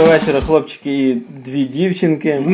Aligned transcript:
Доброго 0.00 0.18
вечора, 0.18 0.40
хлопчики 0.40 1.08
і 1.08 1.22
дві 1.44 1.64
дівчинки. 1.64 2.44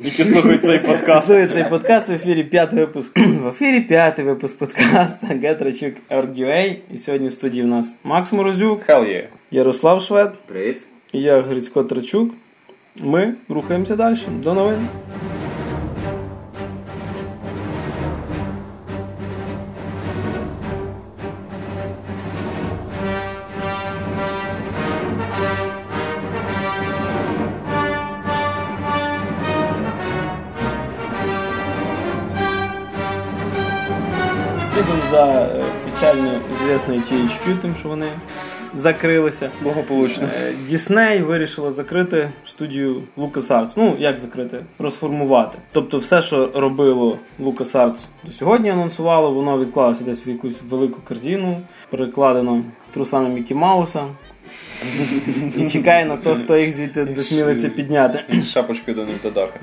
Які 0.00 0.24
слухають 0.24 0.62
цей 0.62 0.78
подкаст. 0.78 1.26
Слухають 1.26 1.52
цей 1.52 1.64
подкаст 1.64 2.08
в 2.08 2.12
ефірі 2.12 2.44
п'ятий 2.44 2.78
випуск. 2.78 3.18
В 3.18 3.48
ефірі 3.48 3.80
п'ятий 3.80 4.24
випуск 4.24 4.58
подкаста 4.58 5.26
Гетрачук 5.26 5.94
RGA. 6.10 6.76
І 6.94 6.98
сьогодні 6.98 7.28
в 7.28 7.32
студії 7.32 7.62
в 7.62 7.66
нас 7.66 7.98
Макс 8.04 8.32
Морозюк, 8.32 8.88
Hell 8.88 9.04
yeah. 9.04 9.24
Ярослав 9.50 10.02
Швед 10.02 10.34
Привіт. 10.46 10.82
і 11.12 11.20
я 11.20 11.40
Грицько 11.40 11.84
Трачук. 11.84 12.30
Ми 13.02 13.34
рухаємося 13.48 13.96
далі. 13.96 14.18
До 14.42 14.54
новин. 14.54 14.88
Звісною 36.68 37.00
THQ, 37.00 37.56
тим, 37.62 37.74
що 37.80 37.88
вони 37.88 38.06
закрилися. 38.74 39.50
Благополучно. 39.62 40.28
Е, 40.36 40.52
Дісней 40.68 41.22
вирішила 41.22 41.70
закрити 41.70 42.30
студію 42.46 43.02
LucasArts. 43.18 43.68
Ну, 43.76 43.96
як 43.98 44.18
закрити? 44.18 44.64
Розформувати. 44.78 45.58
Тобто, 45.72 45.98
все, 45.98 46.22
що 46.22 46.50
робило 46.54 47.18
LucasArts 47.40 48.04
до 48.24 48.32
сьогодні, 48.32 48.70
анонсувало, 48.70 49.30
воно 49.30 49.58
відклалося 49.58 50.04
десь 50.04 50.26
в 50.26 50.28
якусь 50.28 50.56
велику 50.68 51.00
корзину, 51.00 51.60
перекладено 51.90 52.64
трусами 52.90 53.28
Мікі 53.28 53.54
Мауса. 53.54 54.04
І 55.56 55.70
чекає 55.70 56.04
на 56.04 56.16
те, 56.16 56.34
хто 56.34 56.56
їх 56.56 56.76
звідти 56.76 57.04
досмілиться 57.04 57.68
підняти. 57.68 58.42
Шапочки 58.52 58.94
до 58.94 59.00
них 59.00 59.08
Нінтедака. 59.08 59.60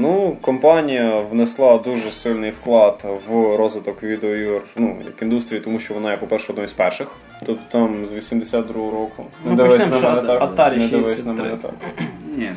Ну, 0.00 0.36
компанія 0.40 1.20
внесла 1.30 1.78
дуже 1.78 2.10
сильний 2.10 2.50
вклад 2.50 3.04
в 3.28 3.56
розвиток 3.56 4.02
відеоігор, 4.02 4.62
ну, 4.76 4.96
як 5.04 5.22
індустрії, 5.22 5.60
тому 5.60 5.78
що 5.78 5.94
вона 5.94 6.10
є, 6.10 6.16
по-перше, 6.16 6.46
одною 6.52 6.68
з 6.68 6.72
перших. 6.72 7.08
Тобто 7.46 7.62
там 7.70 8.06
з 8.06 8.12
82-го 8.12 8.90
року. 8.90 9.24
Ну, 9.44 9.54
дивись 9.54 9.90
на 9.90 10.00
мене 10.00 10.22
так. 10.22 10.42
Atari 10.42 10.78
Не 10.78 10.88
дивись 10.88 11.24
на 11.24 11.32
мене 11.32 11.56
так. 11.62 11.72
Ні. 12.36 12.52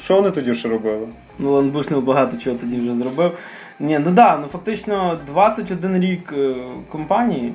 Що 0.00 0.14
вони 0.14 0.30
тоді 0.30 0.54
ще 0.54 0.68
робили? 0.68 1.08
Ну, 1.38 1.52
Ланбушнев 1.52 2.04
багато 2.04 2.36
чого 2.36 2.56
тоді 2.56 2.76
вже 2.76 2.94
зробив. 2.94 3.32
Ні, 3.80 3.98
ну 3.98 4.10
да, 4.10 4.36
ну 4.36 4.46
фактично 4.46 5.20
21 5.26 6.00
рік 6.00 6.32
е, 6.32 6.54
компанії. 6.88 7.52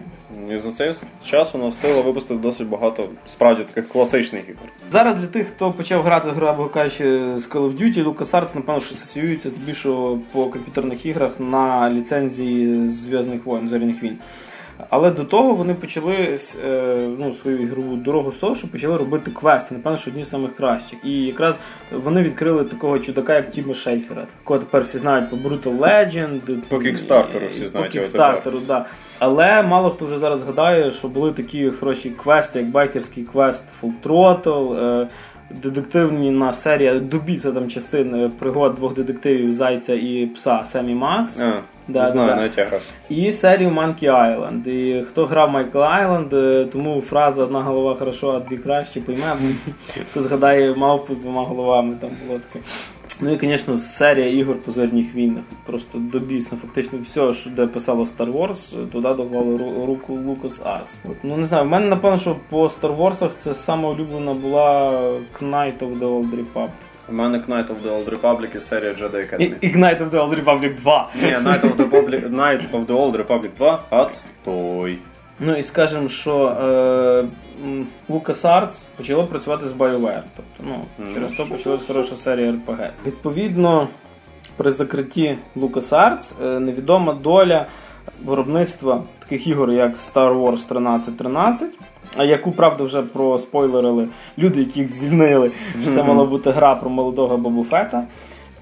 І 0.49 0.57
за 0.57 0.71
цей 0.71 0.93
час 1.25 1.53
вона 1.53 1.67
встигла 1.67 2.01
випустити 2.01 2.39
досить 2.39 2.67
багато 2.67 3.09
справді 3.27 3.63
таких 3.63 3.89
класичних 3.89 4.49
ігор. 4.49 4.63
Зараз 4.91 5.15
для 5.15 5.27
тих, 5.27 5.47
хто 5.47 5.71
почав 5.71 6.03
грати, 6.03 6.29
грубо 6.29 6.65
кажучи, 6.65 7.05
з 7.37 7.49
Call 7.49 7.61
of 7.61 7.81
Duty, 7.81 8.03
LucasArts, 8.03 8.47
напевно, 8.55 8.81
що 8.81 8.95
асоціюється 8.95 9.49
здебільшого 9.49 10.19
по 10.31 10.45
комп'ютерних 10.45 11.05
іграх 11.05 11.39
на 11.39 11.89
ліцензії 11.89 12.85
Зв'язних 12.85 13.45
воїн, 13.45 13.69
Зоряних 13.69 14.03
війн. 14.03 14.17
Але 14.89 15.11
до 15.11 15.23
того 15.23 15.53
вони 15.53 15.73
почали 15.73 16.39
е, 16.65 17.09
ну, 17.19 17.33
свою 17.33 17.61
ігрову 17.61 17.95
дорогу 17.95 18.31
з 18.31 18.35
того, 18.35 18.55
що 18.55 18.67
почали 18.67 18.97
робити 18.97 19.31
квести, 19.31 19.75
напевно, 19.75 19.97
що 19.97 20.11
одні 20.11 20.23
з 20.23 20.29
самих 20.29 20.55
кращих. 20.55 20.99
І 21.03 21.11
якраз 21.11 21.59
вони 21.91 22.23
відкрили 22.23 22.63
такого 22.63 22.99
чудака, 22.99 23.35
як 23.35 23.51
Тіма 23.51 23.73
Шейфера, 23.73 24.27
якого 24.41 24.59
тепер 24.59 24.83
всі 24.83 24.97
знають 24.97 25.29
по 25.29 25.35
Brutal 25.35 25.77
Legend. 25.77 26.57
По 26.69 26.79
Кікстартеру 26.79 27.47
всі 27.47 27.67
знають 27.67 27.91
По 27.91 27.99
Кікстартеру, 27.99 28.59
да. 28.67 28.85
Але 29.19 29.63
мало 29.63 29.89
хто 29.89 30.05
вже 30.05 30.17
зараз 30.17 30.39
згадає, 30.39 30.91
що 30.91 31.07
були 31.07 31.31
такі 31.31 31.71
хороші 31.71 32.09
квести, 32.09 32.59
як 32.59 32.67
байкерський 32.67 33.23
квест 33.23 33.65
Full 33.81 33.91
Throttle, 34.03 34.75
е, 35.03 35.07
детективні 35.63 36.31
на 36.31 36.53
серія 36.53 36.99
добіться 36.99 37.51
там 37.51 37.69
частин 37.69 38.31
пригод 38.39 38.75
двох 38.75 38.93
детективів 38.93 39.51
Зайця 39.51 39.93
і 39.93 40.25
пса 40.25 40.65
Sam 40.65 40.95
і 40.95 41.04
Max. 41.04 41.39
А, 41.39 41.61
Да, 41.87 42.11
знаю, 42.11 42.29
да. 42.29 42.35
навіть 42.35 42.57
я 42.57 42.65
грав. 42.65 42.81
І 43.09 43.33
серію 43.33 43.69
Monkey 43.69 44.05
Island. 44.05 44.67
І 44.67 45.03
хто 45.03 45.25
грав 45.25 45.55
Island, 45.73 46.35
е, 46.35 46.65
тому 46.65 47.01
фраза 47.01 47.43
одна 47.43 47.61
голова 47.61 47.95
хорошо, 47.95 48.31
а 48.31 48.39
дві 48.39 48.57
краще 48.57 49.01
пойме. 49.01 49.35
Хто 50.11 50.21
згадає 50.21 50.75
мавпу 50.75 51.15
з 51.15 51.19
двома 51.19 51.43
головами, 51.43 51.95
там 52.01 52.09
було 52.27 52.39
таке. 52.39 52.65
Ну 53.23 53.33
і, 53.33 53.39
звісно, 53.39 53.77
серія 53.77 54.27
ігор 54.27 54.59
по 54.59 54.71
зорніх 54.71 55.15
війнах. 55.15 55.43
Просто 55.65 55.97
добісно. 55.97 56.57
Фактично 56.61 56.99
все, 57.03 57.33
що 57.33 57.49
де 57.49 57.67
писало 57.67 58.07
Star 58.17 58.33
Wars, 58.33 58.87
туди 58.91 59.13
доклали 59.13 59.57
руку 59.85 60.13
LucasArts. 60.13 60.95
От, 61.09 61.17
Ну 61.23 61.37
не 61.37 61.45
знаю, 61.45 61.65
в 61.65 61.67
мене 61.67 61.85
напевно, 61.85 62.17
що 62.17 62.35
по 62.49 62.65
Star 62.65 62.97
Wars 62.97 63.29
це 63.37 63.53
саме 63.53 63.87
улюблена 63.87 64.33
була 64.33 64.91
Knight 65.41 65.79
of 65.79 65.99
the 65.99 66.05
Old 66.05 66.35
Republic. 66.35 66.69
У 67.11 67.13
мене 67.13 67.37
Knight 67.37 67.67
of 67.67 67.75
the 67.85 67.89
Old 67.97 68.09
Republic 68.19 68.57
і 68.57 68.61
серія 68.61 68.91
Jedi 68.91 69.17
І, 69.19 69.23
Academy. 69.23 69.55
і 69.61 69.67
Knight 69.67 69.99
of 69.99 70.09
the 70.09 70.29
Old 70.29 70.43
Republic 70.45 70.75
2. 70.81 71.09
Ні, 71.15 71.21
Knight 71.21 71.61
of 71.61 71.75
the 71.75 71.89
Republic, 71.89 72.29
Knight 72.29 72.71
of 72.71 72.85
the 72.85 72.95
Old 72.97 73.25
Republic 73.27 73.49
2, 73.57 73.79
отстой. 73.89 74.97
Ну 75.39 75.55
і 75.57 75.63
скажемо, 75.63 76.09
що 76.09 76.45
е, 76.47 77.23
LucasArts 78.09 78.81
почало 78.97 79.27
працювати 79.27 79.67
з 79.67 79.73
BioWare. 79.73 80.21
Тобто, 80.35 80.63
ну, 80.63 80.85
Ну, 80.97 81.13
через 81.13 81.31
то 81.31 81.43
що 81.43 81.53
почалась 81.53 81.81
хороша 81.87 82.15
серія 82.15 82.51
RPG. 82.51 82.89
Відповідно, 83.05 83.87
при 84.57 84.71
закритті 84.71 85.37
LucasArts 85.57 86.33
е, 86.55 86.59
невідома 86.59 87.13
доля 87.13 87.65
виробництва 88.25 89.03
таких 89.31 89.47
ігор, 89.47 89.71
як 89.71 89.91
Star 89.91 90.33
Wars 90.35 90.65
1313. 90.69 91.69
А 92.17 92.23
яку 92.23 92.51
правда 92.51 92.83
вже 92.83 93.01
проспойлерили 93.01 94.07
люди, 94.37 94.59
яких 94.59 94.87
звільнили, 94.87 95.51
що 95.83 95.95
це 95.95 96.03
мала 96.03 96.25
бути 96.25 96.51
гра 96.51 96.75
про 96.75 96.89
молодого 96.89 97.37
Бобу 97.37 97.63
Фета. 97.63 98.03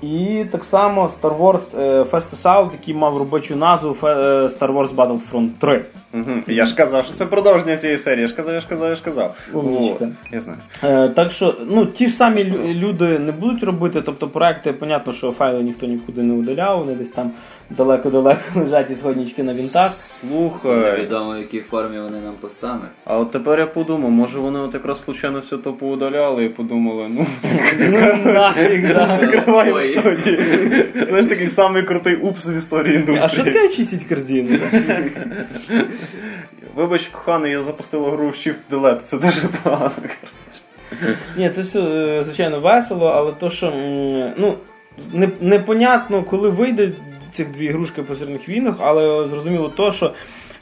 І 0.01 0.45
так 0.51 0.63
само 0.63 1.09
Star 1.21 1.37
Wars 1.37 1.81
е, 1.81 2.03
Fast 2.03 2.35
Assault, 2.35 2.69
який 2.71 2.93
мав 2.93 3.17
робочу 3.17 3.55
назву 3.55 3.97
е, 4.03 4.05
Star 4.45 4.73
Wars 4.73 4.95
Battlefront 4.95 5.49
3. 5.59 5.81
Угу. 6.13 6.23
Я 6.47 6.65
ж 6.65 6.75
казав, 6.75 7.05
що 7.05 7.13
це 7.13 7.25
продовження 7.25 7.77
цієї 7.77 7.99
серії. 7.99 8.21
Я 8.21 8.27
ж 8.27 8.35
казав, 8.35 8.53
я 8.53 8.61
ж 8.61 8.67
казав, 8.69 8.89
я 8.89 8.95
ж 8.95 9.03
казав. 9.03 9.35
Умнічка. 9.53 10.07
Я 10.31 10.41
знаю. 10.41 10.59
Е, 10.83 11.09
так 11.09 11.31
що 11.31 11.55
ну, 11.69 11.85
ті 11.85 12.07
ж 12.07 12.13
самі 12.13 12.43
люди 12.73 13.19
не 13.19 13.31
будуть 13.31 13.63
робити, 13.63 14.01
тобто 14.01 14.27
проекти, 14.27 14.73
понятно, 14.73 15.13
що 15.13 15.31
файли 15.31 15.63
ніхто 15.63 15.85
нікуди 15.85 16.23
не 16.23 16.33
удаляв, 16.33 16.79
вони 16.79 16.93
десь 16.93 17.11
там 17.11 17.31
далеко-далеко 17.69 18.41
лежать 18.55 18.91
і 18.91 18.95
сходнички 18.95 19.43
на 19.43 19.53
вінтах. 19.53 19.93
Слухай. 19.93 20.75
Невідомо, 20.75 21.33
в 21.33 21.37
якій 21.37 21.59
формі 21.61 21.99
вони 21.99 22.19
нам 22.19 22.33
постануть. 22.41 22.89
А 23.05 23.17
от 23.17 23.31
тепер 23.31 23.59
я 23.59 23.65
подумав, 23.67 24.11
може 24.11 24.39
вони 24.39 24.59
от 24.59 24.73
якраз 24.73 25.03
случайно 25.03 25.39
все 25.39 25.57
то 25.57 25.73
поудаляли 25.73 26.45
і 26.45 26.49
подумали, 26.49 27.07
ну 27.09 27.25
Ну, 27.79 28.31
нафіг, 28.33 28.93
да. 28.93 29.05
закриваємо 29.21 29.77
Ой. 29.77 29.97
студії. 29.99 30.39
Знаєш, 31.09 31.25
такий 31.25 31.47
самий 31.49 31.83
крутий 31.83 32.15
упс 32.15 32.45
в 32.47 32.57
історії 32.57 32.95
індустрії. 32.95 33.25
А 33.25 33.29
що 33.29 33.43
таке 33.43 33.67
чистить 33.69 34.03
корзину? 34.03 34.57
Вибач, 36.75 37.07
коханий, 37.07 37.51
я 37.51 37.61
запустила 37.61 38.11
гру 38.11 38.25
Shift 38.27 38.55
Delete, 38.71 38.99
це 39.01 39.17
дуже 39.17 39.41
погано. 39.63 39.91
Ні, 41.37 41.49
це 41.49 41.61
все, 41.61 41.79
е, 41.79 42.23
звичайно, 42.23 42.59
весело, 42.59 43.07
але 43.07 43.31
то, 43.31 43.49
що 43.49 43.67
м, 43.67 44.33
ну, 44.37 44.53
не, 45.13 45.29
непонятно, 45.41 46.23
коли 46.23 46.49
вийде 46.49 46.91
цих 47.31 47.51
дві 47.51 47.65
ігрушки 47.65 48.03
по 48.03 48.15
зерних 48.15 48.49
війнах, 48.49 48.75
але 48.79 49.27
зрозуміло 49.27 49.69
то, 49.69 49.91
що 49.91 50.13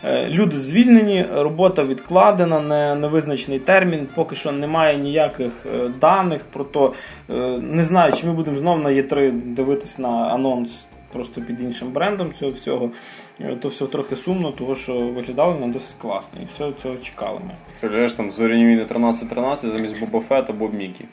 е, 0.04 0.30
люди 0.30 0.58
звільнені, 0.58 1.26
робота 1.32 1.84
відкладена, 1.84 2.62
не, 2.62 2.96
невизначений 2.96 3.60
термін, 3.60 4.08
поки 4.16 4.36
що 4.36 4.52
немає 4.52 4.98
ніяких 4.98 5.52
е, 5.66 5.88
даних 6.02 6.42
про 6.54 6.64
то. 6.64 6.94
Е, 7.30 7.34
Не 7.62 7.84
знаю, 7.84 8.14
чи 8.14 8.28
ми 8.28 8.34
будемо 8.34 8.58
знову 8.58 8.78
на 8.84 8.90
Є3 8.90 9.32
дивитись 9.32 10.00
на 10.00 10.10
анонс 10.10 10.72
просто 11.14 11.42
під 11.42 11.62
іншим 11.62 11.92
брендом 11.92 12.34
цього 12.40 12.52
всього. 12.52 12.92
То 13.62 13.68
все 13.68 13.86
трохи 13.86 14.16
сумно, 14.16 14.52
тому 14.52 14.76
що 14.76 14.94
виглядали 15.00 15.54
вони 15.54 15.74
досить 15.74 15.96
класно, 16.02 16.42
і 16.42 16.48
все 16.54 16.72
цього 16.84 16.96
чекали 16.96 17.40
ми. 17.46 17.52
Це 17.76 18.08
ж 18.08 18.18
там 18.18 18.32
зоряні 18.32 18.66
війни 18.66 18.84
13-13 18.84 19.56
замість 19.56 20.00
Боба 20.00 20.20
Фета, 20.20 20.54
Боб 20.54 20.74
Мікі. 20.74 21.06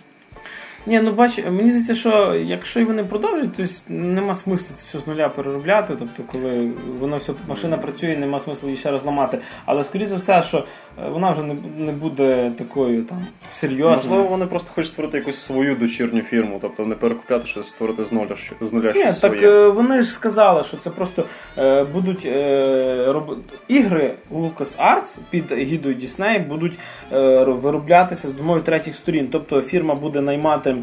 Ні, 0.86 1.00
ну 1.00 1.12
бач, 1.12 1.38
мені 1.44 1.68
здається, 1.70 1.94
що 1.94 2.34
якщо 2.34 2.80
і 2.80 2.84
вони 2.84 3.04
продовжать, 3.04 3.52
то 3.56 3.62
нема 3.88 4.34
смислу 4.34 4.66
це 4.76 4.84
все 4.88 5.04
з 5.04 5.06
нуля 5.06 5.28
переробляти. 5.28 5.96
Тобто, 5.98 6.22
коли 6.32 6.70
воно 6.98 7.16
все 7.16 7.32
машина 7.48 7.78
працює, 7.78 8.16
нема 8.16 8.40
смислу 8.40 8.68
її 8.68 8.78
ще 8.80 8.90
раз 8.90 9.04
ламати. 9.04 9.38
Але 9.66 9.84
скоріше 9.84 10.06
за 10.10 10.16
все, 10.16 10.42
що 10.42 10.58
е, 10.58 11.08
вона 11.08 11.30
вже 11.30 11.42
не, 11.42 11.56
не 11.78 11.92
буде 11.92 12.52
такою 12.58 13.02
там 13.02 13.26
серйозною. 13.52 13.96
Можливо, 13.96 14.22
вони 14.28 14.46
просто 14.46 14.70
хочуть 14.74 14.92
створити 14.92 15.18
якусь 15.18 15.36
свою 15.40 15.76
дочірню 15.76 16.20
фірму, 16.20 16.58
тобто 16.62 16.86
не 16.86 16.94
перекупляти 16.94 17.46
щось, 17.46 17.68
створити 17.68 18.04
з 18.04 18.12
нуля, 18.12 18.36
що- 18.36 18.66
з 18.66 18.72
нуля 18.72 18.92
Ні, 18.94 19.02
щось 19.02 19.18
так 19.20 19.32
своє. 19.32 19.48
е, 19.48 19.68
вони 19.68 20.02
ж 20.02 20.08
сказали, 20.10 20.64
що 20.64 20.76
це 20.76 20.90
просто 20.90 21.24
е, 21.58 21.84
будуть 21.84 22.26
е, 22.26 23.06
роб... 23.12 23.38
ігри 23.68 24.14
LucasArts 24.34 25.18
під 25.30 25.52
гідою 25.52 25.94
Disney 25.94 26.48
будуть 26.48 26.78
е, 27.12 27.44
вироблятися 27.44 28.28
з 28.28 28.32
допомогою 28.32 28.62
третіх 28.62 28.96
сторін. 28.96 29.28
Тобто 29.32 29.62
фірма 29.62 29.94
буде 29.94 30.20
наймати 30.20 30.73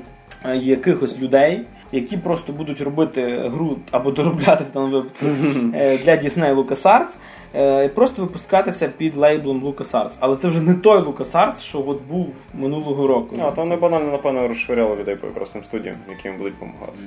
е, 0.45 0.57
якихось 0.57 1.19
людей, 1.19 1.65
які 1.91 2.17
просто 2.17 2.53
будуть 2.53 2.81
робити 2.81 3.49
гру 3.53 3.77
або 3.91 4.11
доробляти 4.11 4.63
в 4.71 4.73
даному 4.73 4.95
випадку 4.95 5.25
е, 5.73 5.97
для 5.97 6.11
Disney 6.11 6.55
LucasArts. 6.55 7.15
Е, 7.55 7.87
просто 7.89 8.21
випускатися 8.21 8.89
під 8.97 9.15
лейблом 9.17 9.65
LucasArts. 9.65 10.17
Але 10.19 10.35
це 10.35 10.47
вже 10.47 10.61
не 10.61 10.73
той 10.73 10.99
LucasArts, 11.01 11.61
що 11.61 11.83
от 11.87 12.01
був 12.09 12.27
минулого 12.53 13.07
року. 13.07 13.35
А, 13.43 13.51
там 13.51 13.69
не 13.69 13.75
банально, 13.75 14.11
напевно, 14.11 14.47
розшвиряли 14.47 14.95
людей 14.95 15.15
по 15.15 15.27
якразним 15.27 15.63
студіям, 15.63 15.95
які 16.09 16.27
їм 16.27 16.37
будуть 16.37 16.53
допомагати. 16.53 16.97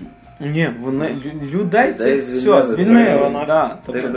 Ні, 0.40 0.70
вони 0.82 1.06
лю- 1.06 1.50
людей 1.50 1.92
це 1.98 2.04
Людей 2.04 2.20
все 2.20 2.30
звільнили, 2.40 2.64
звільнили. 2.64 3.18
звільнили. 3.18 3.44
Да, 3.46 3.68
Тих 3.68 3.76
тобто, 3.86 4.08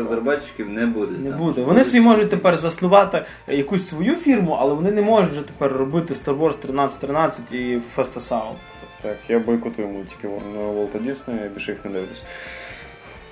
не 0.71 0.85
буде. 0.85 1.11
не 1.19 1.29
там. 1.29 1.39
буде. 1.39 1.61
Вони 1.61 1.83
собі 1.83 1.99
можуть 1.99 2.29
тепер 2.29 2.57
заснувати 2.57 3.25
якусь 3.47 3.87
свою 3.89 4.15
фірму, 4.15 4.57
але 4.59 4.73
вони 4.73 4.91
не 4.91 5.01
можуть 5.01 5.31
вже 5.31 5.41
тепер 5.41 5.71
робити 5.73 6.13
Star 6.13 6.37
Wars 6.39 6.55
1313 6.67 7.51
і 7.53 7.81
Fast 7.97 8.13
Assault. 8.19 8.55
Так, 9.01 9.17
я 9.29 9.39
бойкотую 9.39 9.87
мультики 9.87 10.27
Ворна 10.27 10.71
Волта 10.71 10.99
Діснея, 10.99 11.43
я 11.43 11.49
більше 11.49 11.71
їх 11.71 11.85
не 11.85 11.91
дивлюсь. 11.91 12.23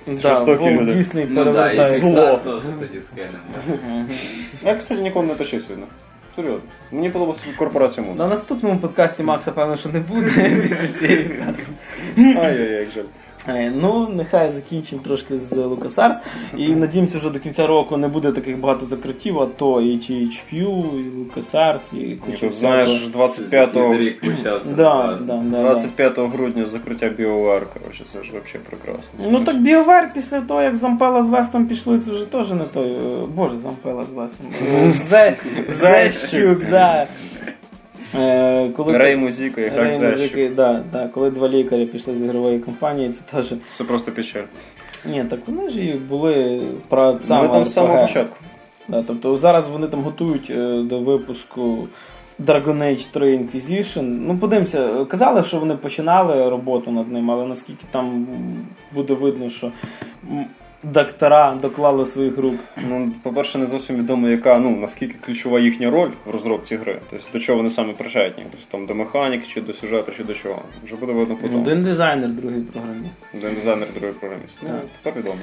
Да, 0.06 0.20
Жорстокі 0.20 0.70
люди. 0.70 0.94
Дійсний 0.94 1.26
Ну 1.30 1.44
да, 1.44 1.50
і 1.50 1.54
перевертає. 1.54 1.98
зло. 1.98 2.10
Зло 2.10 2.36
теж 2.44 2.62
тоді 2.88 3.00
скинемо. 3.00 4.04
Я, 4.64 4.74
кстати, 4.74 5.02
ніколи 5.02 5.26
не 5.26 5.34
тащив 5.34 5.64
видно. 5.68 5.86
Серйозно. 6.36 6.60
Мені 6.92 7.10
подобається 7.10 7.46
корпорація 7.58 8.06
Мун. 8.06 8.16
На 8.16 8.26
наступному 8.28 8.78
подкасті 8.78 9.22
Макса, 9.22 9.52
певно, 9.52 9.76
що 9.76 9.88
не 9.88 10.00
буде 10.00 10.30
після 10.62 10.88
цієї. 10.98 11.30
Ай-яй-яй, 12.16 12.72
як 12.72 12.86
жаль. 12.94 13.02
Е, 13.48 13.72
Ну, 13.76 14.08
нехай 14.16 14.52
закінчимо 14.52 15.02
трошки 15.04 15.38
з 15.38 15.52
LucasArts. 15.52 16.16
І 16.56 16.68
надіємося, 16.68 17.18
вже 17.18 17.30
до 17.30 17.38
кінця 17.38 17.66
року 17.66 17.96
не 17.96 18.08
буде 18.08 18.32
таких 18.32 18.58
багато 18.58 18.86
закриттів, 18.86 19.40
а 19.40 19.46
то 19.46 19.80
і 19.80 19.90
THQ, 19.92 20.52
і 20.54 21.10
LucasArts, 21.20 21.98
і 21.98 22.16
куча 22.16 22.50
знаєш, 22.50 23.06
25 23.12 23.74
Якийсь 23.76 23.96
рік 24.00 24.20
почався. 24.20 24.72
Да, 24.76 25.18
да, 25.20 25.34
да, 25.34 25.42
да. 25.42 25.60
25 25.62 26.18
грудня 26.18 26.66
закриття 26.66 27.06
BioWare, 27.06 27.62
коротше, 27.74 28.04
це 28.04 28.18
ж 28.22 28.28
взагалі 28.30 28.60
прекрасно. 28.70 29.10
Ну 29.30 29.44
так 29.44 29.56
BioWare 29.56 30.14
після 30.14 30.40
того, 30.40 30.62
як 30.62 30.76
Зампела 30.76 31.22
з 31.22 31.26
Вестом 31.26 31.66
пішли, 31.66 31.98
це 32.00 32.10
вже 32.10 32.24
теж 32.26 32.50
не 32.50 32.64
той. 32.74 32.90
е, 32.92 32.98
Боже, 33.34 33.58
Зампела 33.58 34.04
з 34.04 34.12
Вестом. 34.14 34.46
Зе- 35.10 35.34
Зещук, 35.70 36.66
да. 36.70 37.06
Е, 38.14 38.68
Коли 38.76 38.98
Рей 38.98 39.16
Музіка 39.16 39.60
і 39.60 39.68
Рей 39.68 39.98
музики, 39.98 40.50
да, 40.56 40.82
да, 40.92 41.08
коли 41.08 41.30
два 41.30 41.48
лікарі 41.48 41.86
пішли 41.86 42.14
з 42.14 42.22
ігрової 42.22 42.58
компанії, 42.58 43.12
це 43.12 43.36
теж. 43.36 43.52
Це 43.76 43.84
просто 43.84 44.12
печаль. 44.12 44.42
Ні, 45.04 45.24
так 45.24 45.40
вони 45.46 45.68
ж 45.68 45.80
і 45.80 45.92
були 45.92 46.62
про 46.88 47.18
саме 47.22 47.42
Ми 47.42 47.48
там 47.48 47.64
з 47.64 47.72
самого 47.72 48.06
початку. 48.06 48.36
Да, 48.88 49.04
тобто 49.06 49.38
зараз 49.38 49.68
вони 49.68 49.86
там 49.86 50.00
готують 50.02 50.50
е, 50.50 50.82
до 50.82 50.98
випуску 50.98 51.88
Dragon 52.40 52.78
Age 52.78 53.06
3 53.10 53.38
Inquisition. 53.38 54.02
Ну, 54.02 54.38
подивимося, 54.38 55.04
казали, 55.04 55.42
що 55.42 55.58
вони 55.58 55.76
починали 55.76 56.50
роботу 56.50 56.90
над 56.90 57.12
ним, 57.12 57.30
але 57.30 57.46
наскільки 57.46 57.84
там 57.90 58.26
буде 58.92 59.14
видно, 59.14 59.50
що 59.50 59.72
доктора 60.92 61.58
доклали 61.62 62.06
своїх 62.06 62.38
рук. 62.38 62.54
Ну, 62.88 63.12
по-перше, 63.22 63.58
не 63.58 63.66
зовсім 63.66 63.96
відомо, 63.96 64.28
яка, 64.28 64.58
ну, 64.58 64.76
наскільки 64.76 65.14
ключова 65.26 65.60
їхня 65.60 65.90
роль 65.90 66.10
в 66.26 66.30
розробці 66.30 66.76
гри. 66.76 67.00
Тобто 67.10 67.26
до 67.32 67.38
чого 67.38 67.56
вони 67.56 67.70
саме 67.70 67.92
причетні. 67.92 68.46
Тобто 68.50 68.66
там 68.70 68.86
до 68.86 68.94
механіки, 68.94 69.46
чи 69.54 69.60
до 69.60 69.72
сюжету, 69.72 70.12
чи 70.16 70.24
до 70.24 70.34
чого. 70.34 70.62
Вже 70.84 70.96
буде 70.96 71.12
видно 71.12 71.36
потім. 71.36 71.60
Один 71.60 71.84
дизайнер, 71.84 72.30
другий 72.30 72.62
програміст. 72.62 73.18
Один 73.34 73.54
дизайнер, 73.54 73.88
другий 73.94 74.12
програміст. 74.12 74.58
Ну, 74.62 74.68
тепер 75.02 75.22
відомо. 75.22 75.40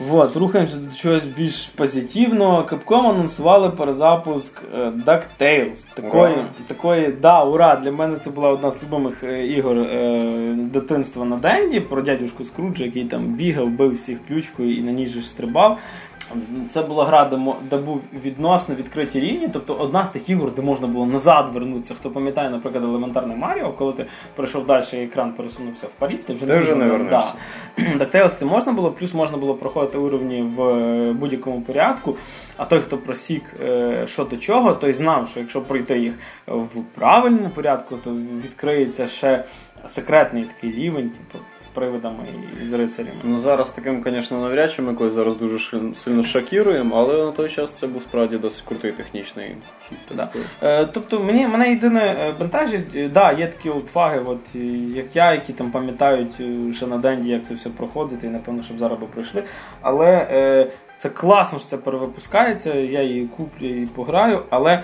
Вот, 0.00 0.36
рухаємося 0.36 0.76
до 0.76 0.96
чогось 0.96 1.24
більш 1.24 1.66
позитивного. 1.66 2.62
Capcom 2.62 3.10
анонсували 3.10 3.70
перезапуск 3.70 4.62
е, 4.74 4.92
DuckTales. 5.06 5.84
Такої, 5.94 6.34
Ура! 6.34 6.46
такої, 6.66 7.08
да, 7.08 7.44
ура! 7.44 7.76
Для 7.76 7.92
мене 7.92 8.16
це 8.16 8.30
була 8.30 8.48
одна 8.50 8.70
з 8.70 8.82
любимих 8.82 9.24
е, 9.24 9.46
ігор 9.46 9.78
е, 9.78 10.56
дитинства 10.72 11.24
на 11.24 11.36
Денді 11.36 11.80
про 11.80 12.02
дядюшку 12.02 12.44
Скруджа, 12.44 12.84
який 12.84 13.04
там 13.04 13.22
бігав, 13.24 13.68
бив 13.68 13.94
всіх 13.94 14.18
ключкою 14.28 14.76
і 14.76 14.82
на 14.82 14.92
ній 14.92 15.06
же 15.06 15.22
стрибав. 15.22 15.78
Це 16.70 16.82
була 16.82 17.04
гра, 17.06 17.24
де, 17.24 17.38
де 17.70 17.76
був 17.76 18.00
відносно 18.24 18.74
відкриті 18.74 19.20
рівні, 19.20 19.48
тобто 19.52 19.74
одна 19.74 20.04
з 20.06 20.10
тих 20.10 20.28
ігор, 20.28 20.54
де 20.54 20.62
можна 20.62 20.86
було 20.86 21.06
назад 21.06 21.50
вернутися. 21.54 21.94
Хто 21.94 22.10
пам'ятає, 22.10 22.50
наприклад, 22.50 22.84
елементарне 22.84 23.36
Маріо, 23.36 23.72
коли 23.72 23.92
ти 23.92 24.06
пройшов 24.36 24.66
далі, 24.66 24.84
і 24.92 24.96
екран 24.96 25.32
пересунувся 25.32 25.86
вперед, 25.86 26.24
ти 26.24 26.34
вже 26.34 26.46
Ти 26.46 26.58
вже 26.58 26.74
не 26.74 26.84
назад. 26.84 27.00
вернешся. 27.00 27.32
Да. 27.78 27.84
DuckTales 28.04 28.28
це 28.28 28.44
можна 28.44 28.72
було, 28.72 28.90
плюс 28.90 29.14
можна 29.14 29.36
було 29.38 29.54
проходити 29.54 29.98
уровні 29.98 30.42
в 30.42 30.62
е, 30.62 31.12
будь-якому 31.12 31.60
порядку. 31.60 32.16
А 32.56 32.64
той, 32.64 32.80
хто 32.80 32.98
просік 32.98 33.42
е, 33.64 34.02
що 34.06 34.24
до 34.24 34.36
чого, 34.36 34.72
той 34.72 34.92
знав, 34.92 35.28
що 35.28 35.40
якщо 35.40 35.60
пройти 35.60 35.98
їх 35.98 36.14
в 36.46 36.82
правильному 36.94 37.48
порядку, 37.54 37.96
то 38.04 38.10
відкриється 38.44 39.08
ще 39.08 39.44
секретний 39.86 40.44
такий 40.44 40.72
рівень, 40.72 41.10
типу, 41.10 41.44
привидами 41.74 42.24
і 42.62 42.66
з 42.66 42.72
рицарями. 42.72 43.16
Ну 43.24 43.38
зараз 43.38 43.70
таким, 43.70 44.04
звісно, 44.06 44.40
навряд 44.40 44.72
чи 44.72 44.82
ми 44.82 44.94
когось 44.94 45.14
зараз 45.14 45.36
дуже 45.36 45.80
сильно 45.94 46.22
шокіруємо, 46.22 46.96
але 46.96 47.24
на 47.24 47.30
той 47.30 47.48
час 47.48 47.72
це 47.72 47.86
був 47.86 48.02
справді 48.02 48.38
досить 48.38 48.64
крутий 48.68 48.92
технічний 48.92 49.56
хід. 49.88 49.98
Да. 50.16 50.28
Е, 50.62 50.86
тобто 50.86 51.20
мені 51.20 51.46
мене 51.48 51.70
єдине 51.70 52.16
е, 52.20 52.34
бентежить, 52.38 52.94
е, 52.94 53.08
да, 53.08 53.32
є 53.32 53.46
такі 53.46 53.70
от, 53.70 54.40
е, 54.54 54.58
як 54.94 55.16
я, 55.16 55.32
які 55.32 55.52
там 55.52 55.70
пам'ятають 55.70 56.34
ще 56.76 56.86
на 56.86 56.98
денді, 56.98 57.30
як 57.30 57.46
це 57.46 57.54
все 57.54 57.70
проходить, 57.70 58.24
і 58.24 58.26
напевно, 58.26 58.62
щоб 58.62 58.78
зараз 58.78 58.98
би 58.98 59.06
пройшли. 59.06 59.44
Але 59.80 60.28
е, 60.30 60.70
це 60.98 61.08
класно, 61.10 61.58
що 61.58 61.68
це 61.68 61.76
перевипускається, 61.76 62.74
я 62.74 63.02
її 63.02 63.26
куплю 63.26 63.66
і 63.82 63.86
пограю, 63.86 64.42
але 64.50 64.82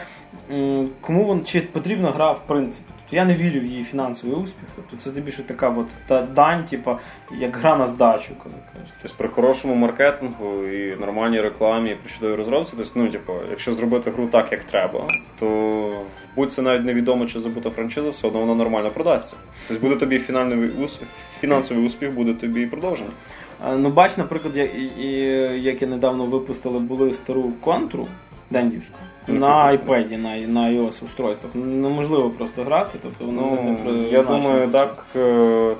м, 0.50 0.88
кому 1.00 1.24
вон, 1.24 1.44
чи 1.44 1.60
потрібна 1.60 2.10
гра 2.10 2.32
в 2.32 2.40
принципі? 2.46 2.92
Тобто 3.10 3.16
я 3.16 3.24
не 3.24 3.34
вірю 3.34 3.60
в 3.60 3.64
її 3.64 3.84
фінансовий 3.84 4.36
успіх. 4.36 4.68
Тобто 4.76 4.96
це 5.04 5.10
здебільшого 5.10 5.48
така 5.48 5.68
от 5.68 5.86
та 6.06 6.22
дань, 6.22 6.64
типу, 6.64 6.96
як 7.38 7.56
гра 7.56 7.76
на 7.76 7.86
здачу, 7.86 8.32
коли 8.42 8.54
кажуть. 8.72 8.92
Тобто 9.02 9.16
при 9.18 9.28
хорошому 9.28 9.74
маркетингу 9.74 10.66
і 10.66 10.96
нормальній 10.96 11.40
рекламі, 11.40 11.90
і 11.90 11.94
при 11.94 12.12
чудовій 12.12 12.34
розробці, 12.34 12.72
тобто, 12.76 12.92
ну, 12.94 13.08
типу, 13.08 13.32
якщо 13.50 13.74
зробити 13.74 14.10
гру 14.10 14.26
так, 14.26 14.52
як 14.52 14.64
треба, 14.64 15.06
то 15.40 16.02
будь 16.36 16.52
це 16.52 16.62
навіть 16.62 16.84
невідомо 16.84 17.26
чи 17.26 17.40
забута 17.40 17.70
франшиза, 17.70 18.10
все 18.10 18.26
одно 18.26 18.40
вона 18.40 18.54
нормально 18.54 18.90
продасться. 18.90 19.36
Тобто 19.68 19.86
буде 19.86 20.00
тобі 20.00 20.18
фінальний 20.18 20.68
ус... 20.68 21.00
фінансовий 21.40 21.86
успіх, 21.86 22.14
буде 22.14 22.34
тобі 22.34 22.62
і 22.62 22.66
продовження. 22.66 23.10
Ну, 23.76 23.90
бач, 23.90 24.16
наприклад, 24.16 24.56
як, 24.56 24.70
як 25.64 25.82
я 25.82 25.88
недавно 25.88 26.24
випустили, 26.24 26.78
були 26.78 27.14
стару 27.14 27.52
контру 27.60 28.08
Дендівську 28.50 28.98
на 29.28 29.72
iPad, 29.72 30.16
на, 30.16 30.36
на 30.36 30.60
iOS 30.70 31.04
устройствах. 31.04 31.54
Неможливо 31.54 32.30
просто 32.30 32.62
грати, 32.62 32.98
тобто 33.02 33.24
воно 33.24 33.40
не 33.42 33.70
Ну, 33.70 33.76
про- 33.84 33.92
я 33.92 34.22
думаю, 34.22 34.68
так 34.68 35.04
е, 35.16 35.18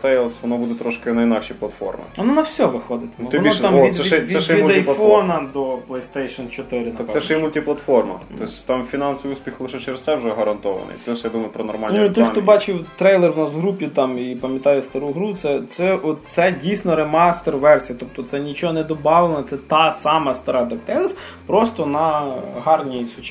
Tales 0.03 0.33
воно 0.43 0.57
буде 0.57 0.75
трошки 0.75 1.13
на 1.13 1.23
інакшій 1.23 1.55
платформі. 1.55 2.03
Воно 2.17 2.33
на 2.35 2.43
все 2.43 2.67
виходить. 2.67 3.11
Ну, 3.19 3.29
Воно 3.33 3.43
більше, 3.45 3.63
там 3.63 3.75
о, 3.79 3.87
від, 3.87 3.95
це 3.97 4.01
від, 4.03 4.07
ще- 4.07 4.21
від, 4.21 4.31
це 4.31 4.41
ще 4.41 4.55
від 4.55 4.89
iPhone 4.89 5.53
до 5.53 5.79
PlayStation 5.89 6.49
4. 6.51 6.85
Так 6.85 6.93
напевно, 6.93 7.13
це 7.13 7.19
і 7.19 7.23
що. 7.23 7.41
мультиплатформа. 7.41 8.15
Тобто 8.39 8.53
там 8.67 8.85
фінансовий 8.91 9.37
успіх 9.37 9.61
лише 9.61 9.79
через 9.81 10.05
це 10.05 10.15
вже 10.17 10.29
гарантований. 10.31 10.97
Плюс 11.05 11.25
я 11.25 11.31
думаю 11.31 11.51
про 11.51 11.65
нормальні 11.65 11.99
Ну, 11.99 12.11
той, 12.11 12.25
хто 12.25 12.41
бачив 12.41 12.85
трейлер 12.97 13.31
в 13.33 13.39
нас 13.39 13.51
в 13.53 13.61
групі 13.61 13.87
там 13.87 14.19
і 14.19 14.37
пам'ятає 14.37 14.83
стару 14.83 15.07
гру, 15.07 15.35
це, 15.35 15.61
це, 15.71 15.99
от, 16.03 16.19
це 16.31 16.55
дійсно 16.63 16.97
ремастер 16.97 17.57
версія. 17.57 17.99
Тобто 18.01 18.23
це 18.23 18.41
нічого 18.41 18.73
не 18.73 18.83
додавлено, 18.85 19.43
це 19.43 19.57
та 19.57 19.93
сама 19.93 20.35
стара 20.35 20.65
DuckTales, 20.65 21.15
просто 21.47 21.87
на 21.87 22.33
гарній 22.65 23.07
сучасній 23.17 23.30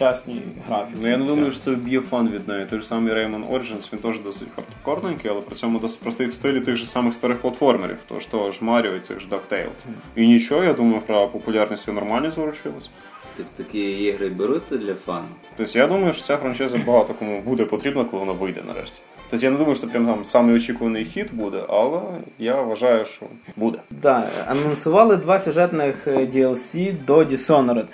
графіці. 0.67 0.99
Ну 1.01 1.09
я 1.09 1.17
не 1.17 1.25
думаю, 1.25 1.51
що 1.51 1.61
це 1.61 1.71
б'є 1.71 1.99
фан 1.99 2.29
від 2.29 2.47
неї. 2.47 2.65
Той 2.69 2.79
ж 2.79 2.85
самий 2.85 3.13
Rayman 3.13 3.49
Origins, 3.49 3.93
він 3.93 3.99
теж 3.99 4.19
досить 4.19 4.47
хардкорненький, 4.55 5.31
але 5.31 5.41
при 5.41 5.55
цьому 5.55 5.79
досить 5.79 5.99
простий 5.99 6.27
в 6.27 6.33
стилі 6.33 6.61
тих 6.61 6.75
же 6.75 6.85
самих 6.85 7.13
старих 7.13 7.37
платформерів, 7.37 7.97
того 8.07 8.21
ж 8.21 8.31
того 8.31 8.51
ж 8.51 8.59
Mario 8.61 8.97
і 8.97 8.99
цих 8.99 9.19
ж 9.19 9.27
DuckTales. 9.27 9.85
І 10.15 10.27
нічого, 10.27 10.63
я 10.63 10.73
думаю, 10.73 11.01
гра 11.07 11.27
популярністю 11.27 11.93
нормально 11.93 12.31
зворушилась. 12.31 12.89
Так 13.37 13.45
такі 13.57 13.79
ігри 13.79 14.29
беруться 14.29 14.77
для 14.77 14.95
фану. 14.95 15.27
Тобто 15.57 15.79
я 15.79 15.87
думаю, 15.87 16.13
що 16.13 16.23
ця 16.23 16.37
франшиза 16.37 16.77
багато 16.87 17.13
кому 17.13 17.41
буде 17.41 17.65
потрібна, 17.65 18.03
коли 18.03 18.19
вона 18.25 18.31
вийде 18.31 18.61
нарешті. 18.67 19.01
Тобто 19.29 19.45
я 19.45 19.51
не 19.51 19.57
думаю, 19.57 19.75
що 19.75 19.85
це 19.85 19.91
прям 19.91 20.05
там 20.05 20.25
самий 20.25 20.55
очікуваний 20.55 21.05
хіт 21.05 21.33
буде, 21.33 21.63
але 21.69 22.01
я 22.39 22.61
вважаю, 22.61 23.05
що 23.05 23.25
буде. 23.55 23.79
Да, 23.89 24.27
анонсували 24.47 25.15
два 25.15 25.39
сюжетних 25.39 26.07
е, 26.07 26.11
DLC 26.11 26.93
до 27.05 27.17
Dishonored, 27.17 27.85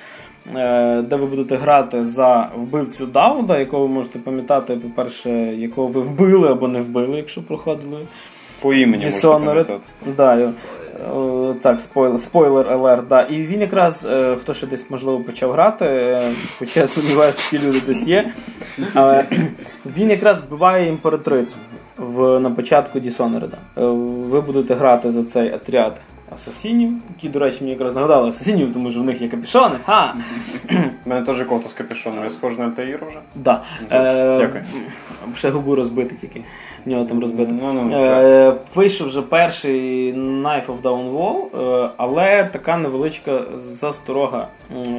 де 1.03 1.15
ви 1.15 1.25
будете 1.25 1.57
грати 1.57 2.05
за 2.05 2.49
вбивцю 2.57 3.05
Дауда, 3.05 3.59
якого 3.59 3.87
ви 3.87 3.93
можете 3.93 4.19
пам'ятати, 4.19 4.75
по-перше, 4.75 5.29
якого 5.55 5.87
ви 5.87 6.01
вбили 6.01 6.51
або 6.51 6.67
не 6.67 6.81
вбили, 6.81 7.17
якщо 7.17 7.43
проходили. 7.43 8.07
По 8.61 8.73
імені 8.73 9.05
Dishonored. 9.05 9.45
пам'ятати. 9.45 9.87
Да, 10.17 10.37
е, 10.37 10.49
е, 10.49 11.53
так, 11.61 11.81
спойлер, 11.81 12.19
спойлер 12.19 12.73
алерт, 12.73 13.07
да. 13.07 13.21
І 13.21 13.37
він 13.41 13.61
якраз, 13.61 14.05
е, 14.11 14.35
хто 14.41 14.53
ще 14.53 14.67
десь 14.67 14.89
можливо 14.89 15.19
почав 15.19 15.51
грати, 15.51 15.85
е, 15.85 16.31
хоча 16.59 16.79
я 16.79 16.87
сумніваюся, 16.87 17.37
що 17.37 17.57
ті 17.57 17.67
люди 17.67 17.81
десь 17.87 18.07
є. 18.07 18.31
Але 18.93 19.25
він 19.97 20.09
якраз 20.09 20.41
вбиває 20.41 20.89
імператрицю 20.89 21.55
в, 21.97 22.39
на 22.39 22.51
початку. 22.51 22.99
Е, 22.99 23.85
Ви 24.29 24.41
будете 24.41 24.75
грати 24.75 25.11
за 25.11 25.23
цей 25.23 25.53
отряд 25.53 25.97
асасінів, 26.33 26.93
які, 27.15 27.29
до 27.29 27.39
речі, 27.39 27.57
мені 27.61 27.71
якраз 27.71 27.95
нагадали 27.95 28.29
асасінів, 28.29 28.73
тому 28.73 28.91
що 28.91 28.99
в 28.99 29.03
них 29.03 29.21
є 29.21 29.27
капюшони. 29.27 29.75
Ха! 29.85 30.13
У 31.05 31.09
мене 31.09 31.25
теж 31.25 31.43
кота 31.43 31.69
з 31.69 31.73
капюшоном, 31.73 32.23
я 32.23 32.29
схожий 32.29 32.59
на 32.59 32.65
Альтаїр 32.65 32.99
вже. 33.07 33.19
Да. 33.35 33.63
Дякую. 33.89 34.63
Ще 35.35 35.49
губу 35.49 35.75
розбити 35.75 36.15
тільки. 36.15 36.43
В 36.85 36.89
нього 36.89 37.05
там 37.05 37.19
розбито. 37.21 37.51
Ну, 37.61 37.73
ну, 37.73 37.97
Е, 37.97 38.55
вийшов 38.75 39.07
вже 39.07 39.21
перший 39.21 40.13
Knife 40.13 40.65
of 40.65 40.81
Downwall, 40.81 41.61
е, 41.85 41.89
але 41.97 42.49
така 42.53 42.77
невеличка 42.77 43.43
засторога. 43.55 44.47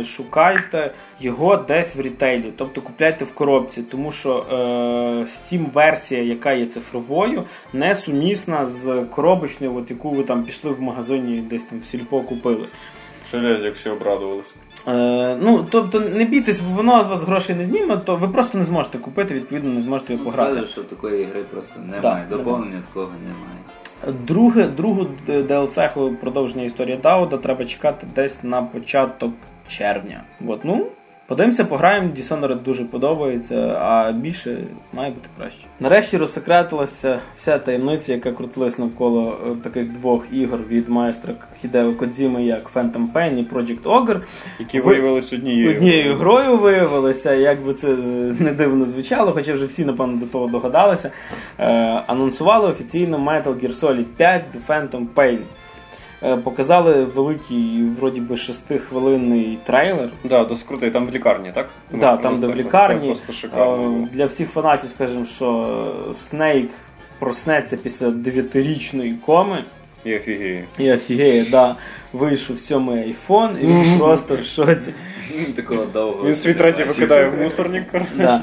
Шукайте 0.05 0.91
його 1.21 1.57
десь 1.57 1.97
в 1.97 2.01
рітейлі, 2.01 2.53
тобто 2.57 2.83
купляйте 2.83 3.25
в 3.25 3.35
коробці, 3.35 3.83
тому 3.83 4.13
що 4.13 4.47
е, 4.51 4.55
Steam-версія, 5.25 6.23
яка 6.23 6.53
є 6.53 6.67
цифровою, 6.67 7.45
не 7.73 7.95
сумісна 7.95 8.67
з 8.67 9.05
коробочною, 9.11 9.77
от 9.77 9.91
яку 9.91 10.11
ви 10.11 10.23
там 10.23 10.43
пішли 10.45 10.71
в 10.71 10.83
магазині, 10.83 11.41
десь 11.41 11.65
там 11.65 11.79
в 11.79 11.85
сільпо 11.85 12.21
купили. 12.21 12.67
Шелязь, 13.31 13.65
як 13.65 13.75
всі 13.75 13.91
обрадувалися. 13.91 14.55
Е, 14.89 15.37
ну, 15.41 15.67
тобто 15.71 16.01
не 16.01 16.25
бійтесь, 16.25 16.61
воно 16.75 17.03
з 17.05 17.09
вас 17.09 17.23
грошей 17.23 17.57
не 17.57 17.65
зніме, 17.65 17.97
то 17.97 18.17
ви 18.17 18.29
просто 18.29 18.59
не 18.59 18.65
зможете 18.65 18.99
купити, 18.99 19.35
відповідно, 19.35 19.71
не 19.73 19.83
зможете 19.83 20.13
його 20.13 20.25
Ну, 20.25 20.31
пограти. 20.31 20.51
сказали, 20.51 20.67
що 20.73 20.83
такої 20.83 21.23
гри 21.25 21.43
просто 21.43 21.81
немає. 21.81 22.27
Да, 22.31 22.37
Доповнення 22.37 22.83
такого 22.89 23.11
немає. 23.23 24.19
Друге, 24.27 24.67
другу 24.69 25.07
DLC 25.29 26.17
продовження 26.17 26.65
історії 26.65 26.99
Дауда 27.03 27.37
треба 27.37 27.65
чекати 27.65 28.07
десь 28.15 28.43
на 28.45 28.63
початок 28.63 29.33
червня. 29.69 30.23
От, 30.47 30.65
ну, 30.65 30.87
подивимося, 31.29 31.65
пограємо. 31.65 32.09
Dishonored 32.17 32.63
дуже 32.63 32.85
подобається, 32.85 33.57
а 33.81 34.13
більше 34.13 34.59
має 34.93 35.11
бути 35.11 35.29
краще. 35.39 35.59
Нарешті 35.81 36.17
розсекретилася 36.17 37.19
вся 37.37 37.59
таємниця, 37.59 38.13
яка 38.13 38.33
крутилась 38.33 38.79
навколо 38.79 39.37
е, 39.47 39.51
таких 39.65 39.93
двох 39.93 40.27
ігор 40.33 40.61
від 40.69 40.89
майстра 40.89 41.35
Хідео 41.61 41.93
Кодзіми, 41.93 42.45
як 42.45 42.71
Phantom 42.75 43.13
Pain 43.15 43.39
і 43.39 43.55
Project 43.55 43.83
Ogre. 43.83 44.21
Які 44.59 44.81
Ви- 44.81 44.87
виявилися 44.91 45.37
однією. 45.37 45.71
Однією 45.71 46.15
грою 46.17 46.57
виявилося, 46.57 47.35
як 47.35 47.61
би 47.67 47.75
це 47.75 47.89
е, 47.91 47.97
не 48.41 48.53
дивно 48.53 48.87
звучало, 48.87 49.33
хоча 49.33 49.53
вже 49.55 49.67
всі, 49.67 49.85
напевно, 49.85 50.17
до 50.17 50.27
того 50.27 50.47
догадалися. 50.47 51.11
Е, 51.59 51.67
анонсували 52.07 52.69
офіційно 52.69 53.19
Metal 53.19 53.55
Gear 53.65 53.81
Solid 53.81 54.05
5 54.05 54.45
The 54.55 54.73
Phantom 54.73 55.07
Pain. 55.15 55.39
Е, 56.27 56.37
показали 56.37 57.05
великий, 57.05 57.85
вроді 58.01 58.21
би, 58.21 58.37
шестихвилинний 58.37 59.59
трейлер. 59.65 60.11
Да, 60.25 60.45
досить 60.45 60.67
крутий, 60.67 60.91
там 60.91 61.07
в 61.07 61.11
лікарні, 61.11 61.53
так? 61.55 61.69
Тому 61.91 62.03
Да, 62.03 62.17
там, 62.17 62.41
де 62.41 62.47
в 62.47 62.57
лікарні. 62.57 63.01
Це 63.01 63.07
просто 63.07 63.33
шикарно. 63.33 64.03
Е. 64.03 64.09
Для 64.13 64.27
всіх 64.27 64.51
фанатів, 64.51 64.91
скажімо, 64.91 65.25
що 65.25 66.15
Снейк 66.29 66.71
проснеться 67.19 67.77
після 67.77 68.11
дев'ятирічної 68.11 69.15
коми. 69.27 69.65
І 70.05 70.17
офігіє. 70.17 70.65
І 70.79 70.93
офігеє, 70.93 71.47
да, 71.51 71.77
вийшов 72.13 72.59
сьомий 72.59 73.03
айфон, 73.03 73.57
і 73.63 73.67
він 73.67 73.99
просто 73.99 74.37
в 74.37 74.45
шоці. 74.45 74.95
Такого 75.57 75.85
довго. 75.85 76.27
Він 76.27 76.35
свій 76.35 76.55
третій 76.55 76.85
викидає 76.85 77.29
в 77.29 77.43
мусорник. 77.43 77.85
Да. 78.17 78.43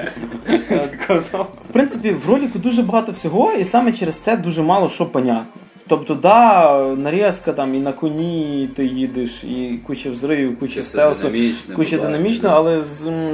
В 1.69 1.73
принципі, 1.73 2.15
в 2.25 2.29
ролику 2.29 2.59
дуже 2.59 2.83
багато 2.83 3.11
всього, 3.11 3.51
і 3.51 3.65
саме 3.65 3.91
через 3.91 4.19
це 4.19 4.37
дуже 4.37 4.61
мало 4.61 4.89
що 4.89 5.05
понятно. 5.05 5.62
Тобто, 5.87 6.15
да, 6.15 6.95
нарізка 6.97 7.53
там 7.53 7.75
і 7.75 7.79
на 7.79 7.93
коні 7.93 8.69
ти 8.75 8.85
їдеш, 8.85 9.43
і 9.43 9.79
куча 9.87 10.11
взривів, 10.11 10.59
куча 10.59 10.83
стелсу, 10.83 11.31
куча 11.75 11.97
динамічно, 11.97 12.49
да. 12.49 12.55
але 12.55 12.81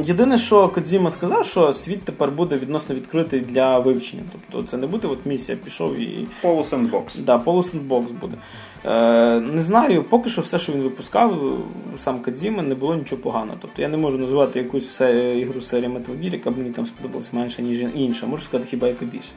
єдине, 0.04 0.38
що 0.38 0.68
Кодзіма 0.68 1.12
сказав, 1.12 1.46
що 1.46 1.74
світ 1.74 2.04
тепер 2.04 2.32
буде 2.32 2.56
відносно 2.56 2.96
відкритий 2.96 3.40
для 3.40 3.80
вивчення. 3.80 4.24
Тобто 4.32 4.72
це 4.72 4.78
не 4.78 4.88
буде 4.88 5.08
от 5.08 5.26
місія, 5.26 5.58
пішов 5.66 6.00
і 6.00 6.28
Полу 6.42 6.64
сендбокс. 6.64 7.16
Да, 7.18 7.38
полусендбокс 7.38 8.12
буде. 8.12 8.38
Е, 8.86 9.40
не 9.40 9.64
знаю, 9.64 10.04
поки 10.04 10.30
що 10.30 10.42
все, 10.42 10.60
що 10.60 10.72
він 10.72 10.82
випускав, 10.82 11.58
сам 12.04 12.20
Кадзіма, 12.20 12.64
не 12.64 12.76
було 12.76 12.96
нічого 12.96 13.22
поганого. 13.22 13.58
Тобто 13.62 13.82
я 13.82 13.88
не 13.88 13.98
можу 13.98 14.18
назвати 14.18 14.60
якусь 14.60 14.96
се- 14.96 15.38
ігру 15.40 15.62
серії 15.62 15.90
Metal 15.90 16.24
Gear, 16.24 16.34
яка 16.34 16.52
б 16.52 16.58
мені 16.58 16.70
там 16.70 16.86
сподобалась 16.86 17.34
менше, 17.34 17.62
ніж 17.62 17.80
інша. 17.96 18.26
Можу 18.26 18.44
сказати, 18.44 18.70
хіба 18.70 18.88
яка 18.88 19.06
більше. 19.06 19.30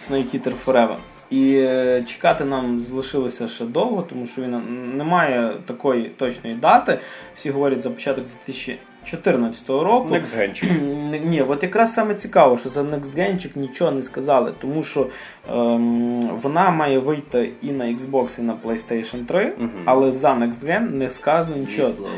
Snake 0.00 0.34
Eater 0.34 0.52
Forever. 0.66 0.96
І 1.30 1.54
е, 1.56 2.04
чекати 2.06 2.44
нам 2.44 2.80
залишилося 2.80 3.48
ще 3.48 3.64
довго, 3.64 4.02
тому 4.02 4.26
що 4.26 4.42
він 4.42 4.60
немає 4.96 5.56
такої 5.66 6.04
точної 6.08 6.56
дати. 6.56 6.98
Всі 7.36 7.50
говорять 7.50 7.82
за 7.82 7.90
початок 7.90 8.24
2014 8.46 9.68
року. 9.68 10.16
Genчик. 10.36 10.70
Ні, 11.10 11.20
Ні, 11.24 11.42
от 11.42 11.62
якраз 11.62 11.94
саме 11.94 12.14
цікаво, 12.14 12.58
що 12.58 12.68
за 12.68 12.84
Genчик 13.16 13.56
нічого 13.56 13.90
не 13.90 14.02
сказали, 14.02 14.52
тому 14.60 14.84
що 14.84 15.06
ем, 15.50 16.20
вона 16.20 16.70
має 16.70 16.98
вийти 16.98 17.52
і 17.62 17.70
на 17.70 17.84
Xbox, 17.84 18.40
і 18.40 18.42
на 18.42 18.54
PlayStation 18.64 19.24
3, 19.24 19.52
Мгм. 19.58 19.70
але 19.84 20.12
за 20.12 20.28
Next 20.28 20.64
Gen 20.64 20.90
не 20.90 21.10
сказано 21.10 21.56
нічого. 21.56 21.92
було. 21.92 22.08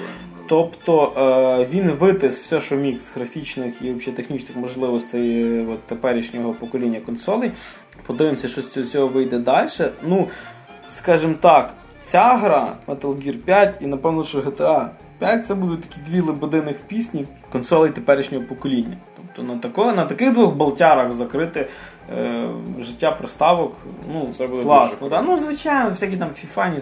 Тобто 0.51 1.13
е, 1.17 1.67
він 1.71 1.91
витис 1.91 2.41
все, 2.41 2.61
що 2.61 2.77
міг 2.77 3.01
з 3.01 3.11
графічних 3.15 3.83
і 3.83 3.93
взагалі 3.93 4.17
технічних 4.17 4.57
можливостей 4.57 5.43
е, 5.43 5.67
от, 5.73 5.83
теперішнього 5.83 6.55
покоління 6.55 7.01
консолей. 7.07 7.51
Подивимося, 8.07 8.49
що 8.49 8.63
з 8.63 8.91
цього 8.91 9.07
вийде 9.07 9.39
далі. 9.39 9.69
Ну, 10.03 10.29
скажімо 10.89 11.35
так, 11.41 11.75
ця 12.03 12.35
гра 12.35 12.73
Metal 12.87 13.27
Gear 13.27 13.37
5 13.37 13.75
і 13.81 13.87
напевно, 13.87 14.25
що 14.25 14.39
GTA 14.39 14.89
5 15.19 15.47
це 15.47 15.55
будуть 15.55 15.81
такі 15.81 16.01
дві 16.11 16.21
лебединих 16.21 16.77
пісні 16.77 17.27
консолей 17.53 17.91
теперішнього 17.91 18.45
покоління. 18.45 18.97
Тобто 19.17 19.53
на, 19.53 19.59
тако, 19.59 19.93
на 19.93 20.05
таких 20.05 20.33
двох 20.33 20.55
болтярах 20.55 21.13
закрити 21.13 21.69
е, 22.11 22.49
життя 22.81 23.11
приставок, 23.13 23.77
ну, 24.13 24.29
Це 24.33 24.47
буде 24.47 24.63
класно. 24.63 24.97
дуже 25.01 25.11
Да? 25.11 25.23
Ну, 25.23 25.39
звичайно, 25.39 25.91
всякі 25.91 26.17
там 26.17 26.29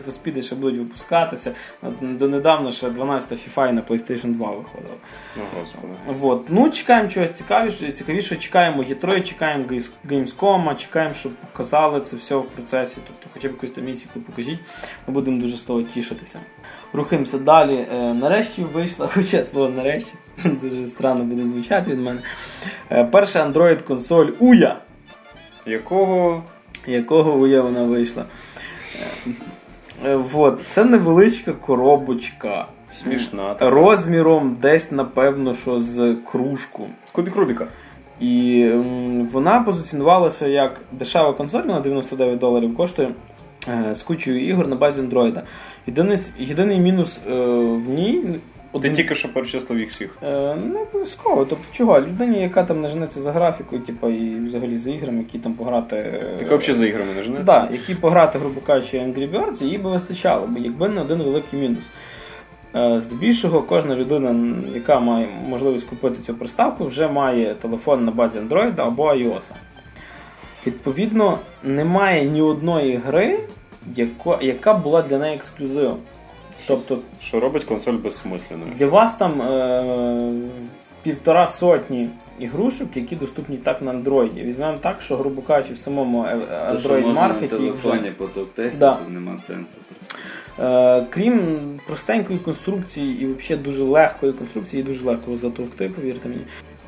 for 0.06 0.12
Speed 0.22 0.42
ще 0.42 0.54
будуть 0.54 0.78
випускатися. 0.78 1.52
Донедавна 2.00 2.72
ще 2.72 2.90
12 2.90 3.38
FIFA 3.38 3.68
і 3.68 3.72
на 3.72 3.82
PlayStation 3.82 4.34
2 4.34 4.50
виходила. 4.50 4.94
Ну, 5.36 5.42
господи. 5.60 5.92
Вот. 6.06 6.44
Ну, 6.48 6.70
чекаємо 6.70 7.08
чогось 7.08 7.32
цікавіше, 7.32 7.92
цікавіше, 7.92 8.36
чекаємо 8.36 8.82
Є3, 8.82 9.22
чекаємо 9.22 9.64
Games- 9.64 9.90
Gamescom, 10.10 10.76
чекаємо, 10.76 11.14
щоб 11.14 11.32
показали 11.32 12.00
це 12.00 12.16
все 12.16 12.36
в 12.36 12.44
процесі. 12.44 12.98
Тобто, 13.06 13.26
хоча 13.34 13.48
б 13.48 13.50
якусь 13.50 13.70
там 13.70 13.84
місію 13.84 14.08
покажіть, 14.26 14.58
ми 15.06 15.14
будемо 15.14 15.40
дуже 15.42 15.56
з 15.56 15.60
того 15.60 15.82
тішитися. 15.82 16.40
Рухаємося 16.92 17.38
далі. 17.38 17.86
Е, 17.92 18.14
нарешті 18.14 18.62
вийшла, 18.62 19.06
хоча 19.14 19.44
слово 19.44 19.68
нарешті, 19.68 20.12
дуже 20.62 20.86
странно 20.86 21.24
буде 21.24 21.44
звучати 21.44 21.90
від 21.90 22.00
мене. 22.00 22.20
Е, 22.90 23.04
перша 23.04 23.46
Android 23.48 23.82
консоль 23.82 24.26
Уя. 24.38 24.80
Якого 25.68 26.42
Якого 26.86 27.32
Уя 27.34 27.60
вона 27.62 27.82
вийшла? 27.82 28.24
Е, 30.06 30.16
вот. 30.16 30.62
Це 30.68 30.84
невеличка 30.84 31.52
коробочка. 31.52 32.66
смішна. 32.94 33.54
така. 33.54 33.70
Розміром 33.70 34.56
десь, 34.62 34.92
напевно, 34.92 35.54
що 35.54 35.80
з 35.80 36.16
кружку. 36.30 36.86
Кубік 37.12 37.36
Рубіка. 37.36 37.66
І 38.20 38.62
м, 38.62 39.26
вона 39.32 39.60
позиціонувалася 39.60 40.46
як 40.46 40.80
дешева 40.92 41.32
консоль, 41.32 41.62
вона 41.62 41.80
99 41.80 42.38
доларів 42.38 42.76
коштує 42.76 43.10
е, 43.68 43.94
з 43.94 44.02
кучою 44.02 44.48
ігор 44.48 44.68
на 44.68 44.76
базі 44.76 45.00
Android. 45.00 45.40
Єдиний, 45.86 46.18
єдиний 46.38 46.80
мінус 46.80 47.18
е, 47.26 47.34
в 47.56 47.88
ній. 47.88 48.24
Ти 48.72 48.78
один- 48.78 48.94
тільки 48.94 49.14
що 49.14 49.32
перечислив 49.32 49.78
їх 49.78 49.90
всіх. 49.90 50.18
Е, 50.22 50.54
не 50.54 50.82
обов'язково. 50.82 51.44
Тобто 51.44 51.64
чого? 51.72 52.00
Людині, 52.00 52.40
яка 52.40 52.62
там 52.64 52.80
не 52.80 52.88
женеться 52.88 53.20
за 53.20 53.32
графікою, 53.32 53.82
типу, 53.82 54.08
і 54.08 54.34
взагалі 54.46 54.78
за 54.78 54.90
іграми, 54.90 55.18
які 55.18 55.38
там 55.38 55.54
пограти. 55.54 55.96
е, 55.96 56.44
взагалі 56.44 56.72
за 56.74 56.86
іграми 56.86 57.12
не 57.16 57.22
женеться? 57.22 57.44
Да, 57.44 57.68
які 57.72 57.94
пограти, 57.94 58.38
грубо 58.38 58.60
кажучи, 58.66 58.98
Angry 58.98 59.30
Birds, 59.30 59.64
їй 59.64 59.78
би 59.78 59.90
вистачало, 59.90 60.46
бо 60.46 60.58
якби 60.58 60.88
не 60.88 61.00
один 61.00 61.18
великий 61.18 61.60
мінус. 61.60 61.84
Е, 62.76 63.00
Здебільшого 63.00 63.62
кожна 63.62 63.96
людина, 63.96 64.54
яка 64.74 65.00
має 65.00 65.28
можливість 65.48 65.86
купити 65.86 66.16
цю 66.26 66.34
приставку, 66.34 66.84
вже 66.86 67.08
має 67.08 67.54
телефон 67.54 68.04
на 68.04 68.10
базі 68.10 68.38
Android 68.38 68.72
або 68.80 69.04
iOS. 69.14 69.42
Відповідно, 70.66 71.38
немає 71.64 72.24
ні 72.24 72.42
одної 72.42 72.96
гри, 72.96 73.38
яко- 73.96 74.42
яка 74.44 74.74
була 74.74 75.02
для 75.02 75.18
неї 75.18 75.36
ексклюзивом. 75.36 75.96
Тобто 76.68 76.98
Що 77.22 77.40
робить 77.40 77.64
консоль 77.64 77.92
безсмисленою. 77.92 78.72
для 78.78 78.86
вас 78.86 79.14
там 79.14 79.42
е, 79.42 80.32
півтора 81.02 81.46
сотні 81.48 82.08
ігрушок, 82.38 82.96
які 82.96 83.16
доступні 83.16 83.56
так 83.56 83.82
на 83.82 83.92
Android. 83.92 84.34
Візьмемо 84.44 84.78
так, 84.78 85.02
що, 85.02 85.16
грубо 85.16 85.42
кажучи, 85.42 85.74
в 85.74 85.78
самому 85.78 86.24
е, 86.24 86.38
То, 86.72 86.78
що 86.78 86.88
Android 86.88 86.94
можна 87.00 87.12
на 87.14 87.20
маркеті 87.20 87.56
телефоні 87.56 88.12
Да. 88.78 88.94
то 88.94 89.10
нема 89.10 89.36
сенсу. 89.36 89.76
Е, 90.60 91.06
крім 91.10 91.40
простенької 91.86 92.38
конструкції 92.38 93.22
і 93.22 93.26
взагалі 93.26 93.64
дуже 93.64 93.82
легкої 93.82 94.32
конструкції, 94.32 94.82
її 94.82 94.94
дуже 94.94 95.06
легко 95.06 95.36
затовкти, 95.36 95.88
повірте 95.88 96.28
мені. 96.28 96.40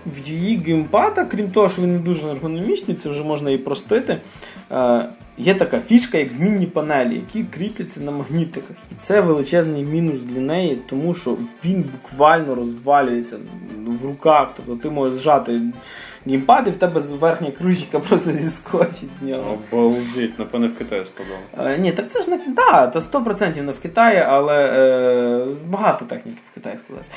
В 0.07 0.29
її 0.29 0.57
геймпада, 0.57 1.25
крім 1.25 1.51
того, 1.51 1.69
що 1.69 1.83
він 1.83 1.93
не 1.93 1.99
дуже 1.99 2.29
ергономічний, 2.29 2.97
це 2.97 3.11
вже 3.11 3.23
можна 3.23 3.51
і 3.51 3.59
простити. 3.59 4.17
Е, 4.73 5.05
є 5.41 5.55
така 5.55 5.81
фішка, 5.81 6.19
як 6.19 6.31
змінні 6.31 6.67
панелі, 6.67 7.15
які 7.15 7.45
кріпляться 7.45 8.01
на 8.01 8.11
магнітиках. 8.11 8.77
І 8.93 8.95
це 8.99 9.21
величезний 9.21 9.85
мінус 9.85 10.21
для 10.21 10.41
неї, 10.41 10.79
тому 10.87 11.15
що 11.15 11.37
він 11.65 11.85
буквально 11.93 12.55
розвалюється 12.55 13.37
в 13.87 14.07
руках. 14.07 14.49
Тобто 14.57 14.83
ти 14.83 14.91
можеш 14.91 15.15
зжати 15.15 15.61
геймпад, 16.27 16.69
і 16.69 16.71
в 16.71 16.77
тебе 16.77 17.01
верхня 17.01 17.51
кружечка 17.51 18.01
просто 18.01 18.33
зіскочить 18.43 19.11
з 19.21 19.23
нього. 19.23 19.59
Обалдеть, 19.73 20.39
напевне, 20.39 20.67
в 20.67 20.79
Китаї 20.79 21.05
складав. 21.05 21.71
Е, 21.73 21.79
ні, 21.79 21.93
так 21.93 22.11
це 22.11 22.23
ж 22.23 22.31
не 22.31 22.41
да, 22.49 22.87
та 22.87 22.99
100% 22.99 23.63
не 23.63 23.73
в 23.73 23.81
Китаї, 23.81 24.19
але 24.19 24.67
е, 24.67 25.47
багато 25.67 26.05
техніки 26.05 26.39
в 26.51 26.55
Китаї 26.55 26.79
складається. 26.79 27.13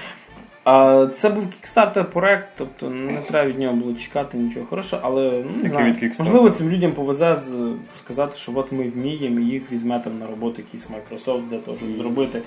А 0.64 1.08
це 1.14 1.30
був 1.30 1.50
кікстартер 1.50 2.10
проект, 2.10 2.48
тобто 2.58 2.90
не 2.90 3.18
треба 3.18 3.50
від 3.50 3.60
нього 3.60 3.76
було 3.76 3.94
чекати 3.94 4.38
нічого. 4.38 4.66
Хорошого, 4.66 5.02
але 5.06 5.44
ну, 5.46 5.64
не 5.64 5.70
знаю, 5.70 5.96
можливо 6.20 6.50
цим 6.50 6.70
людям 6.70 6.92
повезе 6.92 7.36
з, 7.36 7.74
сказати, 8.00 8.38
що 8.38 8.52
от 8.56 8.72
ми 8.72 8.90
вміємо, 8.90 9.40
і 9.40 9.46
їх 9.46 9.72
візьме 9.72 10.00
там 10.00 10.20
на 10.20 10.28
роботу 10.28 10.56
якийсь 10.58 10.90
Microsoft 10.90 11.50
для 11.50 11.58
того, 11.58 11.78
щоб 11.78 11.98
зробити 11.98 12.42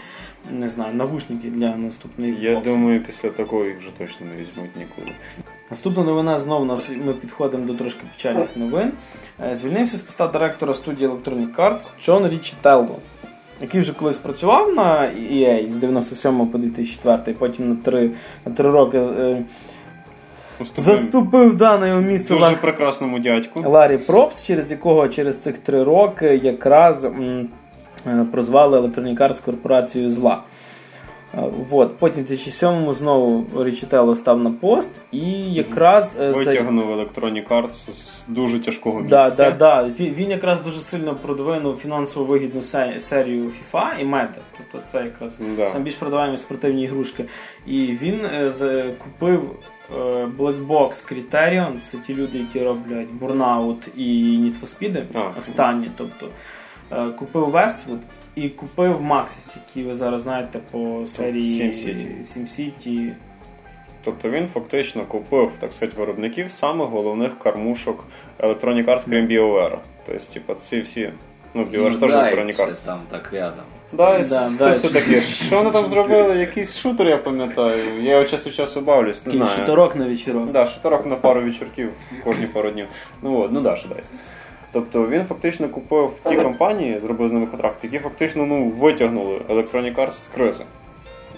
не 0.50 0.68
знаю, 0.68 0.94
навушники 0.94 1.48
для 1.50 1.76
наступної 1.76 2.36
Я 2.40 2.60
думаю, 2.60 3.02
після 3.02 3.30
такого 3.30 3.64
їх 3.64 3.78
вже 3.78 3.88
точно 3.98 4.26
не 4.26 4.32
візьмуть 4.32 4.76
ніколи. 4.76 5.16
Наступна 5.70 6.04
новина 6.04 6.38
знову 6.38 6.64
нас 6.64 6.90
ми 7.04 7.12
підходимо 7.12 7.66
до 7.66 7.74
трошки 7.74 8.00
печальних 8.16 8.56
новин. 8.56 8.92
Е, 9.42 9.56
Звільнився 9.56 9.96
з 9.96 10.00
поста 10.00 10.28
директора 10.28 10.74
студії 10.74 11.10
Electronic 11.10 11.56
Arts 11.56 11.82
Джон 12.04 12.24
Річі 12.24 12.36
Річітелло, 12.36 12.98
який 13.60 13.80
вже 13.80 13.92
колись 13.92 14.16
працював 14.18 14.74
на 14.74 15.08
EA 15.32 15.72
з 15.72 15.78
97 15.78 16.46
по 16.46 16.58
2004, 16.58 17.36
потім 17.38 17.68
на 17.68 17.76
3, 17.76 18.10
на 18.46 18.52
3 18.52 18.70
роки 18.70 18.98
е, 18.98 19.42
Уступив 20.60 20.84
заступив 20.96 21.56
дане 21.56 21.88
його 21.88 22.00
місце 22.00 22.28
дуже 22.28 22.40
Лар... 22.46 22.60
прекрасному 22.60 23.18
дядьку. 23.18 23.70
Ларі 23.70 23.98
Пробст, 23.98 24.44
через 24.44 24.70
якого 24.70 25.08
через 25.08 25.42
цих 25.42 25.58
3 25.58 25.82
роки 25.82 26.40
якраз 26.42 27.04
м, 27.04 27.48
е, 28.06 28.26
прозвали 28.32 28.80
Electronic 28.80 29.18
Arts 29.18 29.44
корпорацією 29.44 30.10
зла. 30.10 30.42
Е, 31.34 31.42
Вот. 31.70 31.98
Потім 31.98 32.24
в 32.24 32.26
2007 32.26 32.92
знову 32.92 33.46
Річчітьєлло 33.64 34.16
став 34.16 34.40
на 34.42 34.50
пост 34.50 34.90
і 35.12 35.52
якраз 35.52 36.16
е, 36.20 36.30
Витягнув 36.30 37.00
Electronic 37.00 37.48
Arts 37.48 37.90
з 37.92 38.26
дуже 38.28 38.58
тяжкого 38.58 39.00
місця. 39.00 39.30
Да, 39.30 39.50
да, 39.50 39.50
да. 39.50 39.90
Він, 40.00 40.30
якраз 40.30 40.60
дуже 40.60 40.80
сильно 40.80 41.14
продвинув 41.14 41.76
фінансово 41.76 42.26
вигідну 42.26 42.62
серію 42.98 43.44
FIFA 43.72 44.00
і 44.00 44.04
Meta. 44.04 44.28
Тобто 44.56 44.86
це 44.88 45.02
якраз 45.02 45.38
Да. 45.56 45.72
найбільш 45.74 45.94
продаваємо 45.94 46.36
спортивні 46.36 46.82
ігрушки. 46.82 47.24
І 47.66 47.78
він 47.80 48.20
е, 48.32 48.90
купив 49.04 49.50
е, 49.96 50.28
Black 50.38 50.66
Box 50.66 51.12
Criterion, 51.12 51.72
це 51.90 51.98
ті 52.06 52.14
люди, 52.14 52.38
які 52.38 52.60
роблять 52.60 53.08
Burnout 53.20 53.88
і 53.96 54.38
Need 54.38 54.60
for 54.60 54.78
Speed, 54.78 55.04
останні. 55.40 55.90
Тобто 55.96 56.28
е, 56.92 57.02
купив 57.18 57.54
Westwood 57.56 57.98
і 58.36 58.48
купив 58.48 59.00
Maxis, 59.00 59.56
який 59.68 59.84
ви 59.84 59.94
зараз 59.94 60.22
знаєте 60.22 60.58
по 60.70 61.06
серії 61.06 61.62
SimCity. 61.62 62.20
SimCity. 62.20 63.12
Тобто 64.04 64.30
він 64.30 64.48
фактично 64.48 65.04
купив, 65.04 65.50
так 65.60 65.72
сказати, 65.72 66.00
виробників 66.00 66.50
самих 66.52 66.88
головних 66.88 67.38
кармушок 67.38 68.04
Electronic 68.40 68.84
Arts, 68.84 69.04
крім 69.04 69.26
BioWare. 69.28 69.78
Тобто, 70.06 70.24
типу, 70.34 70.54
ці 70.54 70.80
всі. 70.80 71.12
Ну, 71.54 71.64
BioWare 71.64 71.90
ж 71.92 72.00
теж 72.00 72.10
Dice 72.10 72.34
Electronic 72.34 72.56
Arts. 72.56 72.74
там 72.84 73.00
так 73.10 73.32
рядом. 73.32 73.64
Dice, 73.92 74.28
Да, 74.28 74.50
да, 74.58 74.72
все 74.72 74.88
таке. 74.88 75.20
Що 75.22 75.56
вони 75.56 75.70
там 75.70 75.86
зробили? 75.90 76.36
Якийсь 76.38 76.78
шутер, 76.78 77.08
я 77.08 77.16
пам'ятаю. 77.16 78.02
Я 78.02 78.10
його 78.10 78.24
час 78.24 78.46
від 78.46 78.54
часу 78.54 78.80
бавлюсь, 78.80 79.26
не 79.26 79.32
знаю. 79.32 79.50
шуторок 79.56 79.96
на 79.96 80.06
вечірок. 80.06 80.52
Да, 80.52 80.66
шутерок 80.66 81.06
на 81.06 81.16
пару 81.16 81.42
вечірків 81.42 81.92
кожні 82.24 82.46
пару 82.46 82.70
днів. 82.70 82.86
Ну 83.22 83.40
от, 83.40 83.52
ну 83.52 83.60
да, 83.60 83.76
що 83.76 83.88
дасть. 83.88 84.12
Тобто 84.72 85.08
він 85.08 85.24
фактично 85.24 85.68
купив 85.68 86.12
ті 86.28 86.36
компанії, 86.36 86.98
зробив 86.98 87.28
з 87.28 87.32
ними 87.32 87.46
контракт, 87.46 87.84
які 87.84 87.98
фактично 87.98 88.46
ну, 88.46 88.64
витягнули 88.64 89.40
Electronic 89.48 89.94
Arts 89.94 90.12
з 90.12 90.28
кризи. 90.28 90.64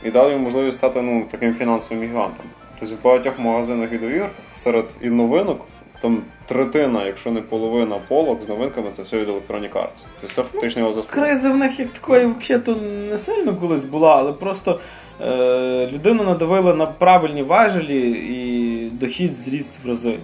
І 0.05 0.11
дали 0.11 0.33
їм 0.33 0.41
можливість 0.41 0.77
стати 0.77 1.03
ну, 1.03 1.25
таким 1.31 1.55
фінансовим 1.55 2.05
гігантом. 2.05 2.47
Тобто 2.81 2.95
в 2.95 3.03
багатьох 3.03 3.39
магазинах 3.39 3.93
відеоігр 3.93 4.31
серед 4.57 4.85
і 5.01 5.11
новинок, 5.11 5.61
там 6.01 6.23
третина, 6.47 7.07
якщо 7.07 7.31
не 7.31 7.41
половина 7.41 7.97
полок 8.09 8.43
з 8.43 8.49
новинками, 8.49 8.91
це 8.97 9.03
все 9.03 9.19
від 9.19 9.29
Electronic 9.29 9.73
Arts. 9.73 10.05
Тобто 10.21 10.37
це 10.37 10.43
фактично 10.43 10.81
його 10.83 10.93
заслуга. 10.93 11.15
Кризи 11.15 11.51
в 11.51 11.57
них 11.57 11.81
як 11.81 11.89
такої 11.89 12.27
взагалі 12.27 12.81
не 13.11 13.19
сильно 13.19 13.57
колись 13.57 13.85
була, 13.85 14.17
але 14.17 14.33
просто 14.33 14.81
е, 15.21 15.89
людина 15.93 16.25
надавила 16.25 16.75
на 16.75 16.87
правильні 16.87 17.43
важелі 17.43 18.11
і 18.11 18.91
дохід 18.91 19.33
зріс 19.35 19.71
в 19.85 19.89
рази. 19.89 20.19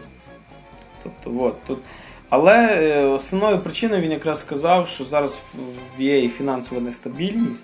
Тобто, 1.02 1.44
от, 1.46 1.54
тут. 1.66 1.78
Але 2.36 2.52
е, 2.52 3.04
основною 3.04 3.58
причиною 3.58 4.02
він 4.02 4.10
якраз 4.10 4.40
сказав, 4.40 4.88
що 4.88 5.04
зараз 5.04 5.38
в 5.98 6.00
EA 6.00 6.28
фінансова 6.28 6.80
нестабільність 6.80 7.62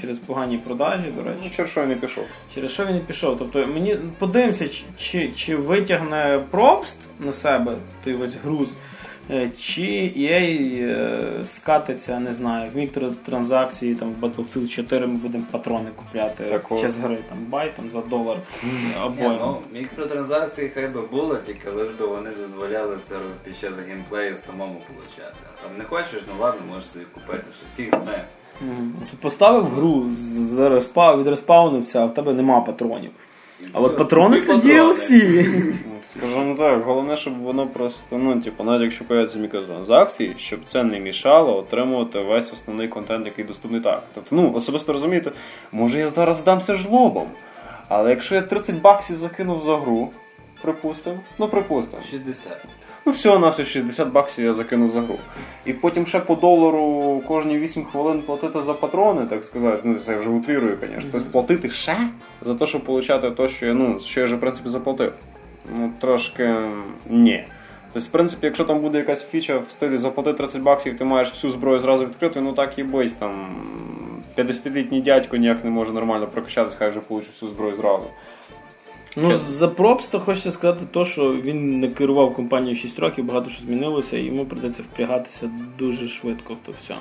через 0.00 0.18
погані 0.18 0.58
продажі, 0.58 1.04
до 1.16 1.22
речі. 1.22 1.40
Ну, 1.44 1.50
через 1.56 1.70
що 1.70 1.82
він 1.82 1.88
не 1.88 1.94
пішов. 1.94 2.24
Через 2.54 2.72
що 2.72 2.86
він 2.86 2.94
не 2.94 3.00
пішов? 3.00 3.38
Тобто 3.38 3.66
мені 3.66 3.98
подивимося, 4.18 4.68
чи, 4.68 4.82
чи, 4.98 5.30
чи 5.36 5.56
витягне 5.56 6.44
пробст 6.50 6.96
на 7.20 7.32
себе 7.32 7.76
той 8.04 8.12
весь 8.12 8.34
груз, 8.44 8.68
чи 9.58 9.82
EA 10.16 10.82
е, 10.82 11.20
скатиться, 11.46 12.20
не 12.20 12.34
знаю, 12.34 12.70
в 12.74 12.76
мікротранзакції 12.76 13.94
там 13.94 14.12
в 14.20 14.24
Battlefield 14.24 14.68
4 14.68 15.06
ми 15.06 15.16
будемо 15.16 15.44
патрони 15.50 15.90
купляти 15.96 16.44
Так 16.44 16.72
от. 16.72 16.80
час 16.80 16.96
гри 16.96 17.18
там 17.28 17.38
бай 17.48 17.72
там 17.76 17.90
за 17.90 18.00
долар 18.00 18.36
Ні, 18.64 19.04
обоє. 19.06 19.38
ну, 19.40 19.56
мікротранзакції 19.72 20.68
хай 20.74 20.88
би 20.88 21.00
були, 21.00 21.38
тільки 21.46 21.70
лиш 21.70 21.88
би 21.94 22.06
вони 22.06 22.30
дозволяли 22.30 22.96
це 23.04 23.16
під 23.44 23.58
час 23.58 23.72
геймплею 23.88 24.36
самому 24.36 24.80
получати. 24.88 25.36
А 25.54 25.68
там 25.68 25.78
не 25.78 25.84
хочеш, 25.84 26.22
ну 26.28 26.42
ладно, 26.42 26.60
можеш 26.72 26.88
собі 26.90 27.04
купити, 27.14 27.44
що 27.58 27.82
фіг 27.82 27.88
знає. 28.02 28.24
Тут 29.10 29.20
поставив 29.20 29.64
гру, 29.66 30.06
зареспав, 30.20 31.20
відреспаунився, 31.20 32.00
а 32.02 32.06
в 32.06 32.14
тебе 32.14 32.32
нема 32.34 32.60
патронів. 32.60 33.10
А 33.72 33.80
от 33.80 33.96
патрони 33.96 34.40
це. 34.40 34.54
DLC. 34.54 35.10
Ну, 35.86 35.96
Скажімо 36.02 36.54
так, 36.58 36.82
головне, 36.82 37.16
щоб 37.16 37.42
воно 37.42 37.66
просто, 37.66 38.18
ну, 38.18 38.40
типу, 38.40 38.64
навіть 38.64 38.82
якщо 38.82 39.04
появляться 39.04 39.38
мікротранзакції, 39.38 40.34
щоб 40.38 40.64
це 40.64 40.84
не 40.84 41.00
мішало 41.00 41.56
отримувати 41.56 42.18
весь 42.18 42.52
основний 42.52 42.88
контент, 42.88 43.26
який 43.26 43.44
доступний 43.44 43.80
так. 43.80 44.02
Тобто, 44.14 44.36
ну, 44.36 44.52
особисто 44.52 44.92
розумієте, 44.92 45.32
може 45.72 45.98
я 45.98 46.08
зараз 46.08 46.36
здамся 46.36 46.74
жлобом, 46.74 47.28
але 47.88 48.10
якщо 48.10 48.34
я 48.34 48.42
30 48.42 48.80
баксів 48.80 49.16
закинув 49.16 49.60
за 49.60 49.76
гру, 49.76 50.10
припустимо, 50.62 51.20
ну 51.38 51.48
припустимо, 51.48 52.02
60. 52.10 52.52
Ну 53.06 53.12
всього 53.12 53.38
на 53.38 53.48
все 53.48 53.64
60 53.64 54.12
баксів 54.12 54.44
я 54.44 54.52
закинув 54.52 54.90
за 54.90 55.00
гру. 55.00 55.18
І 55.64 55.72
потім 55.72 56.06
ще 56.06 56.20
по 56.20 56.34
долару 56.34 57.22
кожні 57.28 57.58
8 57.58 57.84
хвилин 57.84 58.22
платити 58.22 58.62
за 58.62 58.74
патрони, 58.74 59.26
так 59.26 59.44
сказати, 59.44 59.80
ну 59.84 60.00
це 60.00 60.12
я 60.12 60.18
вже 60.18 60.30
утрірую, 60.30 60.78
звісно. 60.80 61.08
Тобто 61.12 61.30
платити 61.30 61.70
ще 61.70 61.96
за 62.42 62.54
те, 62.54 62.66
щоб 62.66 62.82
отримати 62.86 63.30
те, 63.30 63.48
що 63.48 63.66
я, 63.66 63.74
ну, 63.74 64.00
що 64.00 64.20
я 64.20 64.26
вже 64.26 64.36
в 64.36 64.40
принципі 64.40 64.68
заплатив. 64.68 65.12
Ну, 65.78 65.92
трошки 66.00 66.54
ні. 67.10 67.44
Тобто, 67.92 68.08
в 68.08 68.12
принципі, 68.12 68.46
якщо 68.46 68.64
там 68.64 68.80
буде 68.80 68.98
якась 68.98 69.26
фіча 69.28 69.58
в 69.58 69.70
стилі 69.70 69.96
заплати 69.96 70.32
30 70.32 70.62
баксів, 70.62 70.98
ти 70.98 71.04
маєш 71.04 71.30
всю 71.30 71.50
зброю 71.50 71.78
зразу 71.78 72.06
відкритою, 72.06 72.44
ну 72.44 72.52
так 72.52 72.78
і 72.78 72.82
бить. 72.82 73.18
Там 73.18 73.56
50-літній 74.38 75.00
дядько 75.00 75.36
ніяк 75.36 75.64
не 75.64 75.70
може 75.70 75.92
нормально 75.92 76.26
прокачатись, 76.26 76.74
хай 76.74 76.90
вже 76.90 77.00
получить 77.00 77.32
всю 77.32 77.52
зброю 77.52 77.76
зразу. 77.76 78.06
Ну, 79.16 79.34
за 79.34 79.68
пропста 79.68 80.18
хочеться 80.18 80.50
сказати 80.50 80.84
то, 80.90 81.04
що 81.04 81.34
він 81.34 81.80
не 81.80 81.88
керував 81.88 82.34
компанією 82.34 82.76
6 82.76 82.98
років, 82.98 83.24
багато 83.24 83.50
що 83.50 83.62
змінилося, 83.62 84.16
і 84.16 84.24
йому 84.24 84.46
придеться 84.46 84.82
впрягатися 84.82 85.50
дуже 85.78 86.08
швидко 86.08 86.54
в 86.54 86.56
то 86.66 86.72
все. 86.80 86.94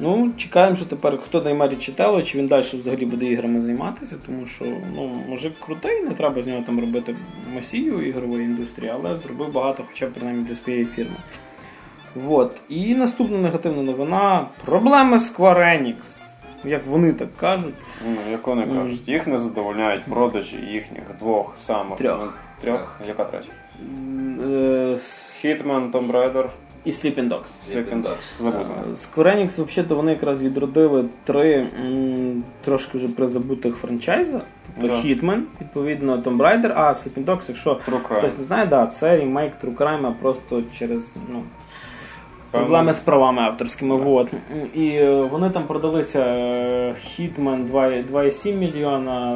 Ну, 0.00 0.32
чекаємо, 0.36 0.76
що 0.76 0.84
тепер 0.84 1.18
хто 1.22 1.42
наймає 1.42 1.70
Річитело, 1.70 2.22
чи 2.22 2.38
він 2.38 2.46
далі 2.46 2.64
взагалі 2.72 3.06
буде 3.06 3.26
іграми 3.26 3.60
займатися, 3.60 4.16
тому 4.26 4.46
що 4.46 4.64
ну, 4.94 5.22
мужик 5.28 5.52
крутий, 5.66 6.02
не 6.02 6.10
треба 6.10 6.42
з 6.42 6.46
нього 6.46 6.62
там 6.66 6.80
робити 6.80 7.16
масію 7.54 8.08
ігрової 8.08 8.44
індустрії, 8.44 8.92
але 8.94 9.16
зробив 9.16 9.52
багато, 9.52 9.84
хоча 9.88 10.06
б 10.06 10.12
принаймні 10.12 10.44
для 10.44 10.54
своєї 10.54 10.84
фірми. 10.84 11.16
Вот. 12.14 12.56
І 12.68 12.94
наступна 12.94 13.38
негативна 13.38 13.82
новина: 13.82 14.46
проблеми 14.64 15.16
Square 15.16 15.58
Enix. 15.58 16.25
Як 16.64 16.86
вони 16.86 17.12
так 17.12 17.36
кажуть. 17.36 17.74
Ну, 18.06 18.16
як 18.30 18.46
вони 18.46 18.66
кажуть, 18.66 19.08
їх 19.08 19.26
не 19.26 19.38
задовольняють 19.38 20.04
продажі 20.04 20.56
їхніх 20.56 21.02
двох 21.18 21.56
самих 21.66 21.98
Трьох. 21.98 22.38
трьох. 22.60 23.00
Яка 23.08 23.24
третя? 23.24 23.48
Е, 24.42 24.98
Hitman, 25.44 25.90
Tomb 25.90 26.12
Raider, 26.12 26.46
І 26.84 26.90
Sleeping 26.90 27.28
Dogs. 27.28 27.46
Sleeping 27.72 28.02
Dogs. 28.02 28.40
Забув. 28.42 28.66
Square 28.94 29.36
Enix, 29.36 29.46
взагалі, 29.64 29.94
вони 29.94 30.12
якраз 30.12 30.42
відродили 30.42 31.04
три 31.24 31.68
м, 31.80 32.44
трошки 32.64 32.98
вже 32.98 33.08
призабутих 33.08 33.74
франчайза. 33.76 34.40
Да. 34.80 34.88
Hitman, 34.92 35.40
відповідно, 35.60 36.16
Tomb 36.16 36.36
Raider, 36.36 36.72
а 36.76 36.92
Sleeping 36.92 37.24
Dogs, 37.24 37.42
якщо 37.48 37.70
True 37.70 38.02
Crime. 38.08 38.18
хтось 38.18 38.38
не 38.38 38.44
знає, 38.44 38.66
да, 38.66 38.86
це 38.86 39.16
ремейк 39.16 39.52
True 39.64 39.74
Crime 39.76 40.12
просто 40.20 40.62
через 40.78 41.14
ну. 41.32 41.42
Проблеми 42.50 42.92
з 42.92 42.98
правами 43.00 43.42
авторськими. 43.42 43.96
Вот. 43.96 44.28
І 44.74 44.86
е, 44.88 45.20
вони 45.20 45.50
там 45.50 45.62
продалися 45.66 46.20
е, 46.24 46.94
Hitman 47.18 47.64
2 47.64 47.88
2,7 47.88 48.54
мільйона. 48.54 49.30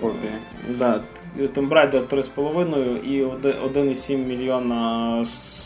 Копії. 0.00 0.32
Да, 0.78 1.00
Tomb 1.38 1.68
Raider 1.68 2.06
3,5 2.08 2.96
і 3.04 3.24
оди- 3.24 3.54
1,7 3.74 4.16
мільйона 4.26 5.10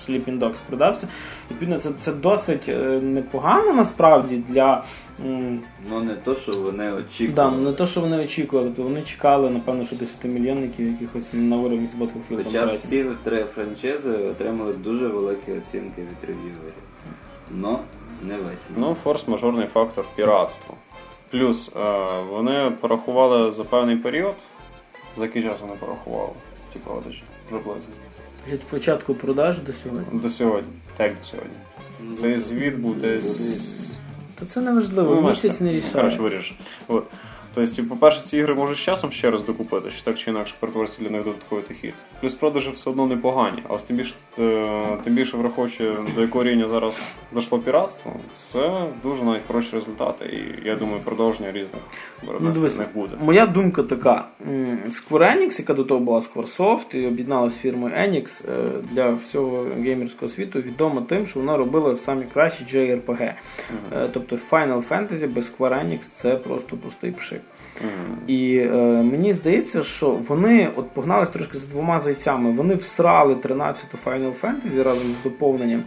Sleeping 0.08 0.38
Dogs 0.38 0.60
продався. 0.68 1.08
Відповідно, 1.50 1.78
це, 1.78 1.90
це 1.98 2.12
досить 2.12 2.68
е, 2.68 2.74
непогано 3.02 3.72
насправді 3.72 4.36
для. 4.48 4.82
Ну 5.18 6.00
не 6.00 6.14
то, 6.14 6.34
що 6.34 6.52
вони 6.52 6.90
Да, 6.90 6.96
очікували. 6.96 7.56
ну 7.56 7.62
не 7.70 7.72
те, 7.72 7.86
що 7.86 8.00
вони 8.00 8.18
очікували, 8.24 8.70
то 8.70 8.82
вони 8.82 9.02
чекали, 9.02 9.50
напевно, 9.50 9.84
що 9.84 9.96
10 9.96 10.24
мільйонників 10.24 10.90
якихось 10.92 11.26
на 11.32 11.56
уровні 11.56 11.88
з 11.88 11.94
Battlefield. 12.02 12.44
Хоча 12.44 12.66
всі 12.66 13.06
три 13.24 13.44
франчизи 13.44 14.10
отримали 14.10 14.72
дуже 14.72 15.08
великі 15.08 15.52
оцінки 15.52 16.02
від 16.02 16.28
рев'юерів. 16.28 16.74
Но 17.50 17.78
не 18.22 18.34
витягнули. 18.34 18.56
Ну, 18.76 18.96
форс-мажорний 19.04 19.66
фактор 19.66 20.04
піратства. 20.16 20.74
Плюс 21.30 21.70
е, 21.76 22.06
вони 22.30 22.72
порахували 22.80 23.52
за 23.52 23.64
певний 23.64 23.96
період, 23.96 24.34
за 25.16 25.22
який 25.22 25.42
час 25.42 25.56
вони 25.60 25.74
порахували 25.80 26.30
ті 26.72 26.78
продажі 26.78 27.22
приблизно. 27.48 27.82
Від 28.48 28.60
початку 28.60 29.14
продаж 29.14 29.58
до 29.58 29.72
сьогодні. 29.72 30.18
До 30.20 30.30
сьогодні. 30.30 30.72
Так 30.96 31.12
до 31.12 31.24
сьогодні. 31.30 31.56
Ну, 32.02 32.16
Цей 32.16 32.36
звіт 32.36 32.74
буде 32.76 33.20
Та 34.44 34.50
це 34.50 34.60
не 34.60 34.72
важливо, 34.72 35.18
Ну, 35.22 35.28
місяць 35.28 35.60
не 35.60 35.72
рішає. 35.72 35.92
Коротше, 35.94 36.18
виріж. 36.18 36.52
От. 36.88 37.04
Тобто, 37.54 37.74
типу, 37.76 37.88
по-перше, 37.88 38.20
ці 38.20 38.36
ігри 38.36 38.54
можуть 38.54 38.76
з 38.76 38.80
часом 38.80 39.12
ще 39.12 39.30
раз 39.30 39.42
докупити, 39.44 39.90
що 39.90 40.04
так 40.04 40.18
чи 40.18 40.30
інакше 40.30 40.54
перетвориться 40.60 41.02
для 41.02 41.10
них 41.10 41.24
додатковий 41.24 41.64
дохід. 41.68 41.94
Плюс 42.20 42.34
продажі 42.34 42.70
все 42.74 42.90
одно 42.90 43.06
непогані, 43.06 43.62
а 43.68 43.72
ось 43.74 43.82
тим 43.82 43.96
більше, 43.96 44.14
тим 45.04 45.14
більше 45.14 45.36
враховуючи, 45.36 45.92
до 46.14 46.20
якого 46.22 46.44
рівня 46.44 46.68
зараз 46.68 46.94
дійшло 47.32 47.58
піратство, 47.58 48.12
це 48.52 48.72
дуже 49.02 49.22
навіть 49.22 49.42
хороші 49.46 49.68
результати. 49.72 50.24
І 50.24 50.68
я 50.68 50.76
думаю, 50.76 51.00
продовження 51.04 51.52
різних 51.52 51.82
Ну, 52.22 52.28
виробництв 52.28 52.76
в 52.76 52.78
них 52.78 52.88
буде. 52.94 53.16
Моя 53.20 53.46
думка 53.46 53.82
така: 53.82 54.28
Square 54.88 55.36
Enix, 55.36 55.58
яка 55.60 55.74
до 55.74 55.84
того 55.84 56.00
була 56.00 56.20
Squaresoft, 56.20 56.96
і 56.96 57.06
об'єдналася 57.06 57.56
з 57.56 57.58
фірмою 57.58 57.94
Enix 57.94 58.50
е, 58.50 58.70
для 58.92 59.10
всього 59.12 59.66
геймерського 59.82 60.32
світу, 60.32 60.60
відома 60.60 61.02
тим, 61.08 61.26
що 61.26 61.40
вона 61.40 61.56
робила 61.56 61.96
самі 61.96 62.24
кращі 62.34 62.64
JRPG. 62.72 63.34
Е, 63.92 64.10
Тобто 64.12 64.36
Final 64.50 64.88
Fantasy 64.88 65.28
без 65.28 65.52
Square 65.52 65.86
Enix 65.86 66.00
це 66.14 66.36
просто 66.36 66.76
пустий 66.76 67.10
пшик. 67.12 67.40
І 68.26 68.56
е, 68.56 68.76
мені 69.02 69.32
здається, 69.32 69.82
що 69.82 70.10
вони 70.10 70.68
от 70.76 70.90
погнались 70.90 71.30
трошки 71.30 71.58
за 71.58 71.66
двома 71.66 72.00
зайцями. 72.00 72.50
Вони 72.50 72.74
всрали 72.74 73.34
13-ту 73.34 73.98
Final 74.04 74.40
Fantasy 74.40 74.82
разом 74.82 75.14
з 75.20 75.24
доповненням 75.24 75.84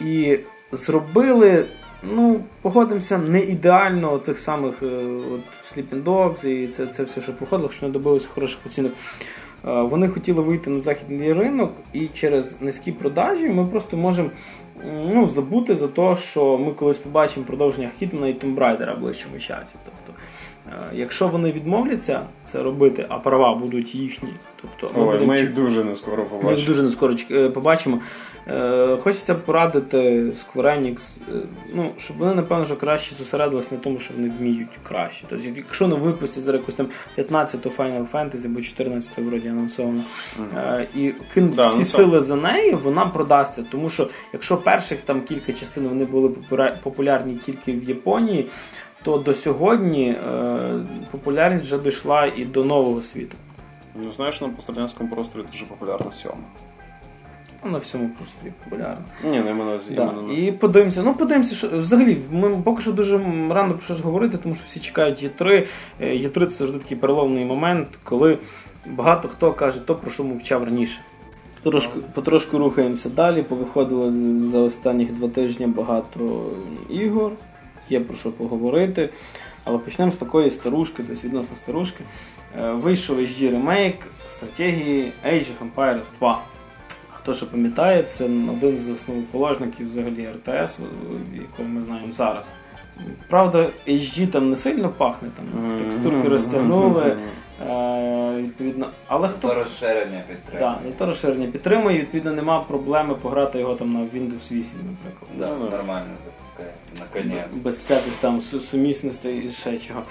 і 0.00 0.38
зробили, 0.72 1.64
ну, 2.02 2.40
погодимося, 2.62 3.18
не 3.18 3.40
ідеально 3.40 4.18
цих 4.18 4.38
самих 4.38 4.82
е, 4.82 4.86
Sleeping 5.74 6.02
Dogs 6.04 6.46
і 6.46 6.68
це, 6.68 6.86
це 6.86 7.02
все, 7.02 7.20
що 7.20 7.36
походило, 7.36 7.70
що 7.70 7.86
не 7.86 7.92
добилися 7.92 8.28
хороших 8.34 8.58
оцінок. 8.66 8.92
Е, 9.66 9.82
Вони 9.82 10.08
хотіли 10.08 10.42
вийти 10.42 10.70
на 10.70 10.80
західний 10.80 11.32
ринок, 11.32 11.72
і 11.92 12.06
через 12.06 12.56
низькі 12.60 12.92
продажі 12.92 13.48
ми 13.48 13.66
просто 13.66 13.96
можемо 13.96 14.30
ну, 14.84 15.28
забути 15.28 15.74
за 15.74 15.88
те, 15.88 16.16
що 16.16 16.58
ми 16.58 16.72
колись 16.72 16.98
побачимо 16.98 17.46
продовження 17.46 17.90
Хітмана 17.98 18.28
і 18.28 18.34
Raider 18.34 18.96
в 18.96 19.00
ближчому 19.00 19.38
часі. 19.38 19.74
Тобто, 19.84 20.20
якщо 20.92 21.28
вони 21.28 21.52
відмовляться 21.52 22.22
це 22.44 22.62
робити, 22.62 23.06
а 23.08 23.18
права 23.18 23.54
будуть 23.54 23.94
їхні, 23.94 24.30
тобто 24.62 24.98
ми 25.00 25.06
Ой, 25.06 25.12
будемо 25.12 25.32
ми 25.32 25.40
їх 25.40 25.54
дуже 25.54 25.84
не 25.84 25.94
скоро 25.94 26.24
побачимо. 26.24 26.50
ми 26.50 26.56
їх 26.56 26.66
дуже 26.66 26.82
не 26.82 26.90
скоро 26.90 27.14
е, 27.30 27.48
побачимо. 27.48 27.98
Е, 28.48 28.96
Хочеться 29.02 29.34
порадити 29.34 29.98
Square 30.22 30.80
Enix, 30.80 30.98
е, 31.28 31.32
ну, 31.74 31.90
щоб 31.98 32.16
вони, 32.16 32.34
напевно, 32.34 32.66
що 32.66 32.76
краще 32.76 33.14
зосередились 33.14 33.72
на 33.72 33.78
тому, 33.78 33.98
що 33.98 34.14
вони 34.14 34.32
вміють 34.38 34.68
краще. 34.88 35.24
Тобто, 35.28 35.48
якщо 35.56 35.88
не 35.88 35.94
випустять 35.94 36.44
зараз 36.44 36.60
якусь 36.60 36.74
там 36.74 36.86
15-ту 37.18 37.68
Final 37.68 38.06
Fantasy 38.12 38.46
або 38.46 38.60
14-ту 38.60 39.22
вроді 39.22 39.48
анонсовано, 39.48 40.02
е, 40.56 40.86
і 40.96 41.12
кинуть 41.34 41.54
Да, 41.54 41.68
всі 41.68 41.78
ну, 41.78 41.84
сили 41.84 42.20
за 42.20 42.36
неї, 42.36 42.74
вона 42.74 43.06
продасться. 43.06 43.64
Тому 43.70 43.90
що 43.90 44.08
якщо 44.32 44.56
перших 44.56 45.00
там 45.00 45.22
кілька 45.22 45.52
частин 45.52 45.88
вони 45.88 46.04
були 46.04 46.28
популя- 46.28 46.76
популярні 46.82 47.34
тільки 47.34 47.72
в 47.72 47.84
Японії, 47.88 48.50
то 49.02 49.18
до 49.18 49.34
сьогодні 49.34 50.10
е, 50.10 50.60
популярність 51.10 51.64
вже 51.64 51.78
дійшла 51.78 52.26
і 52.26 52.44
до 52.44 52.64
нового 52.64 53.02
світу. 53.02 53.36
Ну, 53.94 54.12
знаєш, 54.12 54.40
на 54.40 54.48
пострадянському 54.48 55.10
просторі 55.10 55.44
дуже 55.52 55.64
популярна 55.64 56.12
сьома. 56.12 56.44
На 57.64 57.78
всьому 57.78 58.10
просторі 58.18 58.52
популярна. 58.64 59.04
Ні, 59.24 59.40
не 59.40 59.54
мене 59.54 59.80
з 59.80 59.88
Да. 59.88 60.02
іменно 60.02 60.32
І 60.32 60.52
подивимося. 60.52 61.02
Ну, 61.02 61.14
подивимося, 61.14 61.54
що 61.54 61.68
взагалі 61.78 62.18
ми 62.30 62.62
поки 62.64 62.82
що 62.82 62.92
дуже 62.92 63.18
рано 63.48 63.74
про 63.74 63.84
щось 63.84 64.00
говорити, 64.00 64.38
тому 64.42 64.54
що 64.54 64.64
всі 64.68 64.80
чекають 64.80 65.22
Є3. 65.22 65.66
Е, 66.00 66.06
Є3 66.06 66.46
це 66.46 66.56
завжди 66.56 66.78
такий 66.78 66.96
переломний 66.96 67.44
момент, 67.44 67.88
коли 68.04 68.38
багато 68.86 69.28
хто 69.28 69.52
каже 69.52 69.86
то, 69.86 69.94
про 69.94 70.10
що 70.10 70.24
мовчав 70.24 70.64
раніше. 70.64 71.00
Трошку, 71.62 72.00
потрошку 72.14 72.58
рухаємося 72.58 73.08
далі. 73.08 73.42
Повиходило 73.42 74.12
за 74.50 74.58
останніх 74.58 75.12
два 75.12 75.28
тижні 75.28 75.66
багато 75.66 76.50
ігор, 76.90 77.32
є 77.90 78.00
про 78.00 78.16
що 78.16 78.32
поговорити. 78.32 79.08
Але 79.64 79.78
почнемо 79.78 80.12
з 80.12 80.16
такої 80.16 80.50
старушки, 80.50 81.02
десь 81.02 81.24
відносно 81.24 81.56
старушки. 81.56 82.04
Е, 82.58 82.72
Вийшов 82.72 83.18
HD 83.18 83.50
ремейк 83.50 83.96
стратегії 84.30 85.12
Age 85.26 85.46
of 85.46 85.74
Empires 85.74 86.04
2. 86.18 86.42
Хто 87.10 87.34
ще 87.34 87.46
пам'ятає, 87.46 88.02
це 88.02 88.24
один 88.24 88.76
з 88.76 88.90
основоположників 88.90 89.86
взагалі 89.86 90.28
РТС, 90.28 90.78
якого 91.34 91.68
ми 91.68 91.82
знаємо 91.82 92.12
зараз. 92.12 92.44
Правда, 93.28 93.70
HD 93.88 94.26
там 94.26 94.50
не 94.50 94.56
сильно 94.56 94.88
пахне, 94.88 95.28
там 95.36 95.78
текстурки 95.78 96.28
розтягнули, 96.28 97.02
е, 97.02 97.16
відповідно. 98.36 98.90
Але 99.06 99.28
То 99.28 99.54
розширення 99.54 100.20
підтримує. 100.28 100.60
Так, 100.72 100.78
зато 100.86 101.06
розширення 101.06 101.46
підтримує, 101.46 101.98
відповідно, 101.98 102.32
нема 102.32 102.60
проблеми 102.60 103.14
пограти 103.14 103.58
його 103.58 103.74
там 103.74 103.92
на 103.92 103.98
Windows 104.00 104.50
8, 104.50 104.64
наприклад. 104.90 105.30
Да, 105.38 105.48
Ну, 105.60 105.70
нормально 105.70 106.10
запускається, 106.24 106.92
наконець. 107.00 107.56
Без 107.56 107.78
всяких 107.78 108.12
там 108.20 108.40
сумісностей 108.40 109.44
і 109.44 109.48
ще 109.52 109.78
чого. 109.78 110.02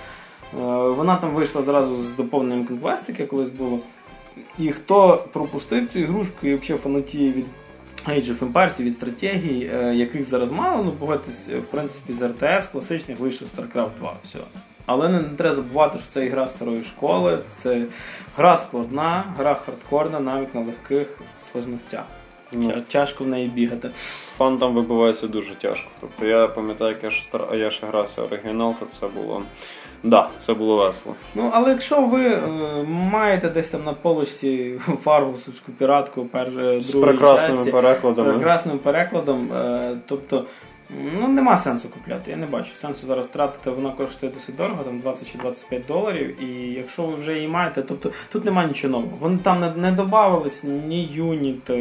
Е, 0.53 0.89
Вона 0.89 1.15
там 1.15 1.29
вийшла 1.31 1.61
зразу 1.63 2.01
з 2.01 2.09
доповненням 2.11 2.67
Conquest, 2.67 3.03
яке 3.07 3.25
колись 3.25 3.49
було. 3.49 3.79
І 4.59 4.71
хто 4.71 5.25
пропустив 5.33 5.87
цю 5.93 5.99
ігрушку 5.99 6.47
і 6.47 6.55
взагалі 6.55 6.81
фанатіє 6.83 7.31
від 7.31 7.45
Age 8.07 8.37
of 8.39 8.51
Empires, 8.51 8.81
від 8.81 8.95
стратегій, 8.95 9.69
е, 9.73 9.95
яких 9.95 10.25
зараз 10.25 10.51
мало, 10.51 10.83
ну 10.83 10.91
погодьтесь, 10.91 11.47
в 11.47 11.61
принципі, 11.61 12.13
з 12.13 12.21
РТС 12.27 12.67
класичних 12.67 13.19
вийшов 13.19 13.47
StarCraft 13.57 13.89
2. 13.99 14.13
Все. 14.23 14.39
Але 14.91 15.09
не, 15.09 15.19
не 15.19 15.29
треба 15.37 15.55
забувати, 15.55 15.97
що 15.99 16.07
це 16.07 16.25
ігра 16.25 16.49
старої 16.49 16.83
школи, 16.83 17.39
це 17.63 17.85
гра 18.37 18.57
складна, 18.57 19.23
гра 19.37 19.55
хардкорна, 19.55 20.19
навіть 20.19 20.55
на 20.55 20.61
легких 20.61 21.17
сложностях. 21.51 22.03
Ну. 22.51 22.73
Тяжко 22.91 23.23
в 23.23 23.27
неї 23.27 23.47
бігати. 23.47 23.89
Фан 24.37 24.57
там 24.57 24.73
вибивається 24.73 25.27
дуже 25.27 25.55
тяжко. 25.55 25.87
Тобто 26.01 26.25
я 26.25 26.47
пам'ятаю, 26.47 26.91
як 26.91 27.03
я 27.03 27.11
ще 27.11 27.23
стар... 27.23 27.41
я 27.53 27.71
ще 27.71 27.87
грався 27.87 28.21
оригінал, 28.21 28.75
то 28.79 28.85
це 28.85 29.07
було. 29.07 29.43
Да, 30.03 30.29
це 30.37 30.53
було 30.53 30.77
весело. 30.77 31.15
Ну, 31.35 31.49
але 31.53 31.69
якщо 31.69 32.01
ви 32.01 32.25
е, 32.27 32.41
маєте 32.87 33.49
десь 33.49 33.69
там 33.69 33.83
на 33.83 33.93
полочці 33.93 34.81
фаргусовську 35.03 35.71
піратку 35.71 36.25
першої 36.25 36.81
З 36.81 36.91
прекрасними 36.91 37.55
часті, 37.55 37.69
з 37.69 37.73
перекладами. 37.73 38.33
прекрасним 38.33 38.77
перекладом, 38.77 39.53
е, 39.53 39.95
тобто 40.07 40.45
ну, 40.89 41.27
нема 41.27 41.57
сенсу 41.57 41.89
купляти. 41.89 42.31
Я 42.31 42.37
не 42.37 42.45
бачу 42.45 42.75
сенсу 42.75 43.07
зараз 43.07 43.27
тратити, 43.27 43.69
вона 43.69 43.91
коштує 43.91 44.31
досить 44.31 44.55
дорого, 44.55 44.83
там 44.83 44.99
20 44.99 45.31
чи 45.31 45.37
25 45.37 45.85
доларів. 45.85 46.43
І 46.43 46.73
якщо 46.73 47.03
ви 47.03 47.15
вже 47.15 47.35
її 47.35 47.47
маєте, 47.47 47.81
тобто 47.81 48.11
тут 48.31 48.45
немає 48.45 48.67
нічого 48.67 48.91
нового. 48.91 49.17
Вони 49.19 49.37
там 49.43 49.59
не, 49.59 49.71
не 49.75 49.91
додавались 49.91 50.63
ні 50.63 51.05
юніти, 51.13 51.77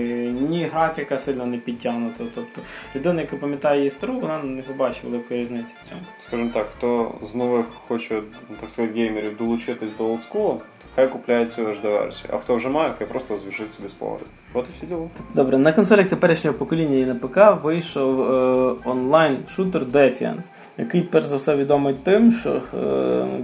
ні 0.51 0.64
графіка 0.64 1.18
сильно 1.18 1.47
не 1.47 1.59
підтягнута. 1.59 2.25
Тобто 2.35 2.61
людина, 2.97 3.21
яка 3.21 3.37
пам'ятає 3.37 3.79
її 3.79 3.90
стару, 3.90 4.21
вона 4.21 4.42
не 4.42 4.62
побачить 4.62 5.05
великої 5.05 5.40
різниці 5.40 5.75
в 5.85 5.88
цьому. 5.88 6.01
Скажімо 6.21 6.51
так, 6.55 6.66
хто 6.77 7.14
з 7.33 7.35
нових 7.35 7.66
хоче, 7.88 8.23
так 8.61 8.71
сказати, 8.71 8.94
геймерів 8.94 9.37
долучитись 9.37 9.90
до 9.99 10.05
олдскулу, 10.05 10.61
хай 10.98 11.08
купляє 11.08 11.46
цю 11.46 11.62
HD-версію. 11.62 12.30
А 12.32 12.38
хто 12.38 12.56
вже 12.56 12.68
має, 12.68 12.92
хай 12.98 13.06
просто 13.06 13.37
зв'яжить 13.37 13.72
собі 13.72 13.88
з 13.88 13.92
погляду. 13.92 14.24
От 14.54 14.64
і 14.64 14.76
всі 14.76 14.87
діло. 14.87 15.11
Добре, 15.34 15.58
на 15.58 15.72
консолях 15.72 16.08
теперішнього 16.08 16.58
покоління 16.58 16.96
і 16.98 17.04
на 17.04 17.14
ПК 17.14 17.64
вийшов 17.64 18.20
е, 18.20 18.74
онлайн-шутер 18.84 19.82
Defiance, 19.82 20.50
який 20.78 21.02
перш 21.02 21.26
за 21.26 21.37
все 21.37 21.56
відомий 21.56 21.94
тим, 21.94 22.32
що 22.32 22.50
е, 22.50 22.61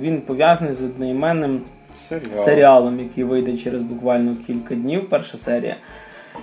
він 0.01 0.21
пов'язаний 0.21 0.75
з 0.75 0.83
одноіменним 0.83 1.61
Серіал. 1.97 2.45
серіалом, 2.45 3.01
який 3.01 3.25
вийде 3.25 3.57
через 3.57 3.83
буквально 3.83 4.37
кілька 4.47 4.75
днів, 4.75 5.09
перша 5.09 5.37
серія. 5.37 5.77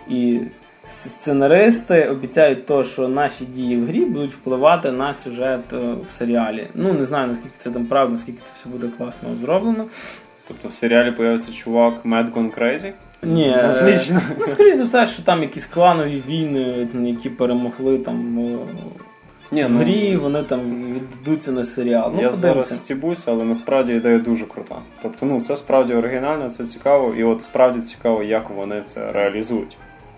І 0.10 0.40
сценаристи 0.86 2.10
обіцяють 2.10 2.66
то, 2.66 2.84
що 2.84 3.08
наші 3.08 3.46
дії 3.46 3.78
в 3.78 3.88
грі 3.88 4.06
будуть 4.06 4.32
впливати 4.32 4.92
на 4.92 5.14
сюжет 5.14 5.74
е, 5.74 5.78
в 6.08 6.12
серіалі. 6.12 6.68
Ну 6.74 6.94
не 6.94 7.04
знаю 7.04 7.28
наскільки 7.28 7.56
це 7.58 7.72
там 7.72 7.86
правда, 7.86 8.12
наскільки 8.12 8.40
це 8.40 8.52
все 8.56 8.70
буде 8.70 8.88
класно 8.98 9.34
зроблено. 9.34 9.86
Тобто 10.48 10.68
в 10.68 10.74
серіалі 10.74 11.12
появиться 11.12 11.52
чувак 11.52 12.06
Mad 12.06 12.34
Gone 12.34 12.60
Crazy? 12.60 12.92
Ні, 13.24 13.48
е, 13.48 13.74
Отлично. 13.74 14.22
Ну, 14.40 14.48
скоріш 14.48 14.76
за 14.76 14.84
все, 14.84 15.06
що 15.06 15.24
там 15.24 15.42
якісь 15.42 15.66
кланові 15.66 16.24
війни, 16.28 16.88
які 16.94 17.30
перемогли 17.30 17.98
там 17.98 18.40
е, 18.40 18.58
Ні, 19.52 19.64
в 19.64 19.70
ну, 19.70 20.20
вони 20.20 20.44
там 20.44 20.60
віддадуться 20.84 21.52
на 21.52 21.66
серіал. 21.66 22.12
Ну, 22.16 22.22
я 22.22 22.32
зараз 22.32 22.78
стібуся, 22.78 23.32
але 23.32 23.44
насправді 23.44 23.94
ідея 23.94 24.20
дуже 24.20 24.46
крута. 24.46 24.76
Тобто, 25.02 25.26
ну 25.26 25.42
це 25.42 25.56
справді 25.56 25.94
оригінально, 25.94 26.50
це 26.50 26.66
цікаво, 26.66 27.14
і 27.18 27.24
от 27.24 27.42
справді 27.42 27.80
цікаво, 27.80 28.24
як 28.24 28.50
вони 28.50 28.82
це 28.82 29.12
реалізують. 29.12 29.78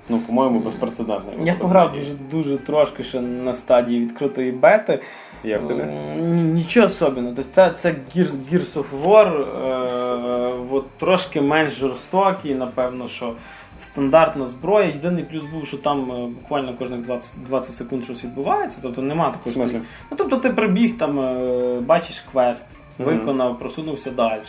Ну, 0.09 0.19
по-моєму, 0.19 0.59
безпрецедентний. 0.59 1.47
Я 1.47 1.55
пограв 1.55 1.93
дуже, 1.93 2.13
дуже 2.31 2.57
трошки 2.57 3.03
ще 3.03 3.21
на 3.21 3.53
стадії 3.53 4.01
відкритої 4.01 4.51
бети. 4.51 4.99
Як 5.43 5.67
тобі? 5.67 5.83
Нічого 6.29 6.85
особливого. 6.87 7.33
Тобто 7.35 7.51
це, 7.51 7.71
це 7.71 7.95
Gears, 8.15 8.31
Gears 8.51 8.73
of 8.73 8.85
War, 9.03 9.41
е, 9.65 10.53
от 10.71 10.85
трошки 10.97 11.41
менш 11.41 11.73
жорстокий, 11.73 12.55
напевно, 12.55 13.07
що 13.07 13.33
стандартна 13.81 14.45
зброя. 14.45 14.87
Єдиний 14.87 15.23
плюс 15.23 15.43
був, 15.53 15.67
що 15.67 15.77
там 15.77 16.11
е, 16.11 16.15
буквально 16.41 16.73
кожних 16.73 17.01
20, 17.01 17.31
20 17.47 17.75
секунд 17.75 18.03
щось 18.03 18.23
відбувається, 18.23 18.77
тобто 18.81 19.01
нема 19.01 19.31
такого. 19.31 19.51
смислі? 19.55 19.79
Ну, 20.11 20.17
тобто 20.17 20.37
ти 20.37 20.49
прибіг, 20.49 20.97
там, 20.97 21.19
е, 21.19 21.79
бачиш 21.81 22.25
квест, 22.31 22.65
виконав, 22.97 23.59
просунувся 23.59 24.11
далі. 24.11 24.41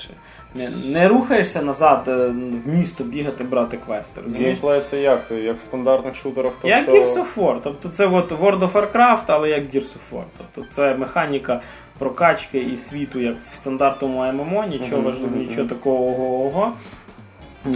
Не, 0.54 0.68
не 0.84 1.08
рухаєшся 1.08 1.62
назад 1.62 2.04
е, 2.08 2.26
в 2.64 2.68
місто 2.68 3.04
бігати, 3.04 3.44
брати 3.44 3.78
квести. 3.86 4.20
розумієш? 4.20 4.46
Геймплей 4.46 4.80
це 4.80 5.00
як? 5.00 5.30
Як 5.30 5.58
в 5.58 5.62
стандартних 5.62 6.14
шутерах? 6.16 6.52
Тобто... 6.52 6.68
Як 6.68 6.88
Gears 6.88 7.14
of 7.14 7.34
War. 7.36 7.60
Тобто 7.64 7.88
це 7.88 8.06
от 8.06 8.32
World 8.32 8.58
of 8.58 8.72
Warcraft, 8.72 9.22
але 9.26 9.48
як 9.50 9.62
Gears 9.74 9.82
of 9.86 10.16
War. 10.16 10.22
Тобто 10.38 10.70
це 10.76 10.94
механіка 10.94 11.60
прокачки 11.98 12.58
і 12.58 12.76
світу, 12.76 13.20
як 13.20 13.34
в 13.52 13.54
стандартному 13.56 14.32
ММО, 14.32 14.64
нічого 14.64 14.96
Мгм, 14.96 15.04
важливого, 15.04 15.36
мгм, 15.36 15.46
нічого 15.48 15.68
такого. 15.68 16.72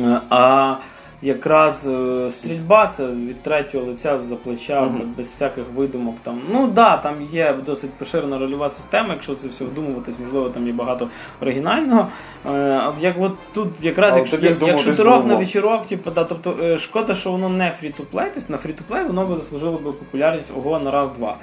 Е, 0.00 0.20
А 0.30 0.74
якраз 1.22 1.86
е, 1.86 2.30
стрільба 2.30 2.92
це 2.96 3.06
від 3.06 3.42
третього 3.42 3.86
лиця 3.86 4.18
з-за 4.18 4.36
плеча, 4.36 4.80
Мгм. 4.80 5.14
без 5.16 5.26
всяких 5.26 5.64
видумок. 5.74 6.16
Там. 6.22 6.40
Ну 6.52 6.64
так, 6.64 6.74
да, 6.74 6.96
там 6.96 7.14
є 7.32 7.54
досить 7.66 7.92
поширена 7.92 8.38
рольова 8.38 8.70
система, 8.70 9.14
якщо 9.14 9.34
це 9.34 9.48
все 9.48 9.64
вдумуватись, 9.64 10.18
можливо, 10.18 10.48
там 10.50 10.66
є 10.66 10.72
багато 10.72 11.08
оригінального. 11.42 12.08
Е, 12.46 12.50
а 12.60 12.92
Як 13.00 13.14
от 13.20 13.32
тут 13.54 13.68
якраз, 13.80 14.10
Але 14.12 14.18
якщо, 14.20 14.36
як, 14.36 14.56
вдумуватись 14.56 14.86
якщо 14.86 15.04
ти 15.04 15.10
рок 15.10 15.26
на 15.26 15.34
вечірок, 15.36 15.86
типу, 15.86 16.10
да, 16.10 16.24
тобто 16.24 16.56
е, 16.62 16.78
шкода, 16.78 17.14
що 17.14 17.32
воно 17.32 17.48
не 17.48 17.72
фрі-то-плей, 17.82 18.26
тобто 18.34 18.52
на 18.52 18.58
фрі-то-плей 18.58 19.06
воно 19.06 19.26
би 19.26 19.36
заслужило 19.36 19.78
би 19.78 19.92
популярність 19.92 20.52
ого 20.56 20.78
на 20.78 20.90
раз-два. 20.90 21.36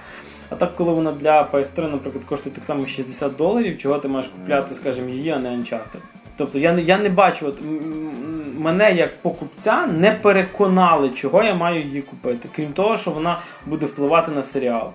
А 0.49 0.55
так, 0.55 0.75
коли 0.75 0.91
воно 0.91 1.11
для 1.11 1.41
PS3, 1.41 1.91
наприклад, 1.91 2.23
коштує 2.29 2.55
так 2.55 2.63
само 2.65 2.85
60 2.87 3.35
доларів, 3.35 3.77
чого 3.77 3.97
ти 3.97 4.07
маєш 4.07 4.27
купляти, 4.27 4.75
скажімо, 4.75 5.09
її, 5.09 5.29
а 5.29 5.39
не 5.39 5.49
Uncharted. 5.49 5.99
Тобто 6.37 6.59
я 6.59 6.73
не 6.73 6.81
я 6.81 6.97
не 6.97 7.09
бачу, 7.09 7.47
от 7.47 7.59
мене 8.59 8.93
як 8.93 9.21
покупця 9.21 9.87
не 9.87 10.11
переконали, 10.11 11.09
чого 11.09 11.43
я 11.43 11.55
маю 11.55 11.81
її 11.81 12.01
купити. 12.01 12.49
Крім 12.55 12.73
того, 12.73 12.97
що 12.97 13.11
вона 13.11 13.39
буде 13.65 13.85
впливати 13.85 14.31
на 14.31 14.43
серіал. 14.43 14.91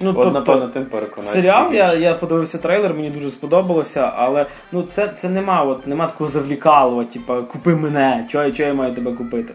Ну, 0.00 0.14
От, 0.16 0.34
напевно, 0.34 0.68
тим 0.68 0.84
переконати. 0.84 1.32
Серіал, 1.32 1.72
я, 1.72 1.94
я 1.94 2.14
подивився 2.14 2.58
трейлер, 2.58 2.94
мені 2.94 3.10
дуже 3.10 3.30
сподобалося, 3.30 4.12
але 4.16 4.46
ну 4.72 4.82
це, 4.82 5.08
це 5.08 5.28
нема, 5.28 5.62
от, 5.62 5.86
нема 5.86 6.06
такого 6.06 6.30
завлікалого, 6.30 7.04
типу, 7.04 7.34
купи 7.52 7.74
мене, 7.74 8.26
чого, 8.30 8.50
чого 8.50 8.68
я 8.68 8.74
маю 8.74 8.94
тебе 8.94 9.12
купити. 9.12 9.54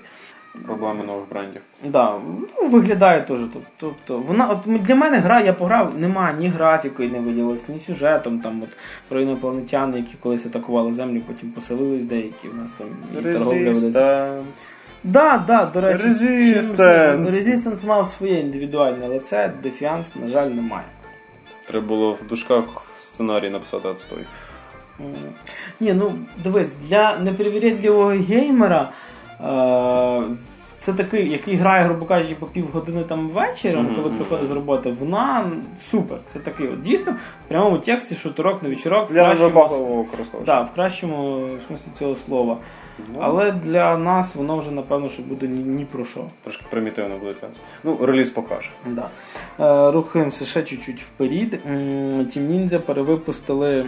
Проблеми 0.66 1.04
нових 1.04 1.30
брендів. 1.30 1.62
Да, 1.86 2.20
ну, 2.62 2.68
виглядає 2.70 3.22
теж. 3.22 3.40
тоб- 3.40 3.62
Тобто, 3.78 4.18
вона, 4.18 4.48
от 4.48 4.84
для 4.84 4.96
мене 4.96 5.18
гра, 5.20 5.40
я 5.42 5.54
пограв, 5.54 6.00
нема 6.00 6.34
ні 6.34 6.50
графікою 6.50 7.10
не 7.10 7.20
виділилась, 7.20 7.68
ні 7.70 7.80
сюжетом. 7.80 8.40
Там 8.40 8.62
от 8.64 8.70
про 9.10 9.22
інопланетян, 9.22 9.96
які 9.96 10.16
колись 10.20 10.46
атакували 10.46 10.94
землю, 10.94 11.22
потім 11.28 11.52
поселились 11.52 12.04
деякі 12.04 12.48
в 12.48 12.56
нас 12.56 12.72
там 12.78 12.88
і 13.20 13.24
торговля 13.34 13.72
ведеться. 13.72 14.44
Да, 15.04 15.44
да, 15.48 15.66
до 15.66 15.82
речі, 15.82 16.04
Resistance. 16.04 17.32
Resistance 17.32 17.88
мав 17.88 18.08
своє 18.08 18.40
індивідуальне 18.40 19.08
лице, 19.08 19.52
Defiance, 19.64 20.22
на 20.22 20.28
жаль, 20.28 20.48
немає. 20.50 20.86
Треба 21.68 21.88
було 21.88 22.14
в 22.14 22.28
дужках 22.30 22.64
сценарій 23.04 23.50
написати 23.50 23.88
отстой. 23.88 24.26
Ні, 25.80 25.94
ну 25.94 26.12
дивись, 26.44 26.72
для 26.90 27.18
неперевірятливого 27.18 28.10
геймера 28.10 28.90
це 30.78 30.94
такий, 30.94 31.32
який 31.32 31.56
грає, 31.56 31.84
грубо 31.84 32.06
кажучи, 32.06 32.36
по 32.36 32.46
півгодини 32.46 33.04
там 33.04 33.30
вечором, 33.30 33.86
Мгм, 33.86 33.96
коли 33.96 34.10
приходить 34.10 34.48
з 34.48 34.52
роботи, 34.52 34.92
вона 34.92 35.52
супер. 35.92 36.18
Це 36.28 36.40
такий 36.40 36.68
от 36.68 36.84
дійсно 36.84 37.12
в 37.46 37.48
прямому 37.48 37.78
тексті 37.78 38.16
шутурок 38.16 38.64
на 38.64 38.70
вечірок 38.70 39.10
в 39.10 39.14
кращому, 39.14 40.08
да, 40.46 40.62
в 40.62 40.74
кращому 40.74 41.50
смислі 41.68 41.92
цього 42.00 42.16
слова. 42.16 42.58
Ну, 43.00 43.20
Але 43.22 43.52
для 43.52 43.98
нас 43.98 44.36
воно 44.36 44.58
вже 44.58 44.72
напевно 44.72 45.10
що 45.10 45.24
буде 45.24 45.48
ні, 45.48 45.64
ні 45.64 45.86
про 45.86 46.06
що. 46.06 46.26
Трошки 46.44 46.66
примітивно 46.70 47.18
буде 47.18 47.34
для 47.42 47.48
нас. 47.48 47.62
Ну, 47.84 47.98
реліз 48.02 48.30
покаже. 48.30 48.70
Да. 48.86 49.10
Е, 49.60 49.92
рухаємося 49.92 50.46
ще 50.46 50.64
чуть-чуть 50.64 51.02
вперед. 51.02 51.60
М, 51.68 51.80
Team 52.20 52.52
Ninja 52.52 52.80
перевипустили 52.80 53.86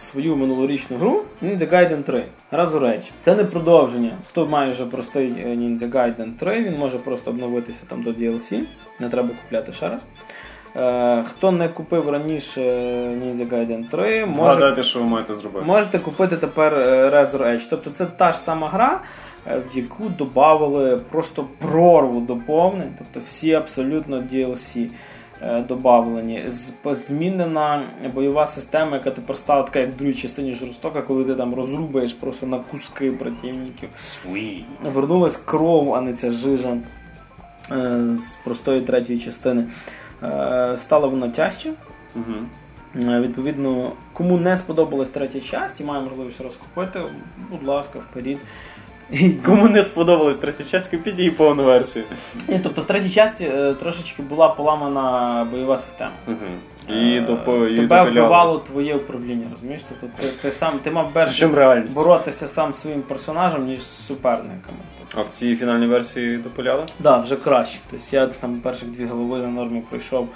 свою 0.00 0.36
минулорічну 0.36 0.96
гру 0.96 1.22
Ninja 1.42 1.72
Gaiden 1.72 2.02
3. 2.02 2.24
Разу 2.50 2.78
реч. 2.78 3.02
Це 3.22 3.34
не 3.34 3.44
продовження. 3.44 4.12
Хто 4.28 4.46
має 4.46 4.72
вже 4.72 4.84
простий 4.84 5.28
е, 5.28 5.46
Ninja 5.46 5.90
Gaiden 5.90 6.32
3, 6.38 6.62
він 6.64 6.78
може 6.78 6.98
просто 6.98 7.30
обновитися 7.30 7.80
там 7.88 8.02
до 8.02 8.10
DLC. 8.10 8.60
Не 9.00 9.08
треба 9.08 9.28
купляти 9.28 9.72
ще 9.72 9.88
раз. 9.88 10.00
Е, 10.76 11.24
Хто 11.28 11.52
не 11.52 11.68
купив 11.68 12.08
раніше 12.08 12.60
Ninja 13.22 13.48
Gaiden 13.48 13.90
3, 13.90 14.26
може 14.26 14.40
Вгадайте, 14.40 14.82
що 14.82 14.98
ви 14.98 15.04
маєте 15.04 15.34
зробити. 15.34 15.66
Можете 15.66 15.98
купити 15.98 16.36
тепер 16.36 16.74
е, 16.74 17.08
Razor 17.08 17.42
Edge. 17.42 17.66
Тобто 17.70 17.90
це 17.90 18.06
та 18.06 18.32
ж 18.32 18.38
сама 18.38 18.68
гра, 18.68 19.00
е, 19.46 19.62
в 19.72 19.76
яку 19.76 20.04
додали 20.08 20.96
просто 21.10 21.46
прорву 21.58 22.20
доповнень, 22.20 22.92
тобто 22.98 23.20
всі 23.28 23.52
абсолютно 23.52 24.16
DLC 24.16 24.84
е, 24.84 24.90
добавлені. 25.68 26.44
Змінена 26.84 27.86
бойова 28.14 28.46
система, 28.46 28.96
яка 28.96 29.10
тепер 29.10 29.36
стала 29.36 29.62
така, 29.62 29.78
як 29.78 29.90
в 29.90 29.96
другій 29.96 30.14
частині 30.14 30.54
жорстока, 30.54 31.02
коли 31.02 31.24
ти 31.24 31.34
там 31.34 31.54
розрубаєш 31.54 32.12
просто 32.12 32.46
на 32.46 32.58
куски 32.58 33.10
противників. 33.10 33.88
Sweet. 33.96 34.62
Вернулась 34.82 35.36
кров, 35.36 35.94
а 35.94 36.00
не 36.00 36.14
ця 36.14 36.32
жижа 36.32 36.76
е, 37.72 38.00
з 38.18 38.36
простої 38.44 38.80
третьої 38.80 39.18
частини. 39.18 39.66
Е, 40.22 40.76
Стала 40.80 41.06
вона 41.06 41.28
тяжче. 41.28 41.72
Е, 42.96 43.20
Відповідно, 43.20 43.92
кому 44.12 44.38
не 44.38 44.56
сподобалась 44.56 45.10
третя 45.10 45.40
часть 45.40 45.80
і 45.80 45.84
має 45.84 46.02
можливість 46.02 46.40
розкупити, 46.40 47.00
будь 47.50 47.62
ласка, 47.64 47.98
вперед. 47.98 48.38
І- 49.12 49.30
Кому 49.46 49.68
не 49.68 49.82
сподобалась 49.82 50.38
третя 50.38 50.82
купіть 50.90 51.18
її 51.18 51.30
повну 51.30 51.64
версію. 51.64 52.04
Ні, 52.48 52.60
тобто 52.62 52.82
в 52.82 52.86
третій 52.86 53.10
часті 53.10 53.44
е, 53.44 53.74
трошечки 53.74 54.22
була 54.22 54.48
поламана 54.48 55.46
бойова 55.50 55.78
система. 55.78 56.12
Угу. 56.28 56.36
І 56.88 57.16
Е, 57.16 57.20
допо... 57.20 57.66
Тебе 57.66 58.10
вбивало 58.10 58.58
твоє 58.58 58.96
управління, 58.96 59.46
розумієш? 59.52 59.82
Тобто 59.88 60.16
ти, 60.20 60.28
ти 60.42 60.50
сам 60.50 60.78
ти 60.78 60.90
мав 60.90 61.14
більше 61.14 61.48
боротися 61.94 62.48
сам 62.48 62.74
своїм 62.74 63.02
персонажем, 63.02 63.66
ніж 63.66 63.80
з 63.82 64.06
суперниками. 64.06 64.78
А 65.14 65.22
в 65.22 65.28
цій 65.30 65.56
фінальній 65.56 65.86
версії 65.86 66.36
допиляли? 66.36 66.80
Так, 66.80 66.90
да, 66.98 67.16
вже 67.16 67.36
краще. 67.36 67.78
Тобто 67.90 68.06
я 68.12 68.26
там 68.26 68.54
перших 68.60 68.88
дві 68.88 69.06
голови 69.06 69.38
на 69.38 69.48
нормі 69.48 69.82
пройшов 69.90 70.28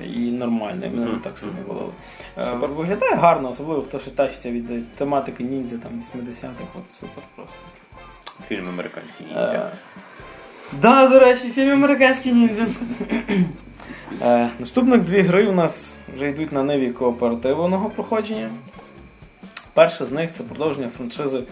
е, 0.00 0.04
і 0.04 0.18
нормально, 0.18 0.82
і 0.86 0.88
мене 0.88 1.04
не 1.04 1.10
Мгм. 1.12 1.20
так 1.20 1.32
валили. 1.68 1.92
Е, 2.38 2.46
Супер. 2.52 2.70
Виглядає 2.70 3.14
гарно, 3.14 3.50
особливо 3.50 3.82
хто 3.82 3.98
ще 3.98 4.10
тащиться 4.10 4.50
від 4.50 4.92
тематики 4.92 5.44
ніндзя 5.44 5.76
там 5.76 5.92
80-х, 5.92 6.64
от 6.74 6.82
супер 7.00 7.24
просто. 7.36 7.54
Фільм 8.48 8.68
американський 8.68 9.26
Е, 9.26 9.34
ніндзя. 9.38 9.70
Да, 10.72 11.08
до 11.08 11.18
речі, 11.18 11.50
фільм 11.50 11.72
американський 11.72 12.32
ніндзя. 12.32 12.66
Е, 14.22 14.48
Наступних 14.58 15.00
дві 15.00 15.22
гри 15.22 15.46
у 15.46 15.52
нас 15.52 15.90
вже 16.16 16.28
йдуть 16.28 16.52
на 16.52 16.62
ниві 16.62 16.90
кооперативного 16.92 17.90
проходження. 17.90 18.50
Перша 19.74 20.04
з 20.04 20.12
них 20.12 20.32
це 20.32 20.42
продовження 20.42 20.88
франшизи 20.96 21.42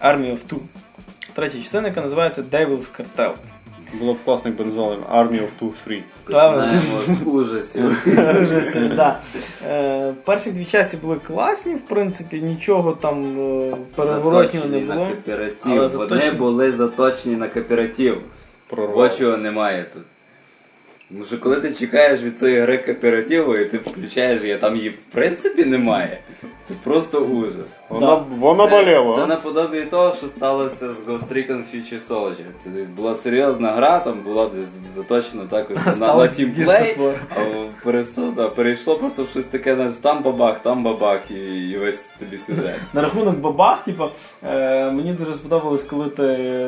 Army 0.00 0.32
of 0.32 0.38
Two. 0.48 0.58
Третя 1.34 1.58
частина, 1.58 1.88
яка 1.88 2.00
називається 2.00 2.42
Devil's 2.42 3.00
Cartel. 3.00 3.32
Було 3.94 4.12
б 4.12 4.16
класно, 4.24 4.50
якби 4.50 4.64
назвали 4.64 4.96
Army 4.96 5.40
of 5.40 5.48
Two 5.60 5.70
Free. 5.86 6.02
Правильно. 6.24 6.80
ужасів. 7.26 8.02
Дуже 8.06 8.92
да. 8.96 9.20
Е, 9.68 10.14
Перші 10.24 10.50
дві 10.50 10.64
часті 10.64 10.96
були 10.96 11.16
класні, 11.16 11.74
в 11.74 11.80
принципі, 11.80 12.40
нічого 12.40 12.92
там 12.92 13.38
е, 13.38 13.76
переворотнього 13.94 14.66
не 14.66 14.80
Заточені 14.80 15.00
на 15.00 15.06
кооператив. 15.06 15.56
Але 15.64 16.06
Вони 16.06 16.30
були 16.30 16.72
заточені 16.72 17.36
на 17.36 17.48
кооператив. 17.48 18.20
Прорвало. 18.68 19.02
Ось 19.02 19.18
чого 19.18 19.36
немає 19.36 19.86
тут. 19.94 20.02
Тому 21.12 21.24
що 21.24 21.38
коли 21.38 21.60
ти 21.60 21.72
чекаєш 21.74 22.22
від 22.22 22.38
цієї 22.38 22.60
гри 22.60 22.78
кооперативу 22.78 23.56
і 23.56 23.64
ти 23.64 23.78
включаєш 23.78 24.42
її, 24.42 24.56
там 24.56 24.76
її 24.76 24.88
в 24.90 24.96
принципі 25.12 25.64
немає. 25.64 26.18
Це 26.68 26.74
просто 26.84 27.18
ужас. 27.18 27.66
Вона, 27.88 28.24
вона 28.38 28.64
Це, 28.64 28.70
боліла. 28.70 29.16
це 29.16 29.26
наподобі 29.26 29.80
того, 29.80 30.12
що 30.12 30.28
сталося 30.28 30.92
з 30.92 31.06
Ghost 31.08 31.32
Recon 31.32 31.62
Future 31.74 32.08
Soldier. 32.08 32.44
Це 32.64 32.70
десь 32.70 32.88
була 32.88 33.14
серйозна 33.14 33.72
гра, 33.72 33.98
там 33.98 34.20
була 34.24 34.46
десь 34.46 34.94
заточена 34.96 35.42
також 35.50 35.76
на, 35.98 36.28
тімплей, 36.28 36.96
а 37.36 37.40
перейшло, 37.84 38.32
да, 38.36 38.48
перейшло 38.48 38.96
просто 38.96 39.24
в 39.24 39.28
щось 39.28 39.46
таке, 39.46 39.74
знаєш, 39.74 39.94
там 39.94 40.22
бабах, 40.22 40.58
там 40.58 40.82
бабах 40.82 41.30
і, 41.30 41.70
і 41.70 41.78
весь 41.78 42.14
тобі 42.18 42.38
сюжет. 42.38 42.76
На 42.92 43.00
рахунок 43.02 43.36
бабах, 43.36 43.84
типу, 43.84 44.04
е, 44.44 44.90
мені 44.90 45.12
дуже 45.12 45.34
сподобалось, 45.34 45.82
коли 45.82 46.08
ти 46.08 46.22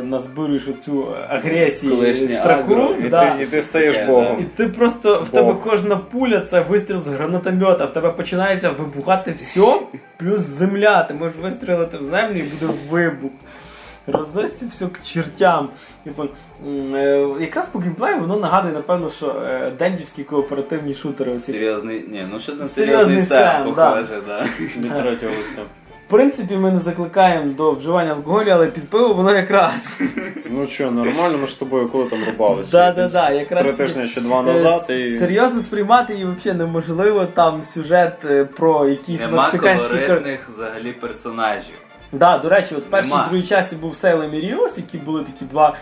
назбируєш 0.05 0.69
оцю 0.69 1.07
агресію 1.29 1.97
Колишнє 1.97 2.29
строку. 2.29 2.73
агро, 2.75 2.95
І, 3.05 3.09
да. 3.09 3.37
ти, 3.37 3.43
і 3.43 3.47
ти 3.47 3.63
стаєш 3.63 3.97
богом. 4.07 4.34
І 4.41 4.45
ти 4.45 4.69
просто 4.69 5.23
в 5.23 5.29
тебе 5.29 5.57
кожна 5.65 5.97
пуля 5.97 6.41
це 6.41 6.61
вистріл 6.61 7.01
з 7.01 7.07
гранатомета, 7.07 7.85
в 7.85 7.93
тебе 7.93 8.11
починається 8.11 8.71
вибухати 8.71 9.35
все, 9.39 9.81
плюс 10.17 10.41
земля. 10.41 11.03
Ти 11.03 11.15
можеш 11.15 11.39
вистрілити 11.39 11.99
в 11.99 12.05
землю 12.05 12.39
і 12.39 12.43
буде 12.43 12.73
вибух. 12.91 13.31
розноситься 14.07 14.67
все 14.69 14.87
к 14.87 15.01
чертям. 15.03 15.71
Типу, 16.05 16.29
е, 16.67 17.29
якраз 17.41 17.67
по 17.67 17.79
геймплею 17.79 18.21
воно 18.21 18.37
нагадує, 18.37 18.75
напевно, 18.75 19.11
що 19.11 19.43
е, 19.47 19.71
дендівські 19.79 20.25
кооперативні 20.25 20.95
шутери. 20.95 21.39
Серйозний, 21.39 22.05
ні, 22.09 22.27
ну 22.33 22.41
що 22.41 22.57
там 22.57 22.67
Серйозний 22.67 23.23
Сем, 23.23 23.65
похоже, 23.65 24.23
да. 24.27 24.47
Лиця. 25.25 25.63
В 25.63 25.84
принципі, 26.15 26.57
ми 26.57 26.73
не 26.73 26.81
закликаємо 26.81 27.51
до 27.51 27.73
вживання 27.73 28.13
алкоголю, 28.13 28.51
але 28.51 28.67
під 28.67 28.89
пиво 28.91 29.15
воно 29.15 29.35
якраз. 29.35 29.89
Ну 30.51 30.67
що, 30.67 30.91
нормально, 30.91 31.39
ми 31.41 31.47
ж 31.47 31.53
з 31.53 31.57
тобою 31.57 31.89
коли 31.89 32.05
там 32.05 32.25
рубалися? 32.25 32.71
Да-да-да, 32.73 33.31
якраз 33.31 33.63
Три 33.63 33.73
тижні 33.73 34.09
чи 34.09 34.21
два 34.21 34.43
назад 34.43 34.87
Е, 34.91 35.01
і. 35.01 35.19
Серйозно 35.19 35.61
сприймати 35.61 36.13
її 36.13 36.27
взагалі 36.27 36.59
неможливо. 36.59 37.27
Там 37.27 37.63
сюжет 37.63 38.13
е, 38.25 38.45
про 38.45 38.89
якісь 38.89 39.21
Нема 39.21 39.43
мексиканські 39.43 39.89
колоритних 39.89 40.49
взагалі 40.49 40.93
персонажів. 40.93 41.75
Да, 42.13 42.39
до 42.39 42.49
речі, 42.49 42.75
от 42.75 42.85
в 42.85 42.87
першій 42.87 43.15
другій 43.29 43.43
часті 43.43 43.77
був 43.77 43.97
Сейлем 43.97 44.35
і 44.35 44.41
Ріос, 44.41 44.77
які 44.77 44.99
були 44.99 45.25
такі 45.25 45.45
два 45.45 45.77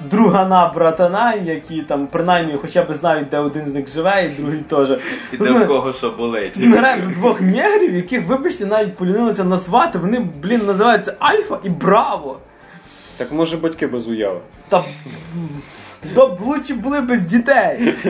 другана 0.00 0.72
братана, 0.74 1.34
які 1.34 1.82
там 1.82 2.06
принаймні 2.06 2.56
хоча 2.62 2.82
б 2.82 2.94
знають, 2.94 3.28
де 3.28 3.38
один 3.38 3.68
з 3.68 3.74
них 3.74 3.88
живе, 3.88 4.24
і 4.24 4.28
другий 4.28 4.60
теж. 4.60 4.98
І 5.32 5.36
де 5.36 5.50
в 5.50 5.66
кого 5.66 5.92
що 5.92 6.10
болить. 6.10 6.56
Ми 6.56 6.76
граємо 6.76 7.02
з 7.02 7.16
двох 7.16 7.40
негрів, 7.40 7.94
яких, 7.94 8.26
вибачте, 8.26 8.66
навіть 8.66 8.96
полінилися 8.96 9.44
назвати. 9.44 9.98
Вони, 9.98 10.26
блін, 10.42 10.66
називаються 10.66 11.14
Альфа 11.18 11.58
і 11.64 11.70
Браво. 11.70 12.38
Так 13.16 13.32
може 13.32 13.56
батьки 13.56 13.86
без 13.86 14.08
уяви. 14.08 14.40
Та 14.68 14.84
б 16.04 16.40
лучше 16.40 16.74
були 16.74 17.00
без 17.00 17.20
дітей. 17.20 17.94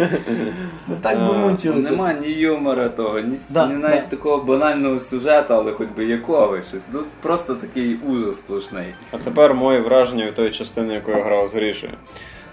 Не 0.88 0.96
так 1.02 1.18
би 1.18 1.32
мучилися. 1.32 1.90
Нема 1.90 2.12
ні 2.12 2.28
юмора 2.32 2.88
того, 2.88 3.20
ні, 3.20 3.36
Да, 3.50 3.66
ні 3.66 3.74
навіть 3.74 4.08
такого 4.08 4.44
банального 4.44 5.00
сюжету, 5.00 5.54
але 5.54 5.72
хоч 5.72 5.88
би 5.96 6.04
якого 6.04 6.62
щось. 6.62 6.84
Тут 6.92 7.06
просто 7.22 7.54
такий 7.54 7.96
ужас 7.96 8.36
сплошний. 8.36 8.94
А 9.12 9.16
тепер 9.18 9.54
моє 9.54 9.80
враження 9.80 10.24
від 10.26 10.34
тої 10.34 10.50
частини, 10.50 10.94
яку 10.94 11.10
я 11.10 11.22
грав 11.22 11.48
з 11.48 11.54
Грішею. 11.54 11.92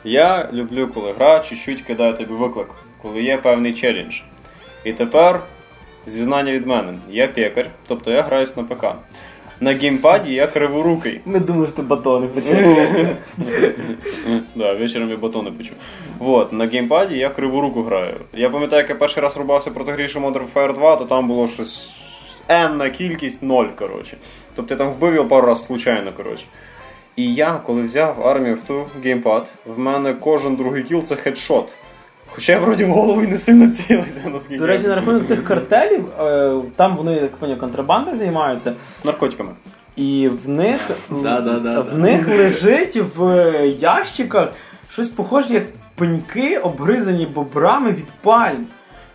Я 0.03 0.49
люблю, 0.53 0.87
коли 0.93 1.13
гра 1.13 1.39
чуть-чуть 1.39 1.81
кидає 1.81 2.13
тобі 2.13 2.33
виклик, 2.33 2.67
коли 3.01 3.23
є 3.23 3.37
певний 3.37 3.73
челендж. 3.73 4.19
І 4.83 4.93
тепер 4.93 5.39
зізнання 6.07 6.51
від 6.51 6.67
мене. 6.67 6.93
Я 7.09 7.27
пекар, 7.27 7.69
тобто 7.87 8.11
я 8.11 8.21
граюсь 8.21 8.57
на 8.57 8.63
ПК. 8.63 8.85
На 9.61 9.73
геймпаді 9.73 10.33
я 10.33 10.47
криворукий. 10.47 11.21
Ми 11.25 11.39
думали, 11.39 11.67
що 11.67 11.75
ти 11.75 11.81
батони 11.81 12.27
почав. 12.27 12.57
Да, 14.55 14.73
вечором 14.73 15.09
я 15.09 15.17
батони 15.17 15.51
почув. 15.51 15.73
Вот, 16.19 16.53
на 16.53 16.65
геймпаді 16.65 17.17
я 17.17 17.29
криворуку 17.29 17.83
граю. 17.83 18.15
Я 18.33 18.49
пам'ятаю, 18.49 18.81
як 18.81 18.89
я 18.89 18.95
перший 18.95 19.23
раз 19.23 19.37
рубався 19.37 19.71
проти 19.71 19.91
гріші 19.91 20.19
Modern 20.19 20.45
Warfare 20.53 20.73
2, 20.73 20.95
то 20.95 21.05
там 21.05 21.27
було 21.27 21.47
щось 21.47 21.93
енна 22.47 22.89
кількість 22.89 23.43
ноль, 23.43 23.67
коротше. 23.79 24.17
Тобто 24.55 24.73
я 24.73 24.77
там 24.77 24.93
вбив 24.93 25.15
його 25.15 25.27
пару 25.27 25.47
раз 25.47 25.65
случайно, 25.65 26.11
коротше. 26.17 26.45
І 27.15 27.33
я, 27.33 27.53
коли 27.65 27.81
взяв 27.81 28.27
армію 28.27 28.55
в 28.55 28.63
ту 28.63 28.85
геймпад, 29.03 29.51
в 29.65 29.79
мене 29.79 30.13
кожен 30.13 30.55
другий 30.55 30.83
кіл 30.83 31.03
це 31.03 31.15
хедшот. 31.15 31.73
Хоча 32.35 32.51
я 32.51 32.59
вроді 32.59 32.85
в 32.85 32.91
голову 32.91 33.23
і 33.23 33.27
не 33.27 33.37
сильно 33.37 33.71
цілився, 33.71 34.29
наскільки. 34.33 34.57
До 34.57 34.67
речі, 34.67 34.87
на 34.87 34.95
рахунок 34.95 35.27
тих 35.27 35.43
картелів, 35.45 36.05
е, 36.19 36.53
там 36.75 36.95
вони, 36.95 37.13
як 37.13 37.35
поняв, 37.35 37.59
контрабандою 37.59 38.17
займаються. 38.17 38.73
наркотиками. 39.03 39.49
І 39.95 40.29
в 40.45 40.49
них, 40.49 40.79
Да-да-да-да. 41.09 41.81
в 41.81 41.97
них 41.99 42.27
лежить 42.27 43.01
в 43.15 43.51
ящиках 43.79 44.49
щось 44.91 45.07
похоже, 45.07 45.53
як 45.53 45.63
пеньки, 45.95 46.57
обгризані 46.57 47.25
бобрами 47.25 47.91
від 47.91 48.07
пальм, 48.21 48.65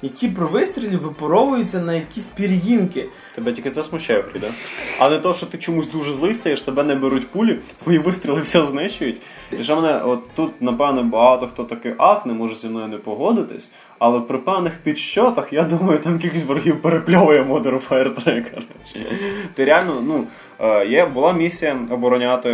які 0.02 0.28
при 0.28 0.44
вистрілі 0.44 0.96
випаровуються 0.96 1.78
на 1.78 1.94
якісь 1.94 2.26
пір'їнки. 2.26 3.08
Тебе 3.34 3.52
тільки 3.52 3.70
це 3.70 3.84
смущає, 3.84 4.22
Фріда. 4.22 4.50
А 4.98 5.10
не 5.10 5.18
то, 5.18 5.34
що 5.34 5.46
ти 5.46 5.58
чомусь 5.58 5.90
дуже 5.90 6.12
злий 6.12 6.34
стаєш, 6.34 6.62
тебе 6.62 6.84
не 6.84 6.94
беруть 6.94 7.28
пулі, 7.28 7.58
твої 7.82 7.98
вистріли 7.98 8.40
все 8.40 8.64
знищують. 8.64 9.20
І 9.60 9.62
що 9.62 9.76
мене, 9.76 10.00
от 10.04 10.20
тут, 10.34 10.62
напевно, 10.62 11.02
багато 11.02 11.48
хто 11.48 11.64
таки 11.64 11.94
акне, 11.98 12.32
може 12.32 12.54
зі 12.54 12.68
мною 12.68 12.88
не 12.88 12.96
погодитись, 12.96 13.70
але 13.98 14.20
при 14.20 14.38
певних 14.38 14.72
підсчотах, 14.78 15.52
я 15.52 15.62
думаю, 15.62 15.98
там 15.98 16.18
кількість 16.18 16.46
ворогів 16.46 16.82
перепльовує 16.82 17.42
Modern 17.42 17.88
Warfare 17.88 18.24
3, 18.24 18.42
коротше. 18.42 19.16
Ти 19.54 19.64
реально, 19.64 20.02
ну, 20.06 20.24
е, 20.60 20.86
є, 20.86 21.06
була 21.06 21.32
місія 21.32 21.76
обороняти. 21.90 22.50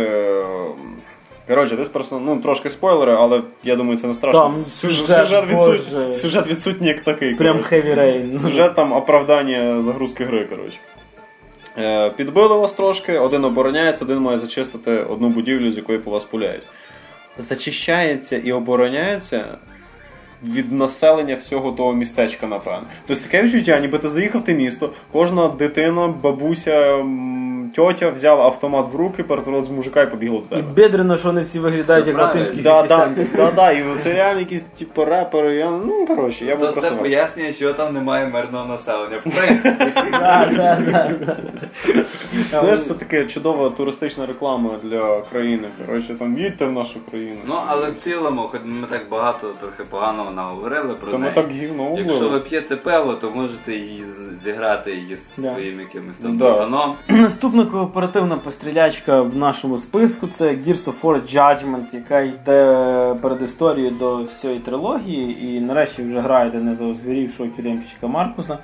Коротше, 1.47 1.75
десь 1.75 1.87
просто, 1.87 2.19
ну, 2.19 2.41
трошки 2.41 2.69
спойлери, 2.69 3.13
але 3.13 3.41
я 3.63 3.75
думаю, 3.75 3.97
це 3.97 4.07
не 4.07 4.13
страшно. 4.13 4.39
Там 4.39 4.65
сюжет, 4.65 5.05
сюжет, 5.05 5.45
відсут... 5.47 6.15
Сюжет 6.15 6.47
відсутній 6.47 6.87
як 6.87 7.01
такий. 7.01 7.35
Прям. 7.35 7.57
Heavy 7.57 7.99
Rain. 7.99 8.33
Сюжет 8.33 8.75
там 8.75 8.93
оправдання 8.93 9.81
загрузки 9.81 10.23
гри, 10.23 10.45
коротше. 10.45 10.77
Е, 11.77 12.09
Підбили 12.09 12.57
вас 12.57 12.73
трошки, 12.73 13.19
один 13.19 13.45
обороняється, 13.45 14.05
один 14.05 14.17
має 14.17 14.37
зачистити 14.37 14.91
одну 14.91 15.29
будівлю, 15.29 15.71
з 15.71 15.77
якої 15.77 15.99
по 15.99 16.11
вас 16.11 16.23
пуляють. 16.23 16.63
Зачищається 17.37 18.37
і 18.37 18.51
обороняється 18.51 19.57
від 20.43 20.71
населення 20.71 21.35
всього 21.35 21.71
того 21.71 21.93
містечка, 21.93 22.47
напевно. 22.47 22.83
Тобто 23.07 23.23
таке 23.23 23.43
відчуття, 23.43 23.79
ніби 23.79 23.97
ти 23.97 24.09
заїхав 24.09 24.41
в 24.47 24.49
місто, 24.49 24.89
кожна 25.11 25.47
дитина, 25.47 26.07
бабуся, 26.23 27.05
тьотя 27.75 28.09
взяла 28.09 28.43
автомат 28.45 28.93
в 28.93 28.95
руки, 28.95 29.23
перетворилась 29.23 29.69
в 29.69 29.73
мужика 29.73 30.01
і 30.01 30.11
побігла 30.11 30.41
до 30.49 30.55
І 30.55 30.61
тебе. 30.61 30.71
бедрено, 30.75 31.17
що 31.17 31.27
вони 31.27 31.41
всі 31.41 31.59
виглядають 31.59 32.07
як 32.07 32.17
латинські 32.17 32.61
Да, 32.61 32.83
да, 32.83 33.09
да, 33.35 33.51
да, 33.51 33.71
і 33.71 33.83
це 34.03 34.13
реально 34.13 34.39
якісь 34.39 34.61
типу 34.61 35.05
репери. 35.05 35.55
Я, 35.55 35.69
ну, 35.71 36.05
коротше, 36.05 36.45
я 36.45 36.55
був 36.55 36.73
То 36.73 36.81
це 36.81 36.91
пояснює, 36.91 37.53
що 37.53 37.73
там 37.73 37.93
немає 37.93 38.27
мирного 38.27 38.65
населення. 38.65 39.17
В 39.17 39.23
принципі. 39.23 39.85
Да, 40.11 40.49
да, 40.55 40.77
да, 40.91 41.11
да. 41.25 41.37
Знаєш, 42.49 42.83
це 42.83 42.93
така 42.93 43.25
чудова 43.25 43.69
туристична 43.69 44.25
реклама 44.25 44.69
для 44.83 45.21
країни. 45.21 45.67
Коротше, 45.85 46.15
там 46.19 46.37
їдьте 46.37 46.65
в 46.65 46.71
нашу 46.71 46.99
країну. 47.09 47.37
Ну, 47.45 47.55
але 47.67 47.89
в 47.89 47.95
цілому, 47.95 48.41
хоч 48.41 48.61
ми 48.65 48.87
так 48.87 49.09
багато 49.09 49.53
трохи 49.61 49.83
поганого 50.25 50.31
наговорили 50.51 50.93
про 50.95 51.11
ми 51.13 51.19
неї. 51.19 51.35
так 51.35 51.51
гівно 51.51 51.95
Якщо 51.97 52.29
ви 52.29 52.39
п'єте 52.39 52.75
пиво, 52.75 53.13
то 53.13 53.31
можете 53.31 53.73
її 53.73 54.03
з- 54.05 54.43
зіграти 54.43 54.91
її 54.95 55.15
з 55.15 55.35
Да. 55.37 55.53
своїм 55.53 55.79
якимось 55.79 56.17
там 56.17 56.37
Да. 56.37 56.51
друганом. 56.51 56.95
Наступна 57.09 57.65
кооперативна 57.65 58.37
пострілячка 58.37 59.21
в 59.21 59.35
нашому 59.37 59.77
списку 59.77 60.27
це 60.27 60.45
Gears 60.45 60.85
of 60.85 61.01
War 61.01 61.35
Judgment, 61.35 61.95
яка 61.95 62.19
йде 62.21 63.15
перед 63.21 63.41
історією 63.41 63.91
до 63.91 64.23
всієї 64.23 64.59
трилогії, 64.59 65.55
і 65.55 65.61
нарешті 65.61 66.03
вже 66.03 66.19
граєте 66.21 66.57
не 66.57 66.75
за 66.75 66.85
озвірівшого 66.85 67.49
тюремщика 67.49 68.07
Маркуса, 68.07 68.57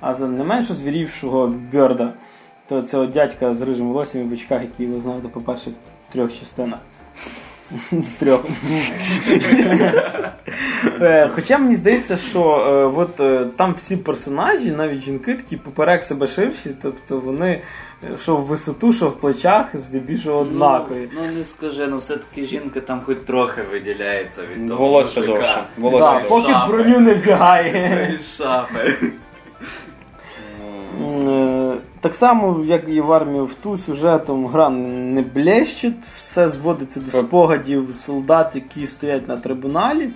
а 0.00 0.14
за 0.14 0.26
не 0.28 0.44
менш 0.44 0.70
озвірівшого 0.70 1.54
Бьорда, 1.72 2.12
то 2.68 2.82
цього 2.82 3.06
дядька 3.06 3.54
з 3.54 3.60
рижим 3.62 3.86
волоссям 3.88 4.20
і 4.20 4.24
в 4.24 4.32
очках, 4.32 4.62
який 4.62 4.86
ви 4.86 5.00
знаєте 5.00 5.28
по 5.28 5.40
перших 5.40 5.72
трьох 6.12 6.38
частинах. 6.38 6.78
З 7.92 8.06
трьох. 8.06 8.44
Е, 11.00 11.30
Хоча 11.34 11.58
мені 11.58 11.76
здається, 11.76 12.16
що 12.16 12.40
е, 12.40 12.98
от, 13.00 13.20
е, 13.20 13.46
там 13.56 13.74
всі 13.74 13.96
персонажі, 13.96 14.70
навіть 14.70 15.04
жінки, 15.04 15.34
такі 15.34 15.56
поперек 15.56 16.04
себе 16.04 16.26
ширші, 16.26 16.70
тобто 16.82 17.18
вони 17.18 17.60
що 18.22 18.36
в 18.36 18.44
висоту, 18.46 18.92
що 18.92 19.08
в 19.08 19.20
плечах, 19.20 19.66
здебільшого 19.74 20.38
однакові. 20.38 21.08
Ну, 21.14 21.20
ну 21.26 21.38
не 21.38 21.44
скажи, 21.44 21.86
ну 21.86 21.98
все-таки 21.98 22.46
жінка 22.46 22.80
там 22.80 23.00
хоч 23.06 23.16
трохи 23.26 23.62
виділяється 23.72 24.42
від 24.56 24.68
того. 24.68 24.80
Волосся 24.80 25.20
довше. 25.20 25.64
Волосся 25.78 26.06
Да, 26.10 26.14
довше. 26.14 26.28
поки 26.28 26.52
Шафи. 26.52 26.72
броню 26.72 27.00
не 27.00 27.14
вдягає. 27.14 28.18
Шафи. 28.36 28.94
Так 32.02 32.14
само, 32.14 32.64
як 32.64 32.88
і 32.88 33.00
в 33.00 33.12
армію 33.12 33.44
в 33.44 33.54
ту 33.54 33.78
сюжетом 33.78 34.46
гра 34.46 34.70
не 34.70 35.22
блещить, 35.22 35.94
все 36.16 36.48
зводиться 36.48 37.00
до 37.00 37.10
спогадів 37.10 37.94
солдат, 37.94 38.50
які 38.54 38.86
стоять 38.86 39.28
на 39.28 39.36
трибуналі. 39.36 40.10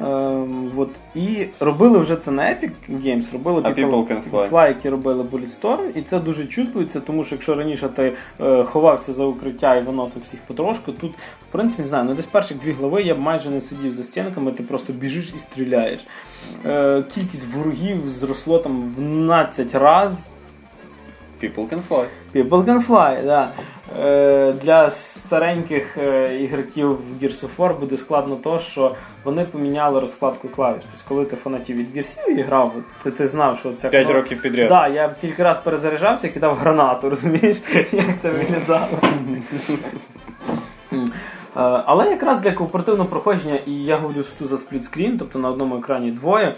Ем, 0.00 0.72
от, 0.76 0.88
і 1.14 1.46
робили 1.60 1.98
вже 1.98 2.16
це 2.16 2.30
на 2.30 2.42
Epic 2.42 2.70
Games, 2.90 3.32
робили 3.32 3.62
А 3.64 3.68
People 3.68 4.06
Can 4.06 4.50
Fly. 4.50 4.68
які 4.68 4.88
робили 4.88 5.22
Bulletstorm, 5.22 5.98
і 5.98 6.02
це 6.02 6.18
дуже 6.18 6.46
чувствується, 6.46 7.00
тому 7.00 7.24
що 7.24 7.34
якщо 7.34 7.54
раніше 7.54 7.88
ти 7.88 8.12
е, 8.40 8.64
ховався 8.64 9.12
за 9.12 9.24
укриття 9.24 9.76
і 9.76 9.82
виносив 9.82 10.22
всіх 10.22 10.40
потрошку, 10.40 10.92
тут, 10.92 11.12
в 11.48 11.52
принципі, 11.52 11.82
не 11.82 11.88
знаю, 11.88 12.04
ну 12.04 12.14
десь 12.14 12.26
перших 12.26 12.58
дві 12.58 12.72
глави 12.72 13.02
я 13.02 13.14
б 13.14 13.18
майже 13.18 13.50
не 13.50 13.60
сидів 13.60 13.92
за 13.92 14.02
стінками, 14.02 14.52
ти 14.52 14.62
просто 14.62 14.92
біжиш 14.92 15.32
і 15.36 15.40
стріляєш. 15.40 16.00
Е, 16.66 17.04
кількість 17.14 17.54
ворогів 17.54 18.08
зросло 18.08 18.58
там 18.58 18.82
в 18.82 18.94
12 18.94 19.74
разів. 19.74 20.29
People 21.42 21.68
can 21.68 21.82
fly. 21.88 22.04
People 22.34 22.64
can 22.64 22.86
fly, 22.86 23.24
да. 23.24 23.48
Е, 23.98 24.52
для 24.52 24.90
стареньких 24.90 25.98
е, 25.98 26.36
ігроків 26.36 26.88
в 26.90 27.22
Gears 27.22 27.44
of 27.44 27.48
War 27.56 27.80
буде 27.80 27.96
складно 27.96 28.36
то, 28.36 28.58
що 28.58 28.94
вони 29.24 29.44
поміняли 29.44 30.00
розкладку 30.00 30.48
клавіш. 30.48 30.82
Тобто, 30.82 31.04
коли 31.08 31.24
ти 31.24 31.36
фанатів 31.36 31.76
від 31.76 31.96
Gears 31.96 32.30
і 32.30 32.42
грав, 32.42 32.74
ти, 33.02 33.10
ти 33.10 33.28
знав, 33.28 33.58
що 33.58 33.72
це 33.72 33.88
П'ять 33.88 34.10
років 34.10 34.42
підряд. 34.42 34.68
Так, 34.68 34.92
да, 34.92 34.94
я 34.94 35.14
кілька 35.20 35.44
разів 35.44 35.62
перезаряджався 35.64 36.26
і 36.26 36.30
кидав 36.30 36.56
гранату, 36.56 37.10
розумієш, 37.10 37.56
як 37.92 38.18
це 38.20 38.30
виглядало. 38.30 38.98
Е, 40.92 41.82
Але 41.86 42.10
якраз 42.10 42.40
для 42.40 42.52
кооперативного 42.52 43.08
проходження, 43.08 43.58
і 43.66 43.72
я 43.72 43.96
говорю 43.96 44.24
за 44.40 44.58
splitscreen, 44.58 45.18
тобто 45.18 45.38
на 45.38 45.50
одному 45.50 45.78
екрані 45.78 46.10
двоє, 46.10 46.56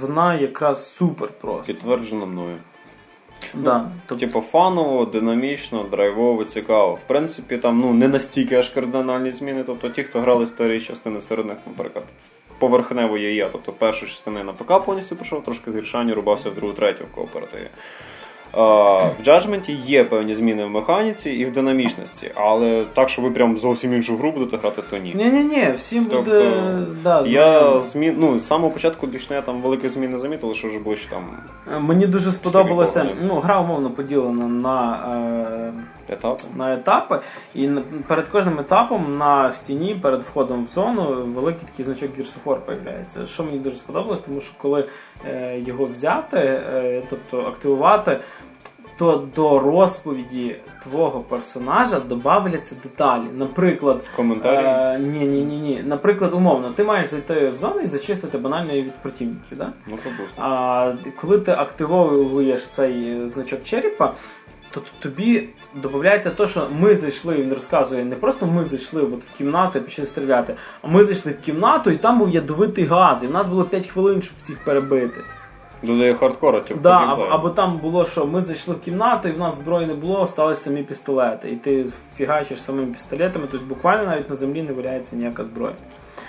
вона 0.00 0.34
якраз 0.34 0.94
супер 0.94 1.28
просто. 1.40 1.72
Підтверджено 1.72 2.26
мною. 2.26 2.56
Да. 3.54 3.90
Тобто, 4.06 4.26
типу, 4.26 4.40
фаново, 4.40 5.04
динамічно, 5.04 5.82
драйвово, 5.82 6.44
цікаво. 6.44 6.94
В 6.94 7.08
принципі, 7.08 7.56
там 7.56 7.80
ну 7.80 7.92
не 7.92 8.08
настільки 8.08 8.56
аж 8.56 8.68
кардинальні 8.68 9.30
зміни. 9.30 9.64
Тобто 9.66 9.88
ті, 9.88 10.02
хто 10.02 10.20
грали 10.20 10.46
старі 10.46 10.80
частини 10.80 11.20
серед 11.20 11.46
них, 11.46 11.56
наприклад, 11.66 12.04
поверхнево 12.58 13.18
є 13.18 13.34
я. 13.34 13.48
Тобто 13.48 13.72
першу 13.72 14.06
частину 14.06 14.44
на 14.44 14.52
ПК 14.52 14.84
повністю 14.84 15.16
пройшов, 15.16 15.44
трошки 15.44 15.72
з 15.72 15.74
грішання 15.74 16.14
рубався 16.14 16.50
в 16.50 16.54
другу, 16.54 16.72
третю 16.72 17.04
в 17.04 17.14
кооперативі. 17.14 17.68
В 18.52 19.26
Judgment 19.26 19.86
є 19.86 20.04
певні 20.04 20.34
зміни 20.34 20.64
в 20.64 20.70
механіці 20.70 21.30
і 21.30 21.46
в 21.46 21.52
динамічності, 21.52 22.30
але 22.34 22.84
так, 22.94 23.08
що 23.08 23.22
ви 23.22 23.30
прям 23.30 23.58
зовсім 23.58 23.94
іншу 23.94 24.16
гру 24.16 24.32
будете 24.32 24.56
грати, 24.56 24.82
то 24.90 24.98
ні. 24.98 25.14
Ні-ні-ні, 25.14 25.72
всім 25.76 26.04
буде. 26.04 26.20
Тобто, 26.24 26.86
да, 27.02 27.24
я 27.26 27.80
змін, 27.80 28.14
ну, 28.18 28.38
з 28.38 28.46
самого 28.46 28.72
початку 28.72 29.06
лично 29.12 29.36
я 29.36 29.42
там 29.42 29.62
великих 29.62 29.90
змін 29.90 30.10
не 30.10 30.18
замітив, 30.18 30.56
що 30.56 30.68
вже 30.68 30.78
що 30.96 31.10
там 31.10 31.24
Мені 31.80 32.06
дуже 32.06 32.32
сподобалося. 32.32 33.06
Ну, 33.22 33.34
гра 33.40 33.60
умовно 33.60 33.90
поділена 33.90 34.46
на, 34.46 35.08
е, 35.12 35.72
етапи. 36.12 36.44
на 36.56 36.74
етапи, 36.74 37.20
і 37.54 37.68
перед 38.08 38.28
кожним 38.28 38.58
етапом 38.58 39.16
на 39.16 39.52
стіні, 39.52 39.94
перед 39.94 40.22
входом 40.22 40.64
в 40.64 40.68
зону, 40.68 41.24
великий 41.34 41.68
такий 41.68 41.84
значок 41.84 42.10
War 42.44 42.58
появляється. 42.60 43.26
Що 43.26 43.44
мені 43.44 43.58
дуже 43.58 43.76
сподобалось, 43.76 44.20
тому 44.20 44.40
що 44.40 44.52
коли 44.62 44.88
е, 45.24 45.60
його 45.60 45.84
взяти, 45.84 46.38
е, 46.38 47.02
тобто 47.10 47.40
активувати. 47.40 48.20
То 48.98 49.28
до 49.36 49.58
розповіді 49.58 50.56
твого 50.82 51.20
персонажа 51.20 52.00
додавляться 52.00 52.76
деталі. 52.82 53.22
Наприклад, 53.34 54.08
Коментарі. 54.16 54.66
Е, 54.66 54.98
ні, 54.98 55.26
ні, 55.26 55.44
ні, 55.44 55.56
ні. 55.56 55.82
Наприклад, 55.86 56.34
умовно, 56.34 56.70
ти 56.70 56.84
маєш 56.84 57.08
зайти 57.10 57.50
в 57.50 57.56
зону 57.56 57.80
і 57.80 57.86
зачистити 57.86 58.38
банально 58.38 58.72
від 58.72 58.92
противників. 58.92 59.58
Да? 59.58 59.72
Ну. 59.86 59.96
А 60.38 60.92
коли 61.20 61.38
ти 61.38 61.52
активовуєш 61.52 62.66
цей 62.66 63.28
значок 63.28 63.64
черепа, 63.64 64.12
то 64.70 64.82
тобі 64.98 65.48
додається 65.74 66.30
те, 66.30 66.46
що 66.46 66.66
ми 66.70 66.96
зайшли, 66.96 67.34
він 67.34 67.54
розказує, 67.54 68.04
не 68.04 68.16
просто 68.16 68.46
ми 68.46 68.64
зайшли 68.64 69.02
от 69.02 69.24
в 69.24 69.38
кімнату 69.38 69.78
і 69.78 69.82
почали 69.82 70.08
стріляти, 70.08 70.54
а 70.82 70.88
ми 70.88 71.04
зайшли 71.04 71.32
в 71.32 71.40
кімнату 71.40 71.90
і 71.90 71.96
там 71.96 72.18
був 72.18 72.30
ядовитий 72.30 72.84
газ, 72.84 73.24
і 73.24 73.26
в 73.26 73.30
нас 73.30 73.46
було 73.46 73.64
5 73.64 73.88
хвилин, 73.88 74.22
щоб 74.22 74.34
всіх 74.38 74.64
перебити. 74.64 75.20
Додає 75.82 76.14
хардкора, 76.14 76.60
типу. 76.60 76.80
Да, 76.80 76.98
або, 76.98 77.22
або 77.22 77.50
там 77.50 77.78
було, 77.78 78.06
що 78.06 78.26
ми 78.26 78.40
зайшли 78.40 78.74
в 78.74 78.80
кімнату, 78.80 79.28
і 79.28 79.32
в 79.32 79.38
нас 79.38 79.58
зброї 79.58 79.86
не 79.86 79.94
було, 79.94 80.20
осталися 80.20 80.62
самі 80.62 80.82
пістолети. 80.82 81.50
І 81.50 81.56
ти 81.56 81.86
фігачиш 82.16 82.62
самими 82.62 82.92
пістолетами, 82.92 83.46
тобто 83.50 83.66
буквально 83.66 84.04
навіть 84.04 84.30
на 84.30 84.36
землі 84.36 84.62
не 84.62 84.72
валяється 84.72 85.16
ніяка 85.16 85.44
зброя. 85.44 85.74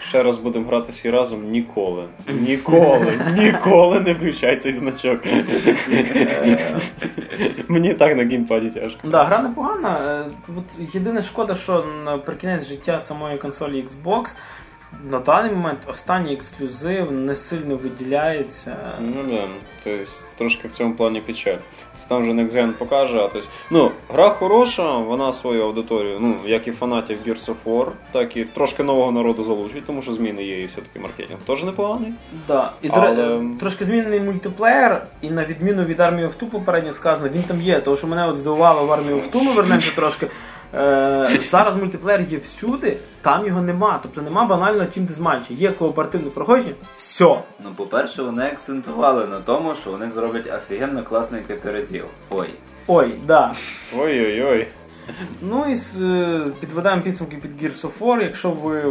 Ще 0.10 0.24
раз 0.24 0.38
будемо 0.38 0.68
грати 0.68 0.92
всі 0.92 1.10
разом 1.10 1.52
ніколи. 1.52 2.04
Ніколи, 2.28 3.20
ніколи 3.38 4.00
не 4.00 4.14
включай 4.14 4.58
цей 4.58 4.72
значок. 4.72 5.22
Мені 7.68 7.94
так 7.94 8.18
на 8.18 8.24
геймпаді 8.24 8.70
тяжко. 8.70 9.08
Да, 9.08 9.24
гра 9.24 9.42
непогана. 9.42 10.24
Е, 10.28 10.32
От 10.58 10.96
єдине 10.96 11.22
шкода, 11.22 11.56
що 11.56 11.86
наприкінець 12.06 12.68
життя 12.68 13.00
самої 13.00 13.38
консолі 13.38 13.84
Xbox 13.86 14.30
на 15.10 15.20
даний 15.20 15.52
момент 15.52 15.80
останній 15.88 16.34
ексклюзив 16.34 17.12
не 17.12 17.36
сильно 17.36 17.76
виділяється. 17.76 18.78
Ну 19.02 19.24
да, 19.32 19.48
тобто 19.84 20.12
трошки 20.38 20.68
в 20.68 20.72
цьому 20.72 20.94
плані 20.94 21.22
печаль. 21.22 21.58
Там 22.10 22.22
вже 22.24 22.32
Next 22.32 22.54
Gen 22.54 22.72
покаже, 22.72 23.18
а 23.18 23.28
тобто, 23.28 23.48
ну, 23.70 23.92
гра 24.14 24.30
хороша, 24.30 24.98
вона 24.98 25.34
свою 25.34 25.64
аудиторію, 25.64 26.18
ну, 26.22 26.36
як 26.46 26.68
і 26.68 26.72
фанатів 26.72 27.18
Gears 27.28 27.46
of 27.50 27.56
War, 27.66 27.88
так 28.12 28.38
і 28.38 28.46
трошки 28.46 28.84
нового 28.84 29.12
народу 29.12 29.44
залучить, 29.44 29.86
тому 29.86 30.02
що 30.02 30.14
зміни 30.14 30.44
є 30.44 30.62
і 30.62 30.66
все-таки 30.66 31.00
маркетинг 31.00 31.40
теж 31.48 31.64
непоганий. 31.64 32.12
Да. 32.48 32.72
І 32.82 32.90
Але- 32.92 33.08
тро- 33.12 33.58
трошки 33.60 33.86
змінений 33.86 34.20
мультиплеєр, 34.20 35.02
і 35.22 35.30
на 35.30 35.46
відміну 35.46 35.84
від 35.84 36.00
армії 36.00 36.28
of 36.28 36.32
Two 36.44 36.50
попередньо 36.50 36.94
сказано, 36.94 37.30
він 37.36 37.44
там 37.44 37.62
є. 37.62 37.80
Тому 37.80 37.98
що 37.98 38.08
мене 38.08 38.28
от 38.28 38.36
здивувало 38.36 38.86
в 38.86 38.92
армію 38.94 39.16
of 39.18 39.32
Two, 39.32 39.44
ми 39.44 39.52
вернемося 39.52 39.92
трошки. 39.96 40.28
Е, 40.74 41.40
зараз 41.52 41.76
мультиплеєр 41.76 42.22
є 42.30 42.38
всюди, 42.38 42.98
там 43.22 43.48
його 43.48 43.62
нема. 43.62 44.00
Тобто 44.04 44.22
нема 44.22 44.46
банально 44.46 44.86
тім 44.86 45.06
дезматчі. 45.06 45.54
Є 45.54 45.72
кооперативне 45.72 46.30
проходження, 46.30 46.74
все. 46.98 47.40
Ну, 47.64 47.72
по-перше, 47.76 48.24
вони 48.24 48.46
акцентували 48.46 49.28
на 49.28 49.40
тому, 49.40 49.76
що 49.76 49.92
вони 49.92 50.12
зроблять 50.12 50.54
офігенно 50.58 51.04
класний 51.04 51.42
кооператив. 51.42 52.06
Ой. 52.30 52.50
Ой, 52.88 53.14
да. 53.26 53.54
Ой-ой-ой. 53.98 54.68
Ну 55.42 55.66
і 55.72 55.76
з, 55.76 56.02
е, 56.02 56.42
підведемо 56.60 57.02
підсумки 57.02 57.38
під 57.38 57.64
Gears 57.64 57.82
of 57.82 58.00
War. 58.00 58.22
Якщо 58.22 58.50
ви 58.52 58.82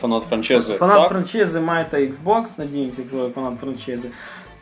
Фанат 0.00 0.22
франчези. 0.28 0.74
фанат 0.74 0.98
так? 0.98 1.08
франшизи 1.08 1.60
маєте 1.60 1.96
Xbox, 1.96 2.44
надіємося, 2.56 3.00
якщо 3.00 3.16
ви 3.16 3.30
фанат 3.30 3.60
франшизи, 3.60 4.08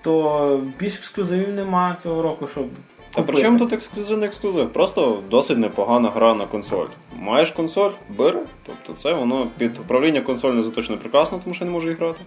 то 0.02 0.62
більш 0.78 0.96
ексклюзивів 0.96 1.54
нема 1.54 1.96
цього 2.02 2.22
року, 2.22 2.46
щоб. 2.46 2.66
Та 3.14 3.22
при 3.22 3.42
чому 3.42 3.58
тут 3.58 3.72
ексклюзивний 3.72 4.28
ексклюзив? 4.28 4.72
Просто 4.72 5.22
досить 5.30 5.58
непогана 5.58 6.10
гра 6.10 6.34
на 6.34 6.46
консоль. 6.46 6.86
Маєш 7.18 7.50
консоль, 7.50 7.90
бери. 8.08 8.40
Тобто 8.66 8.92
це 8.92 9.12
воно 9.12 9.46
під 9.58 9.78
управління 9.78 10.20
консоль 10.20 10.52
не 10.52 10.62
заточено 10.62 10.98
прекрасно, 10.98 11.40
тому 11.44 11.54
що 11.54 11.64
не 11.64 11.70
можу 11.70 11.94
грати. 11.94 12.20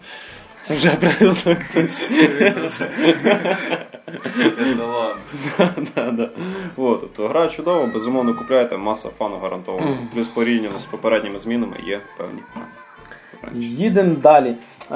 Це 0.62 0.76
вже 0.76 0.90
признак. 0.90 1.58
Еталон. 4.60 5.16
Да, 5.96 6.12
да. 6.12 6.30
От, 6.78 7.02
тобто 7.02 7.28
гра 7.28 7.50
чудова, 7.50 7.86
безумовно 7.86 8.36
купляєте, 8.36 8.78
маса 8.78 9.10
фану 9.20 9.38
гарантована. 9.38 9.98
Плюс 10.14 10.28
порівняно 10.28 10.80
з 10.80 10.84
попередніми 10.84 11.40
змінами 11.40 11.78
є 11.86 12.02
певні. 12.18 12.42
Їдемо 13.54 14.16
далі. 14.16 14.56
Е, 14.92 14.96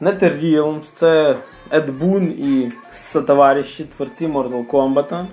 NetherRealms, 0.00 0.82
це 0.82 1.36
Ed 1.70 1.98
Boon 1.98 2.22
і 2.22 2.72
сотовариші, 2.90 3.84
творці 3.84 4.26
Mortal 4.26 4.66
Kombat. 4.66 5.26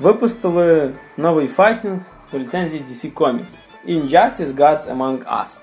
Випустили 0.00 0.92
новий 1.16 1.48
файтінг 1.48 1.98
по 2.30 2.38
ліцензії 2.38 2.84
DC 2.90 3.12
Comics. 3.12 3.54
Injustice 3.88 4.54
Gods 4.54 4.96
Among 4.96 5.18
Us. 5.18 5.62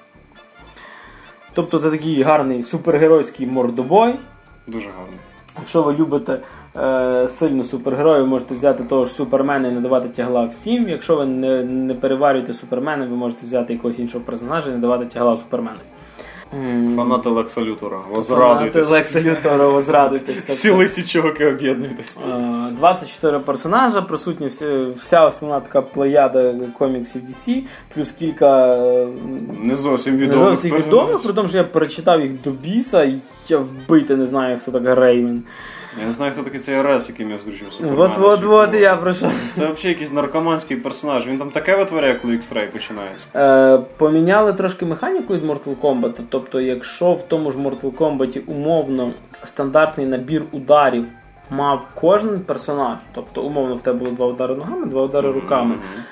Тобто 1.53 1.80
це 1.80 1.91
такий 1.91 2.24
гарний 2.24 2.63
супергеройський 2.63 3.47
мордобой. 3.47 4.15
Дуже 4.67 4.89
гарно. 4.89 5.17
Якщо 5.57 5.84
ви 5.84 5.93
любите 5.93 6.39
е, 6.78 7.30
сильно 7.30 7.63
супергероїв, 7.63 8.28
можете 8.28 8.55
взяти 8.55 8.84
того 8.84 9.05
ж 9.05 9.11
супермена 9.11 9.67
і 9.67 9.72
надавати 9.72 10.09
тягла 10.09 10.45
всім. 10.45 10.89
Якщо 10.89 11.15
ви 11.15 11.26
не, 11.26 11.63
не 11.63 11.93
переварюєте 11.93 12.53
супермена, 12.53 13.05
ви 13.05 13.15
можете 13.15 13.45
взяти 13.45 13.74
якогось 13.74 13.99
іншого 13.99 14.26
персонажа 14.26 14.69
і 14.69 14.74
надавати 14.74 15.05
тягла 15.05 15.38
супермену. 15.38 15.80
Фанати 16.95 17.30
Лекса 17.30 17.62
Лютора, 17.62 17.97
Фанати 17.97 18.16
возрадуйтесь. 18.20 18.89
Лекса 18.89 19.22
Лютора, 19.22 19.68
возрадуйтесь. 19.68 20.39
Всі 20.39 20.70
лисі 20.70 21.04
чуваки 21.04 21.45
об'єднуйтесь. 21.45 22.18
е, 22.30 22.72
24 22.72 23.39
персонажа, 23.39 24.02
присутні 24.02 24.47
вся, 24.47 24.88
вся 25.02 25.24
основна 25.24 25.60
така 25.60 25.82
плеяда 25.82 26.56
коміксів 26.78 27.22
DC, 27.22 27.62
плюс 27.95 28.12
кілька 28.12 28.78
Не 29.64 29.76
зовсім 29.76 30.16
не 30.18 30.22
відомих. 30.26 30.45
зовсім 30.45 30.76
відомих, 30.76 31.24
при 31.24 31.34
тому, 31.34 31.49
що 31.49 31.58
я 31.58 31.64
перечитав 31.64 32.22
їх 32.22 32.41
до 32.41 32.52
біса, 32.52 33.14
я 33.49 33.58
вбити 33.58 34.16
не 34.16 34.26
знаю, 34.26 34.60
хто 34.62 34.72
так 34.72 34.97
Рейвен. 34.97 35.43
Я 35.99 36.05
не 36.05 36.11
знаю, 36.11 36.31
хто 36.31 36.43
такий 36.43 36.59
цей 36.59 36.81
РС, 36.81 37.09
який 37.09 37.25
мені 37.25 37.37
озвучив 37.37 37.73
Супермена. 37.73 37.97
Вот, 37.97 38.17
вот, 38.17 38.39
чи 38.39 38.47
вот, 38.47 38.69
кого. 38.69 38.77
і 38.77 38.81
я 38.81 38.95
пройшов. 38.95 39.31
Це 39.53 39.65
взагалі 39.65 39.89
якийсь 39.89 40.13
наркоманський 40.13 40.77
персонаж. 40.77 41.27
Він 41.27 41.37
там 41.37 41.51
таке 41.51 41.75
витворяє, 41.75 42.15
коли 42.15 42.33
X-Ray 42.33 42.71
починається. 42.71 43.27
Е, 43.35 43.77
поміняли 43.97 44.53
трошки 44.53 44.85
механіку 44.85 45.33
від 45.33 45.45
Mortal 45.45 45.75
Kombat. 45.81 46.13
Тобто, 46.29 46.61
якщо 46.61 47.13
в 47.13 47.27
тому 47.27 47.51
ж 47.51 47.57
Mortal 47.57 47.91
Kombat 47.91 48.41
умовно 48.47 49.13
стандартний 49.43 50.07
набір 50.07 50.43
ударів 50.51 51.05
мав 51.51 51.87
кожен 51.95 52.39
персонаж, 52.39 52.97
тобто 53.13 53.43
умовно 53.43 53.75
в 53.75 53.81
тебе 53.81 53.99
було 53.99 54.11
два 54.11 54.27
удари 54.27 54.55
ногами, 54.55 54.85
два 54.85 55.01
удари 55.03 55.31
руками. 55.31 55.75
Мгм. 55.75 56.03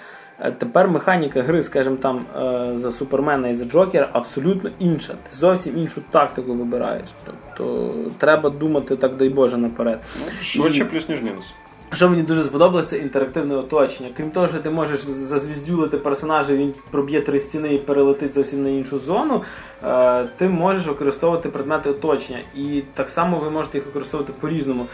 Тепер 0.59 0.87
механіка 0.87 1.41
гри, 1.41 1.63
скажімо 1.63 1.95
там, 1.95 2.25
е, 2.35 2.69
за 2.77 2.91
Супермена 2.91 3.49
і 3.49 3.53
за 3.53 3.65
Джокера 3.65 4.09
абсолютно 4.13 4.69
інша. 4.79 5.13
Ти 5.13 5.35
зовсім 5.37 5.77
іншу 5.77 6.01
тактику 6.11 6.53
вибираєш. 6.53 7.09
Тобто 7.25 7.93
треба 8.17 8.49
думати, 8.49 8.95
так 8.95 9.15
дай 9.15 9.29
Боже, 9.29 9.57
наперед. 9.57 9.99
Швидше 10.41 10.85
плюс 10.85 11.09
ніж 11.09 11.21
мінус. 11.21 11.45
Що 11.93 12.09
мені 12.09 12.23
дуже 12.23 12.43
сподобалося, 12.43 12.97
інтерактивне 12.97 13.55
оточення. 13.55 14.09
Крім 14.17 14.31
того, 14.31 14.47
що 14.47 14.57
ти 14.57 14.69
можеш 14.69 15.01
зазвіздюлити 15.03 15.97
персонажа, 15.97 16.53
він 16.55 16.73
проб'є 16.91 17.21
три 17.21 17.39
стіни 17.39 17.73
і 17.73 17.77
перелетить 17.77 18.33
зовсім 18.33 18.63
на 18.63 18.69
іншу 18.69 18.99
зону. 18.99 19.41
е, 19.83 20.27
Ти 20.37 20.49
можеш 20.49 20.87
використовувати 20.87 21.49
предмети 21.49 21.89
оточення. 21.89 22.39
І 22.55 22.81
так 22.93 23.09
само 23.09 23.37
ви 23.39 23.49
можете 23.49 23.77
їх 23.77 23.87
використовувати 23.87 24.33
по-різному. 24.41 24.85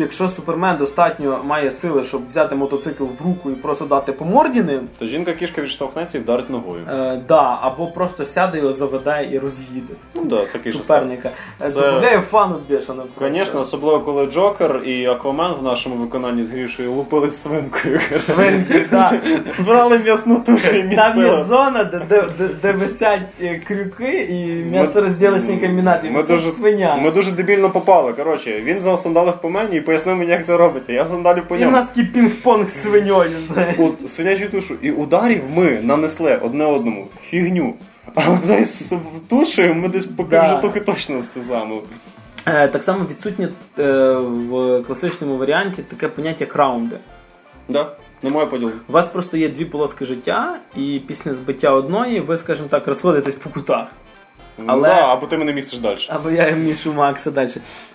Якщо 0.00 0.28
супермен 0.28 0.76
достатньо 0.76 1.40
має 1.44 1.70
сили, 1.70 2.04
щоб 2.04 2.28
взяти 2.28 2.54
мотоцикл 2.54 3.04
в 3.04 3.24
руку 3.26 3.50
і 3.50 3.54
просто 3.54 3.84
дати 3.84 4.12
по 4.12 4.24
морді 4.24 4.62
ним, 4.62 4.80
То 4.98 5.06
жінка 5.06 5.32
кішка 5.32 5.62
відштовхнеться 5.62 6.18
і 6.18 6.20
вдарить 6.20 6.50
ногою. 6.50 6.82
е, 6.92 7.20
да, 7.28 7.58
або 7.62 7.86
просто 7.86 8.24
сяде 8.24 8.58
його 8.58 8.72
заведе 8.72 9.28
і 9.32 9.38
роз'їде 9.38 9.94
Ну 10.14 10.24
да, 10.24 10.44
такий 10.52 10.72
суперника. 10.72 11.30
Е, 11.62 11.70
Це- 11.70 11.80
Добавляє 11.80 12.20
фану 12.20 12.56
просто. 12.68 13.04
Звісно, 13.32 13.60
особливо 13.60 14.00
коли 14.00 14.26
Джокер 14.26 14.80
і 14.86 15.06
Аквамен 15.06 15.52
в 15.60 15.62
нашому 15.62 15.96
виконанні 15.96 16.44
з 16.44 16.50
грішою 16.50 16.92
лупились 16.92 17.42
свинкою. 17.42 18.00
Свинки, 18.26 18.86
да. 18.90 19.12
Брали 19.66 19.98
м'ясну 19.98 20.40
тушу 20.40 20.76
і 20.76 20.96
Там 20.96 21.18
є 21.18 21.44
зона, 21.44 21.84
де, 21.84 22.00
де, 22.08 22.24
де, 22.38 22.48
де 22.62 22.72
висять 22.72 23.20
е, 23.42 23.60
крюки 23.68 24.26
і 24.30 24.64
м'ясорозділочний 24.70 25.56
комбінат, 25.58 26.00
і 26.04 26.10
Ми 26.10 26.22
дуже, 26.22 26.52
свиня. 26.52 26.96
ми 26.96 27.10
дуже 27.10 27.32
дебільно 27.32 27.70
попали. 27.70 28.12
Коротше, 28.12 28.60
він 28.60 28.80
засандалив 28.80 29.36
по 29.40 29.50
мені 29.50 29.76
і 29.76 29.80
пояснив 29.88 30.16
мені, 30.16 30.30
як 30.30 30.46
це 30.46 30.56
робиться. 30.56 30.92
Я 30.92 31.06
сандалі 31.06 31.38
І 31.38 31.40
в 31.40 31.48
поняв. 31.48 31.72
нас 31.72 31.86
такий 31.86 32.04
пінг-понг 32.04 32.68
з 32.68 32.82
свиньою, 32.82 33.30
знаєш. 33.52 33.76
От 33.78 34.10
свинячу 34.10 34.48
тушу. 34.48 34.74
І 34.82 34.90
ударів 34.90 35.42
ми 35.54 35.80
нанесли 35.82 36.36
одне 36.36 36.64
одному 36.64 37.06
фігню. 37.22 37.74
А 38.14 38.36
той 38.46 38.64
з 38.64 38.92
тушею 39.28 39.74
ми 39.74 39.88
десь 39.88 40.06
вже 40.06 40.58
трохи 40.60 40.80
точно 40.80 41.22
стизанули. 41.22 41.82
Е, 42.46 42.68
Так 42.68 42.82
само 42.82 43.04
відсутнє 43.10 43.48
е, 43.78 44.12
в 44.18 44.82
класичному 44.82 45.36
варіанті 45.36 45.82
таке 45.82 46.08
поняття 46.08 46.44
як 46.44 46.56
раунди. 46.56 46.96
Да, 47.68 47.96
немає 48.22 48.46
поділу. 48.46 48.72
У 48.88 48.92
вас 48.92 49.08
просто 49.08 49.36
є 49.36 49.48
дві 49.48 49.64
полоски 49.64 50.04
життя, 50.04 50.58
і 50.76 51.00
після 51.06 51.32
збиття 51.32 51.70
одної 51.70 52.20
ви, 52.20 52.36
скажімо 52.36 52.68
так, 52.70 52.86
розходитесь 52.86 53.34
по 53.34 53.50
кутах. 53.50 53.86
Але... 54.66 54.88
Ну, 54.88 54.94
да, 54.94 55.12
або 55.12 55.26
ти 55.26 55.36
мене 55.36 55.52
місиш 55.52 55.78
далі. 55.78 55.98
Або 56.08 56.30
я 56.30 56.50
мішу 56.50 56.92
Макса 56.94 57.30
далі. 57.30 57.50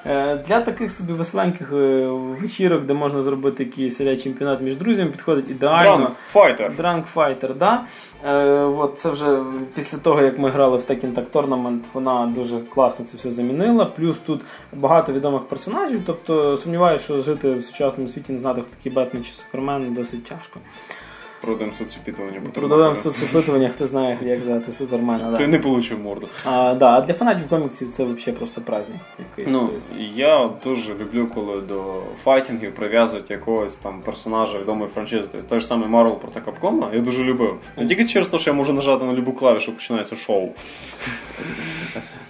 Е, 0.05 0.35
Для 0.35 0.61
таких 0.61 0.91
собі 0.91 1.13
веселеньких 1.13 1.71
е, 1.73 2.07
вечірок, 2.41 2.83
де 2.83 2.93
можна 2.93 3.21
зробити 3.21 3.63
якийсь 3.63 3.97
чемпіонат 3.97 4.61
між 4.61 4.75
друзями, 4.75 5.11
підходить 5.11 5.49
ідеально. 5.49 5.97
Drunk, 5.97 6.11
fighter. 6.31 6.71
Drunk 6.79 7.03
Fighter, 7.15 7.55
да. 7.57 7.83
Е, 8.25 8.33
от 8.63 8.99
це 8.99 9.09
вже 9.09 9.43
після 9.75 9.97
того, 9.97 10.21
як 10.21 10.39
ми 10.39 10.49
грали 10.49 10.77
в 10.77 10.81
Tekken 10.81 11.13
Tag 11.13 11.25
Tournament, 11.31 11.79
вона 11.93 12.31
дуже 12.35 12.59
класно 12.59 13.05
це 13.05 13.17
все 13.17 13.31
замінила. 13.31 13.85
Плюс 13.85 14.17
тут 14.17 14.41
багато 14.73 15.13
відомих 15.13 15.41
персонажів, 15.41 16.01
тобто 16.05 16.57
сумніваюся, 16.57 17.05
що 17.05 17.21
жити 17.21 17.51
в 17.51 17.63
сучасному 17.63 18.09
світі 18.09 18.33
не 18.33 18.39
знати, 18.39 18.61
хто 18.61 18.75
такий 18.77 18.91
Бетмен 18.91 19.23
чи 19.23 19.33
Супермен 19.33 19.93
досить 19.93 20.23
тяжко. 20.23 20.59
Продам 21.43 21.73
соцопитування. 21.73 22.41
по 22.41 22.49
Трудовим 22.49 22.85
термометру. 22.93 23.11
соцопитуваннях 23.11 23.71
хто 23.73 23.85
знає, 23.87 24.17
як 24.21 24.41
звати 24.43 24.71
Супермена. 24.71 25.31
Ти 25.31 25.43
Да. 25.43 25.47
не 25.47 25.59
получив 25.59 25.99
морду. 25.99 26.27
А, 26.45 26.73
да, 26.73 26.87
а 26.97 27.01
для 27.01 27.13
фанатів 27.13 27.47
коміксів 27.49 27.87
це 27.89 28.03
взагалі 28.03 28.37
просто 28.37 28.61
праздник. 28.61 28.99
якийсь. 29.37 29.55
Ну, 29.57 29.69
я 30.15 30.49
дуже 30.63 30.93
люблю, 30.95 31.27
коли 31.35 31.61
до 31.61 32.01
файтингів 32.23 32.75
прив'язують 32.75 33.31
якогось 33.31 33.77
там 33.77 34.01
персонажа 34.01 34.59
відомої 34.59 34.89
франшизи. 34.93 35.27
Тобто 35.31 35.47
той 35.49 35.59
ж 35.59 35.67
самий 35.67 35.87
Marvel 35.89 36.15
проти 36.19 36.39
Капкома 36.41 36.89
я 36.93 36.99
дуже 36.99 37.23
любив. 37.23 37.55
Не 37.77 37.85
тільки 37.87 38.05
через 38.05 38.27
те, 38.27 38.37
що 38.39 38.49
я 38.49 38.55
можу 38.55 38.73
нажати 38.73 39.05
на 39.05 39.13
любу 39.13 39.33
клавішу, 39.33 39.71
починається 39.71 40.15
шоу. 40.15 40.49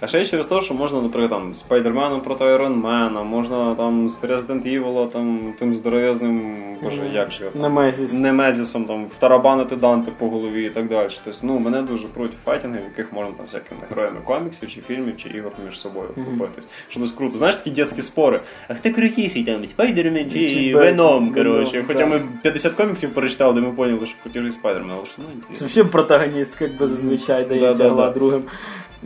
А 0.04 0.06
ще 0.06 0.24
через 0.24 0.46
те, 0.46 0.60
що 0.60 0.74
можна, 0.74 1.00
наприклад, 1.00 1.30
там 1.30 1.54
Спайдерменом 1.54 2.20
проти 2.20 2.44
Айронмена, 2.44 3.22
можна 3.22 3.74
там 3.74 4.08
з 4.08 4.24
Resident 4.24 4.66
Evil, 4.66 5.08
там 5.08 5.54
тим 5.58 5.74
здоровезним, 5.74 6.56
боже, 6.82 7.10
як 7.12 7.32
же 7.32 7.44
там? 7.44 7.62
Немезіс. 7.62 8.12
Немезісом 8.12 8.84
там 8.84 9.06
втарабанити 9.06 9.76
Данте 9.76 10.10
по 10.18 10.28
голові 10.28 10.66
і 10.66 10.70
так 10.70 10.88
далі. 10.88 11.08
Тобто, 11.24 11.40
ну, 11.42 11.58
мене 11.58 11.82
дуже 11.82 12.08
пре 12.08 12.21
від 12.21 12.34
файтингів, 12.44 12.80
в 12.80 12.84
яких 12.84 13.12
можна 13.12 13.32
там 13.32 13.46
всякими 13.46 13.80
героями 13.90 14.20
коміксів 14.24 14.70
чи 14.70 14.80
фільмів, 14.80 15.16
чи 15.16 15.28
ігор 15.28 15.52
між 15.66 15.78
собою 15.80 16.08
лупитись. 16.14 16.68
Що 16.88 17.00
десь 17.00 17.12
круто. 17.12 17.38
Знаєш 17.38 17.56
такі 17.56 17.70
дитячі 17.70 18.02
спори. 18.02 18.40
А 18.68 18.74
хто 18.74 18.92
крутіший 18.92 19.44
там, 19.44 19.66
Спайдермен 19.66 20.30
чи, 20.30 20.48
Чи 20.48 20.74
Веном, 20.74 21.34
коротше. 21.34 21.84
Хоча 21.86 22.06
ми 22.06 22.22
50 22.42 22.72
коміксів 22.72 23.14
перечитали, 23.14 23.54
де 23.54 23.60
ми 23.60 23.72
поняли, 23.72 24.06
що 24.06 24.16
крутіший 24.22 24.52
Спайдермен, 24.52 24.96
але 24.96 25.06
що 25.06 25.14
ну, 25.18 25.24
Це 25.24 25.32
интересно. 25.34 25.66
взагалі 25.66 25.90
протагоністка, 25.92 26.64
якби 26.64 26.86
зазвичай 26.86 27.44
дає 27.44 27.60
Да, 27.60 27.74
да, 27.74 27.84
тягла 27.84 28.06
да. 28.06 28.12
другим. 28.12 28.42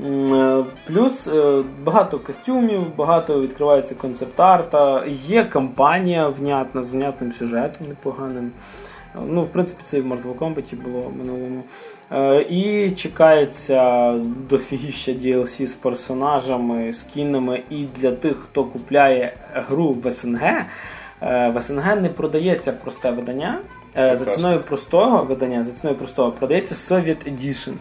Е, 0.06 0.64
Плюс 0.86 1.26
е, 1.26 1.64
багато 1.84 2.18
костюмів, 2.18 2.96
багато 2.96 3.40
відкривається 3.40 3.94
концепт-арта, 3.94 5.04
є 5.26 5.44
кампанія 5.44 6.28
внятна 6.28 6.82
з 6.82 6.90
внятним 6.90 7.32
сюжетом 7.32 7.88
непоганим. 7.88 8.44
Е, 8.44 9.20
Ну, 9.26 9.42
в 9.42 9.48
принципі, 9.48 9.80
це 9.84 9.98
і 9.98 10.00
в 10.00 10.06
Mortal 10.06 10.34
Kombat 10.34 10.82
було 10.84 11.00
в 11.00 11.16
минулому. 11.16 11.64
І 12.48 12.90
чекається 12.90 14.12
дофігіща 14.50 15.12
DLC 15.12 15.66
з 15.66 15.74
персонажами, 15.74 16.92
скінами. 16.92 17.62
І 17.70 17.84
для 17.84 18.12
тих, 18.12 18.36
хто 18.36 18.64
купляє 18.64 19.32
гру 19.54 19.96
в 20.04 20.10
СНГ, 20.10 20.64
в 21.20 21.60
СНГ 21.60 22.02
не 22.02 22.08
продається 22.08 22.72
просте 22.72 23.10
видання. 23.10 23.58
За 23.94 24.24
ціною 24.24 24.60
простого 24.60 25.24
видання, 25.24 25.64
за 25.64 25.72
ціною 25.72 25.98
простого 25.98 26.32
продається 26.32 26.74
Soviet 26.74 27.32
Edition. 27.32 27.72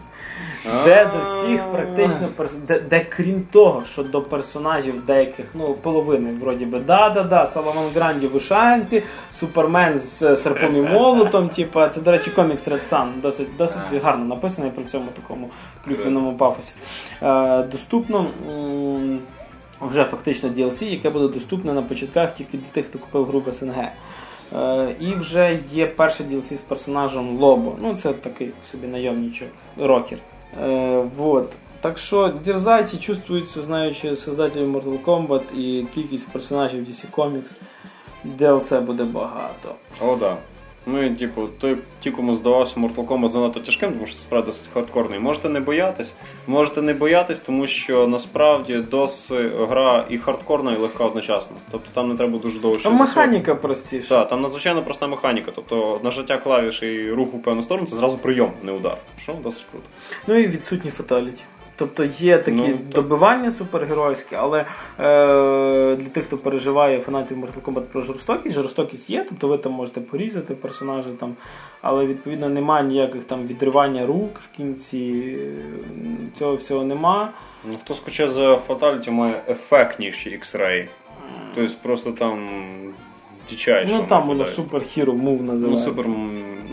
Де 0.84 1.04
до 1.04 1.22
всіх 1.22 1.60
практично 1.72 2.28
де, 2.66 2.80
де 2.80 3.00
крім 3.00 3.42
того, 3.52 3.84
що 3.84 4.02
до 4.02 4.22
персонажів 4.22 5.06
деяких, 5.06 5.46
ну 5.54 5.74
половини, 5.74 6.30
вроді 6.42 6.64
би, 6.64 6.78
да-да-да, 6.78 7.46
Соломон 7.46 7.84
Гранді 7.94 8.26
в 8.26 8.36
ушанці, 8.36 9.02
Супермен 9.32 9.98
з 9.98 10.22
е, 10.22 10.36
серпом 10.36 10.76
і 10.76 10.80
молотом. 10.80 11.48
Типа, 11.56 11.88
це, 11.88 12.00
до 12.00 12.12
речі, 12.12 12.30
комікс 12.30 12.68
Red 12.68 12.90
Sun, 12.90 13.20
досить, 13.20 13.56
досить 13.58 14.02
гарно 14.02 14.24
написаний 14.24 14.70
при 14.70 14.84
всьому 14.84 15.06
такому 15.22 15.48
клюквеному 15.84 16.32
пафосі. 16.34 16.72
Е, 17.22 17.62
доступно. 17.62 18.26
Вже 19.80 20.04
фактично 20.04 20.48
DLC, 20.48 20.84
яке 20.84 21.10
буде 21.10 21.34
доступне 21.34 21.72
на 21.72 21.82
початках 21.82 22.34
тільки 22.34 22.58
для 22.58 22.66
тих, 22.72 22.86
хто 22.86 22.98
купив 22.98 23.26
гру 23.26 23.42
в 23.46 23.52
СНГ. 23.52 23.88
Е, 24.56 24.96
і 25.00 25.14
вже 25.14 25.58
є 25.72 25.86
перший 25.86 26.26
DLC 26.26 26.56
з 26.56 26.60
персонажем 26.60 27.36
Лобо. 27.38 27.76
Ну, 27.80 27.96
це 27.96 28.12
такий 28.12 28.50
собі 28.70 28.86
найомнічок, 28.86 29.48
рокер. 29.76 30.18
Е, 30.62 31.04
вот. 31.16 31.52
Так 31.80 31.98
що 31.98 32.34
дерзайте, 32.44 32.96
чувствується, 32.96 33.62
знаючи 33.62 34.16
создателів 34.16 34.76
Mortal 34.76 35.02
Kombat 35.04 35.42
і 35.58 35.86
кількість 35.94 36.28
персонажів 36.28 36.84
DC 36.84 37.04
Comics. 37.16 37.54
DLC 38.38 38.80
буде 38.80 39.04
багато. 39.04 39.74
О, 40.00 40.16
да. 40.16 40.36
Ну 40.92 41.04
і 41.04 41.10
типу, 41.10 41.48
той, 41.60 41.76
ті, 42.00 42.10
кому 42.10 42.34
здавався 42.34 42.80
Mortal 42.80 43.06
Kombat 43.06 43.30
занадто 43.30 43.60
тяжким, 43.60 43.92
тому 43.92 44.06
що 44.06 44.16
справді 44.16 44.46
досить 44.46 44.68
хардкорний. 44.74 45.18
Можете 45.18 45.48
не 45.48 45.60
боятись. 45.60 46.12
Можете 46.46 46.82
не 46.82 46.94
боятись, 46.94 47.40
тому 47.40 47.66
що 47.66 48.08
насправді 48.08 48.76
досить 48.78 49.52
гра 49.68 50.04
і 50.10 50.18
хардкорна, 50.18 50.72
і 50.72 50.76
легка 50.76 51.04
одночасно. 51.04 51.56
Тобто 51.70 51.88
там 51.94 52.08
не 52.08 52.14
треба 52.14 52.38
дуже 52.38 52.58
довго 52.58 52.78
Там 52.78 52.94
механіка 52.94 53.54
простіша. 53.54 54.08
Так, 54.08 54.28
там 54.28 54.40
надзвичайно 54.40 54.82
проста 54.82 55.06
механіка. 55.06 55.52
Тобто 55.54 56.00
нажаття 56.04 56.36
клавіш 56.36 56.82
і 56.82 57.10
рух 57.10 57.28
у 57.34 57.38
певну 57.38 57.62
сторону 57.62 57.86
це 57.86 57.96
зразу 57.96 58.18
прийом, 58.18 58.52
не 58.62 58.72
удар. 58.72 58.96
Що 59.22 59.32
досить 59.32 59.64
круто. 59.70 59.86
Ну 60.26 60.34
і 60.34 60.46
відсутні 60.46 60.90
фаталіті. 60.90 61.42
Тобто 61.78 62.04
є 62.04 62.38
такі 62.38 62.56
Ну, 62.56 62.78
добивання 62.94 63.50
супергеройські, 63.50 64.34
але 64.36 64.60
е, 64.60 64.64
для 65.96 66.08
тих, 66.12 66.24
хто 66.24 66.38
переживає 66.38 67.00
фанатів 67.00 67.38
Mortal 67.38 67.62
Kombat 67.62 67.80
про 67.80 68.00
жорстокість, 68.02 68.54
жорстокість 68.54 69.10
є, 69.10 69.26
тобто 69.28 69.48
ви 69.48 69.58
там 69.58 69.72
можете 69.72 70.00
порізати 70.00 70.54
персонажа, 70.54 71.10
там, 71.20 71.36
але 71.82 72.06
відповідно 72.06 72.48
немає 72.48 72.84
ніяких 72.84 73.24
там 73.24 73.46
відривання 73.46 74.06
рук 74.06 74.40
в 74.40 74.56
кінці, 74.56 75.36
е, 75.38 76.28
цього 76.38 76.54
всього 76.54 76.84
нема. 76.84 77.30
Ну, 77.64 77.74
хто 77.84 77.94
скучає 77.94 78.30
за 78.30 78.54
Fatality, 78.54 79.10
має 79.10 79.42
ефектніші 79.48 80.30
X-Ray. 80.30 80.88
Тобто 81.54 81.74
просто 81.82 82.12
там 82.12 82.48
дичайше. 83.50 83.92
Ну 83.92 84.04
там 84.08 84.20
воно 84.20 84.28
виглядає. 84.32 84.56
супер 84.56 84.82
хіро 84.82 85.12
мув 85.14 85.38
Ну, 85.42 85.52
називається. 85.52 85.84
супер, 85.84 86.04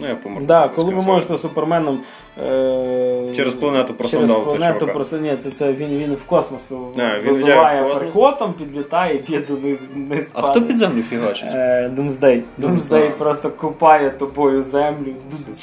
ну 0.01 0.07
я 0.07 0.15
помер. 0.15 0.43
Да, 0.43 0.67
коли 0.67 0.93
ви 0.93 1.01
можете 1.01 1.37
суперменом 1.37 1.99
е, 2.43 3.31
Через 3.35 3.53
планету 3.53 3.93
через 4.09 4.31
планету 4.31 4.87
просто 4.87 5.17
ні, 5.17 5.37
це, 5.37 5.51
це 5.51 5.73
він, 5.73 5.89
він 5.89 6.13
в 6.13 6.25
космос 6.25 6.61
ви- 6.69 6.77
А, 7.03 7.19
він 7.19 7.33
вибиває 7.33 7.81
в 7.83 8.11
космос. 8.13 8.13
підлітає, 8.53 9.17
п'є 9.17 9.39
дониз 9.39 9.79
вниз 9.95 10.29
А 10.33 10.41
падає. 10.41 10.51
хто 10.51 10.67
під 10.67 10.77
землю 10.77 11.01
фігачить? 11.03 11.49
Е, 11.51 11.89
Думсдей. 11.89 12.43
Думсдей 12.57 13.09
просто 13.17 13.49
копає 13.51 14.09
тобою 14.09 14.61
землю 14.61 15.13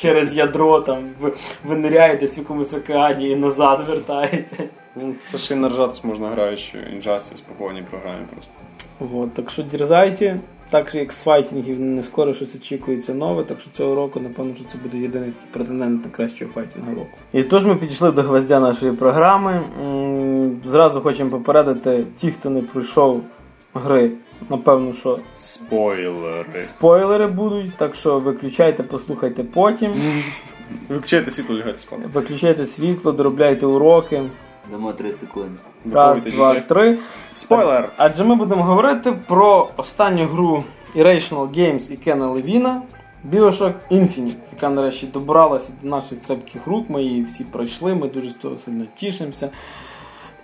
через 0.01 0.37
ядро, 0.37 0.81
там 0.81 0.99
ви- 1.21 1.33
виниряє 1.65 2.17
десь 2.17 2.37
в 2.37 2.39
якомусь 2.39 2.75
океані 2.75 3.31
і 3.31 3.37
назад 3.37 3.85
вертається. 3.89 4.57
Ну, 4.97 5.15
це 5.31 5.39
ще 5.39 5.55
й 5.55 5.57
наржатись 5.57 6.05
можна 6.05 6.29
граючи 6.29 6.79
Injustice 6.79 7.43
по 7.49 7.65
повній 7.65 7.83
програмі 7.91 8.25
просто. 8.35 8.53
Вот, 8.99 9.35
так 9.35 9.51
що 9.51 9.63
дерзайте. 9.63 10.41
Так 10.73 10.95
як 10.95 11.13
з 11.13 11.23
файтингів 11.23 11.81
не 11.81 12.03
скоро 12.03 12.35
щось 12.35 12.55
очікується 12.55 13.15
нове, 13.15 13.45
так 13.45 13.61
що 13.61 13.71
цього 13.71 13.95
року, 13.95 14.21
напевно, 14.21 14.55
що 14.55 14.65
це 14.65 14.79
буде 14.83 14.99
єдиний 14.99 15.31
такий 15.31 15.49
претендент 15.53 16.05
на 16.05 16.11
кращого 16.11 16.51
файтинга 16.51 16.95
року. 16.95 17.19
І 17.33 17.43
тож 17.43 17.65
ми 17.65 17.77
підійшли 17.77 18.13
до 18.13 18.23
гвоздя 18.23 18.61
нашої 18.61 18.93
програми. 18.93 19.63
Зразу 20.65 21.01
хочемо 21.01 21.31
попередити 21.31 22.05
ті, 22.17 22.31
хто 22.31 22.51
не 22.51 22.63
пройшов 22.63 23.23
гри, 23.75 24.11
напевно, 24.51 24.93
що 24.93 25.19
Спойлери. 25.35 26.61
спойлери 26.61 27.27
будуть, 27.27 27.75
так 27.77 27.95
що 27.95 28.19
виключайте, 28.19 28.83
послухайте 28.83 29.45
потім. 29.45 29.93
Виключайте 30.89 31.31
світло 31.31 31.57
лягати 31.57 31.79
спати. 31.79 32.03
Виключайте 32.13 32.67
світло, 32.67 33.13
доробляйте 33.13 33.67
уроки. 33.67 34.23
Дамо 34.71 34.93
3 34.93 35.13
секунди. 35.13 35.59
Раз, 35.93 36.23
два, 36.23 36.55
три. 36.61 36.99
Спойлер! 37.33 37.89
Адже 37.97 38.25
ми 38.25 38.35
будемо 38.35 38.63
говорити 38.63 39.13
про 39.13 39.69
останню 39.77 40.27
гру 40.27 40.65
Irrational 40.97 41.49
Games 41.59 41.93
і 41.93 41.97
Кена 41.97 42.27
Левіна 42.31 42.83
Bioshock 43.31 43.75
Infinite, 43.91 44.35
яка 44.53 44.69
нарешті 44.69 45.07
добралася 45.07 45.73
до 45.83 45.89
наших 45.89 46.21
цепких 46.21 46.67
рук. 46.67 46.91
Ми 46.91 47.03
її 47.03 47.25
всі 47.25 47.45
пройшли, 47.45 47.95
ми 47.95 48.09
дуже 48.09 48.31
з 48.31 48.35
того 48.35 48.59
сильно 48.59 48.85
тішимося. 48.97 49.51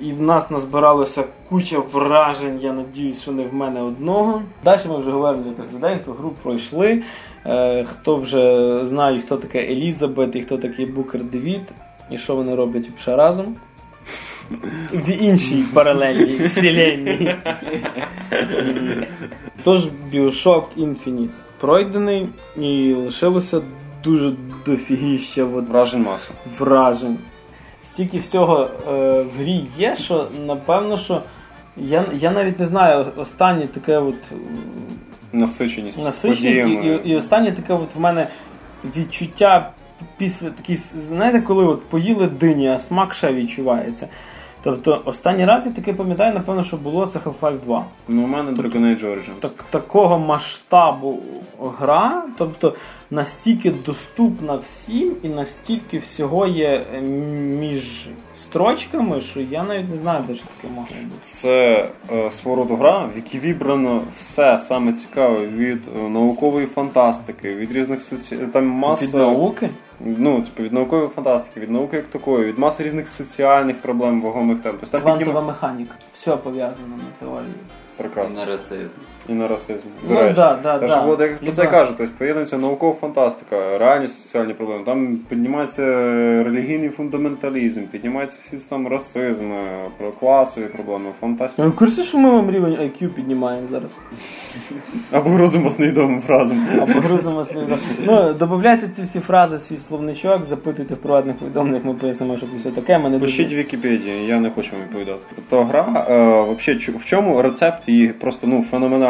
І 0.00 0.12
в 0.12 0.20
нас 0.20 0.50
назбиралося 0.50 1.24
куча 1.48 1.78
вражень, 1.78 2.58
я 2.60 2.72
надіюсь, 2.72 3.22
що 3.22 3.32
не 3.32 3.42
в 3.42 3.54
мене 3.54 3.82
одного. 3.82 4.42
Далі 4.64 4.80
ми 4.88 4.98
вже 4.98 5.10
говоримо 5.10 5.42
для 5.42 5.52
тих 5.52 5.72
людей, 5.74 5.98
хто 6.02 6.12
гру 6.12 6.32
пройшли, 6.42 7.02
е, 7.46 7.84
хто 7.84 8.16
вже 8.16 8.80
знає, 8.86 9.20
хто 9.20 9.36
таке 9.36 9.58
Елізабет 9.58 10.36
і 10.36 10.42
хто 10.42 10.58
такий 10.58 10.86
Букер 10.86 11.24
Девід, 11.24 11.62
і 12.10 12.18
що 12.18 12.36
вони 12.36 12.54
роблять 12.54 13.00
ще 13.00 13.16
разом. 13.16 13.56
В 14.92 15.22
іншій 15.22 15.64
паралельній 15.74 16.38
вселенній. 16.46 17.34
Тож 19.64 19.80
Bioshock 20.12 20.62
Infinite 20.76 21.28
пройдений 21.60 22.28
і 22.60 22.94
лишилося 22.94 23.60
дуже 24.04 24.32
дофігіще 24.66 25.44
Вражень 25.44 26.02
маса. 26.02 26.30
вражень. 26.58 27.18
Стільки 27.84 28.18
всього 28.18 28.70
е, 28.88 28.90
в 29.22 29.38
грі 29.40 29.64
є, 29.78 29.96
що 29.96 30.28
напевно, 30.46 30.98
що 30.98 31.22
я, 31.76 32.04
я 32.20 32.30
навіть 32.30 32.58
не 32.60 32.66
знаю, 32.66 33.06
останнє 33.16 33.66
таке 33.66 33.98
от 33.98 34.14
Насиченість. 35.32 36.04
насиченість, 36.04 36.58
і, 36.58 36.62
подіями. 36.62 37.00
і, 37.04 37.08
і 37.10 37.16
останнє 37.16 37.52
таке 37.52 37.72
от 37.74 37.94
в 37.94 38.00
мене 38.00 38.26
відчуття 38.96 39.70
після 40.16 40.50
такий, 40.50 40.76
знаєте, 40.76 41.40
коли 41.40 41.64
от 41.64 41.82
поїли 41.84 42.26
дині, 42.26 42.68
а 42.68 42.78
смак 42.78 43.14
ще 43.14 43.32
відчувається. 43.32 44.08
Тобто, 44.62 45.02
останній 45.04 45.44
раз 45.44 45.66
я 45.66 45.72
таке 45.72 45.92
пам'ятаю, 45.92 46.34
напевно, 46.34 46.62
що 46.62 46.76
було 46.76 47.06
це 47.06 47.18
Half-Life 47.18 47.60
2. 47.64 47.84
Ну, 48.08 48.22
у 48.22 48.26
мене 48.26 48.50
Dragon 48.50 48.80
Age 48.80 49.04
Origins. 49.04 49.40
Так, 49.40 49.64
такого 49.70 50.18
масштабу 50.18 51.18
гра, 51.78 52.24
тобто 52.38 52.74
настільки 53.10 53.70
доступна 53.70 54.56
всім 54.56 55.12
і 55.22 55.28
настільки 55.28 55.98
всього 55.98 56.46
є 56.46 56.86
е, 56.94 57.00
між 57.00 58.08
строчками, 58.42 59.20
що 59.20 59.40
я 59.40 59.62
навіть 59.62 59.90
не 59.90 59.96
знаю, 59.96 60.24
де 60.28 60.34
ж 60.34 60.42
таке 60.42 60.74
може 60.74 60.94
бути. 60.94 61.14
Це 61.22 61.88
е, 62.12 62.30
свого 62.30 62.56
роду 62.56 62.76
гра, 62.76 62.98
в 63.14 63.16
якій 63.16 63.38
вібрано 63.38 64.02
все 64.18 64.58
саме 64.58 64.92
цікаве 64.92 65.46
від 65.46 65.88
е, 65.98 66.08
наукової 66.08 66.66
фантастики, 66.66 67.54
від 67.54 67.72
різних 67.72 68.02
соці... 68.02 68.36
там 68.36 68.66
маса 68.66 69.04
Від 69.06 69.14
науки? 69.14 69.70
ну, 70.00 70.42
типу, 70.42 70.62
від 70.62 70.72
наукової 70.72 71.08
фантастики, 71.08 71.60
від 71.60 71.70
науки 71.70 71.96
як 71.96 72.06
такої, 72.06 72.46
від 72.46 72.58
маси 72.58 72.82
різних 72.82 73.08
соціальних 73.08 73.78
проблем, 73.78 74.22
вагомих 74.22 74.60
тем. 74.60 74.72
Тобто 74.72 74.86
там 74.86 75.02
Квантова 75.02 75.40
піднім- 75.40 75.46
механіка. 75.46 75.94
Все 76.14 76.36
пов'язано 76.36 76.96
на 76.96 77.26
теорії. 77.26 77.54
І 78.30 78.34
на 78.34 78.44
расизм. 78.44 78.94
І 79.28 79.32
на 79.32 79.48
расизм. 79.48 79.88
До 80.08 80.14
Ну 80.14 80.20
речі. 80.20 80.34
да, 80.36 80.58
да, 80.62 80.78
Тож, 80.78 80.90
да. 80.90 81.00
от, 81.00 81.20
як 81.20 81.38
про 81.38 81.52
це 81.52 81.62
Люба. 81.62 81.70
кажу, 81.70 81.92
тобто 81.98 82.12
поєднується 82.18 82.58
наукова 82.58 82.94
фантастика, 83.00 83.78
реальні 83.78 84.06
соціальні 84.06 84.52
проблеми. 84.52 84.82
Там 84.86 85.18
піднімається 85.28 85.82
релігійний 86.44 86.88
фундаменталізм, 86.88 87.80
піднімається 87.82 88.36
всі 88.46 88.56
там 88.68 88.88
расизм, 88.88 89.52
е, 89.52 89.62
про 89.98 90.10
класові 90.12 90.64
проблеми, 90.64 91.04
фантастика. 91.20 91.62
Ви 91.62 91.68
в 91.68 91.76
курсі, 91.76 92.02
що 92.04 92.18
ми 92.18 92.30
вам 92.30 92.50
рівень 92.50 92.72
IQ 92.72 93.08
піднімаємо 93.08 93.68
зараз? 93.70 93.96
Або 95.12 95.38
розуму 95.38 95.70
з 95.70 95.78
невідомим 95.78 96.20
фразом. 96.20 96.66
Або 96.82 96.92
грузимо 97.00 97.44
з 97.44 97.52
ним. 97.52 97.64
Ну, 98.00 98.32
додавайте 98.32 98.88
ці 98.88 99.02
всі 99.02 99.20
фрази 99.20 99.56
в 99.56 99.60
свій 99.60 99.76
словничок, 99.76 100.44
запитуйте 100.44 100.94
в 100.94 100.98
приватних 100.98 101.36
повідомленнях, 101.36 101.84
ми 101.84 101.94
пояснимо, 101.94 102.36
що 102.36 102.46
це 102.46 102.56
все 102.56 102.70
таке. 102.70 102.98
Ми 102.98 103.10
не 103.10 103.18
Пишіть 103.18 103.52
в. 103.52 103.54
Вікіпедії, 103.56 104.26
я 104.26 104.40
не 104.40 104.50
хочу 104.50 104.70
вам 104.72 104.80
відповідати. 104.82 105.20
Тобто 105.36 105.64
гра, 105.64 106.06
е, 106.10 106.18
вообще, 106.28 106.72
чу- 106.74 106.96
в 106.98 107.04
чому 107.04 107.42
рецепт 107.42 107.88
її 107.88 108.08
просто 108.08 108.46
ну, 108.46 108.62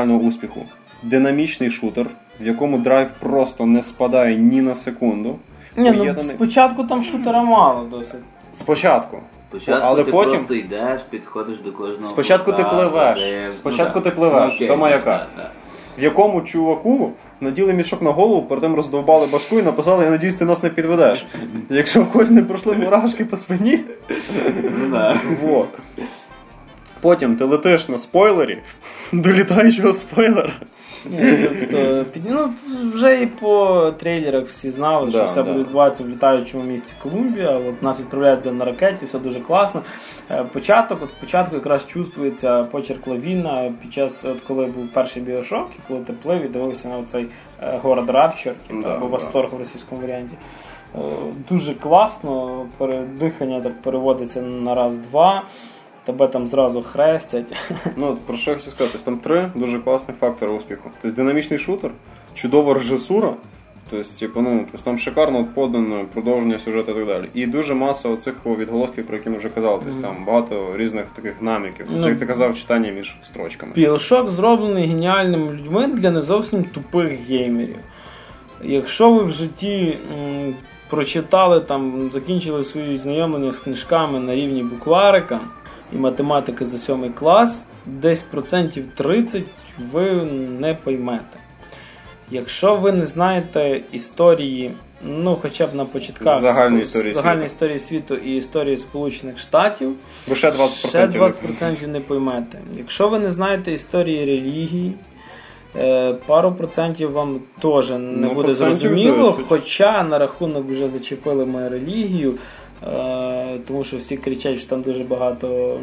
феноменального 0.09 0.28
успіху? 0.28 0.61
Динамічний 1.02 1.70
шутер, 1.70 2.06
в 2.40 2.46
якому 2.46 2.78
драйв 2.78 3.09
просто 3.20 3.66
не 3.66 3.82
спадає 3.82 4.36
ні 4.36 4.62
на 4.62 4.74
секунду. 4.74 5.38
Ні, 5.76 5.90
ну 5.90 5.98
Поєднаний- 6.04 6.24
спочатку 6.34 6.84
там 6.84 7.02
шутера 7.02 7.42
мало 7.42 7.84
досить. 7.84 8.20
Спочатку. 8.52 9.18
Спочатку 9.50 9.82
Але 9.86 10.04
ти 10.04 10.11
потім- 10.12 10.30
просто 10.30 10.54
йдеш, 10.54 11.00
підходиш 11.11 11.59
до 11.59 11.72
кожного. 11.72 12.04
Спочатку 12.04 12.52
ти 12.52 12.64
пливеш. 12.64 13.18
дивишся. 13.18 13.52
Спочатку 13.59 13.92
Ну, 13.98 14.00
ти 14.04 14.11
пливеш 14.11 14.48
Ну, 14.50 14.54
окей, 14.56 14.68
до 14.68 14.76
маяка. 14.76 15.26
В 15.98 16.02
якому 16.02 16.40
чуваку 16.42 17.12
наділи 17.40 17.72
мішок 17.74 18.02
на 18.02 18.11
голову, 18.11 18.42
потім 18.42 18.74
роздовбали 18.74 19.26
башку 19.26 19.59
і 19.59 19.62
написали, 19.62 20.04
я 20.04 20.11
надіюсь, 20.11 20.34
ти 20.34 20.44
нас 20.44 20.62
не 20.62 20.68
підведеш. 20.70 21.26
Якщо 21.70 22.02
в 22.02 22.12
когось 22.12 22.30
не 22.30 22.42
пройшли 22.42 22.74
мурашки 22.76 23.24
по 23.24 23.36
спині, 23.36 23.80
Ну, 24.78 24.88
да. 24.90 25.16
вот. 25.42 25.68
Потім 27.01 27.36
ти 27.36 27.44
летиш 27.44 27.88
на 27.88 27.99
спойлері 27.99 28.59
до 29.12 29.32
літаючого 29.32 29.92
спойлера. 29.92 30.53
Ні, 31.11 31.49
тобто, 31.70 32.20
ну, 32.28 32.49
вже 32.94 33.22
і 33.22 33.26
по 33.26 33.92
трейлерах 33.99 34.46
всі 34.46 34.70
знали, 34.70 35.11
що 35.11 35.24
все 35.24 35.42
да. 35.42 35.49
буде 35.49 35.59
відбуватися 35.64 36.05
в 36.05 36.09
літаючому 36.09 36.64
місті 36.64 36.92
Колумбія. 37.03 37.51
От 37.51 37.82
нас 37.82 38.01
відправляють 38.01 38.53
на 38.55 38.64
ракеті, 38.64 39.07
все 39.07 39.18
дуже 39.18 39.40
класно. 39.40 39.82
Е, 40.30 40.44
Початок, 40.53 40.99
от 41.03 41.09
в 41.09 41.14
початку 41.20 41.55
якраз 41.55 41.86
чувствується 41.86 42.64
почерк 42.64 43.07
лавіна 43.07 43.72
під 43.82 43.92
час, 43.92 44.24
от 44.24 44.40
коли 44.40 44.66
був 44.66 44.88
перший 44.88 45.22
біошок, 45.22 45.68
і 45.78 45.88
коли 45.88 46.01
ти 46.01 46.12
плив 46.12 46.44
і 46.44 46.49
дивився 46.49 46.88
на 46.88 47.03
цей 47.03 47.26
город 47.82 48.11
Рапчер, 48.11 48.55
Да, 48.70 48.88
або 48.88 49.07
да. 49.07 49.12
Восторг 49.12 49.55
в 49.55 49.59
російському 49.59 50.01
варіанті. 50.01 50.34
Е, 50.94 50.99
Дуже 51.49 51.74
класно, 51.74 52.66
дихання 53.18 53.61
так 53.61 53.82
переводиться 53.82 54.42
на 54.42 54.74
раз-два. 54.74 55.44
Тебе 56.09 56.28
там 56.28 56.46
зразу 56.48 56.82
хрестять. 56.82 57.52
Ну, 57.96 58.16
про 58.26 58.36
що 58.36 58.50
я 58.50 58.56
хочу 58.56 58.70
сказати? 58.70 58.98
Тобто 59.04 59.11
Там 59.11 59.20
три 59.20 59.50
дуже 59.54 59.78
класні 59.78 60.14
фактори 60.20 60.52
успіху. 60.52 60.90
Тобто 61.02 61.16
динамічний 61.16 61.59
шутер, 61.59 61.90
чудова 62.34 62.74
режисура. 62.74 63.34
Тобто, 63.90 64.09
типу, 64.20 64.40
ну, 64.40 64.64
тобто 64.72 64.84
там 64.84 64.98
шикарно 64.98 65.44
подано 65.54 66.04
продовження 66.12 66.59
сюжету 66.59 66.90
і 66.92 66.94
так 66.94 67.06
далі. 67.06 67.24
І 67.34 67.46
дуже 67.46 67.74
маса 67.74 68.09
оцих 68.09 68.34
відголосків, 68.46 69.06
про 69.06 69.16
які 69.16 69.30
ми 69.30 69.38
вже 69.38 69.48
казали. 69.48 69.80
Тобто 69.84 70.00
там 70.02 70.24
багато 70.26 70.76
різних 70.76 71.04
таких 71.06 71.42
наміків. 71.42 71.86
Тобто, 71.86 72.02
Ну, 72.02 72.09
як 72.09 72.18
ти 72.18 72.26
казав, 72.26 72.56
читання 72.59 72.90
між 72.92 73.16
строчками. 73.24 73.72
Біошок 73.74 74.28
зроблений 74.28 74.86
геніальними 74.86 75.52
людьми 75.52 75.86
для 75.86 76.11
не 76.11 76.22
зовсім 76.22 76.64
тупих 76.64 77.28
геймерів. 77.28 77.76
Якщо 78.64 79.11
ви 79.12 79.22
в 79.24 79.30
житті 79.32 79.98
м, 80.18 80.54
прочитали 80.90 81.61
там, 81.61 82.11
закінчили 82.12 82.64
свої 82.64 82.98
знайомлення 82.98 83.52
з 83.52 83.59
книжками 83.59 84.20
на 84.20 84.34
рівні 84.34 84.62
букварика 84.62 85.40
і 85.93 85.97
математики 85.97 86.64
за 86.64 86.78
сьомий 86.78 87.11
клас, 87.11 87.66
десь 87.86 88.22
процентів 88.22 88.84
30 88.95 89.43
ви 89.93 90.12
не 90.61 90.74
поймете. 90.74 91.39
Якщо 92.30 92.76
ви 92.76 92.93
не 92.93 93.07
знаєте 93.07 93.80
історії, 93.93 94.74
ну 95.03 95.39
хоча 95.43 95.66
б 95.66 95.74
на 95.74 95.84
початках 95.84 96.41
Загальної 96.41 96.82
історії 96.82 97.12
загальної 97.12 97.49
світу. 97.49 97.55
історії 97.55 97.78
світу 97.78 98.14
і 98.14 98.36
історії 98.36 98.76
Сполучених 98.76 99.39
Штатів, 99.39 99.95
Ви 100.28 100.36
ще 100.36 100.51
20%. 100.51 100.89
Ще 100.89 101.07
20% 101.07 101.86
не 101.86 102.01
поймете. 102.01 102.59
Якщо 102.76 103.09
ви 103.09 103.18
не 103.18 103.30
знаєте 103.30 103.72
історії 103.72 104.24
релігії, 104.26 104.93
е, 105.76 106.12
пару 106.26 106.53
процентів 106.53 107.12
вам 107.12 107.41
теж 107.62 107.91
не 107.91 107.99
Ну, 107.99 108.32
буде 108.34 108.53
зрозуміло. 108.55 109.39
Хоча 109.49 110.03
на 110.03 110.18
рахунок 110.18 110.68
вже 110.70 110.89
зачепили 110.89 111.47
мою 111.47 111.68
релігію, 111.68 112.34
тому 113.66 113.85
що 113.85 113.97
всі 113.97 114.16
кричать, 114.16 114.59
що 114.59 114.68
там 114.68 114.81
дуже 114.81 115.05
багато 115.05 115.79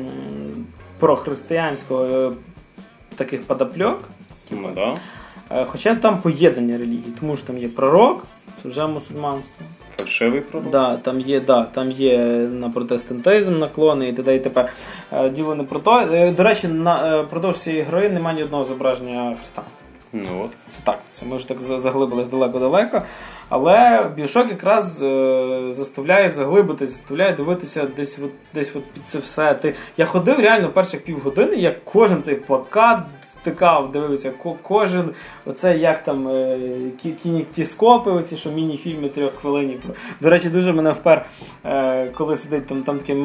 прохристиянського 0.99 2.05
е, 2.05 2.31
таких 3.15 3.43
подопльок. 3.43 4.03
Ну, 4.51 4.69
да. 4.75 4.95
Е, 5.51 5.65
Хоча 5.65 5.95
там 5.95 6.21
поєднання 6.21 6.77
релігій, 6.77 7.13
тому 7.19 7.37
що 7.37 7.47
там 7.47 7.57
є 7.57 7.67
пророк, 7.67 8.25
це 8.63 8.69
вже 8.69 8.87
мусульманство. 8.87 9.65
Фальшивий 9.97 10.41
продукт. 10.41 10.71
Да, 10.71 10.97
там 10.97 11.19
є, 11.21 11.39
да, 11.39 11.63
там 11.63 11.91
є 11.91 12.17
на 12.51 12.69
протестантизм 12.69 13.57
наклони 13.59 14.09
і 14.09 14.13
т.д. 14.13 14.35
і 14.35 14.39
т.п. 14.39 14.69
Е, 15.11 15.29
Діло 15.29 15.55
не 15.55 15.63
про 15.63 15.79
то. 15.79 15.99
Е, 15.99 16.31
До 16.31 16.43
речі, 16.43 16.67
на 16.67 17.19
е, 17.19 17.23
продовж 17.23 17.57
цієї 17.57 17.81
гри 17.81 18.09
немає 18.09 18.37
ні 18.37 18.43
одного 18.43 18.63
зображення 18.63 19.35
Христа. 19.39 19.61
Ну 20.13 20.43
от. 20.45 20.51
Це 20.69 20.79
так, 20.83 20.99
це 21.13 21.25
ми 21.25 21.37
вже 21.37 21.47
так 21.47 21.61
заглибились 21.61 22.27
далеко-далеко. 22.27 23.01
Але 23.49 24.09
Біошок 24.15 24.49
якраз 24.49 25.03
е, 25.03 25.67
заставляє 25.69 26.29
заглибитись, 26.29 26.89
заставляє 26.89 27.33
дивитися 27.33 27.87
десь 27.95 28.19
от, 28.19 28.31
десь 28.53 28.75
от 28.75 28.83
під 28.85 29.03
це 29.07 29.17
все. 29.19 29.53
Ти, 29.53 29.75
я 29.97 30.05
ходив 30.05 30.39
реально 30.39 30.69
перших 30.69 31.03
півгодини, 31.03 31.55
як 31.55 31.85
кожен 31.85 32.23
цей 32.23 32.35
плакат 32.35 32.99
втикав, 33.49 33.91
дивився, 33.91 34.31
ко- 34.31 34.55
кожен, 34.61 35.09
оце 35.45 35.77
як 35.77 36.03
там 36.03 36.27
е, 36.27 36.57
кінектіскопи, 37.23 38.11
оці, 38.11 38.37
що 38.37 38.51
міні-фільми 38.51 39.09
трьоххвилинні. 39.09 39.77
До 40.21 40.29
речі, 40.29 40.49
дуже 40.49 40.73
мене 40.73 40.91
впер, 40.91 41.25
е, 41.65 42.07
коли 42.15 42.37
сидить 42.37 42.67
там, 42.67 42.83
там 42.83 42.97
таке 42.99 43.15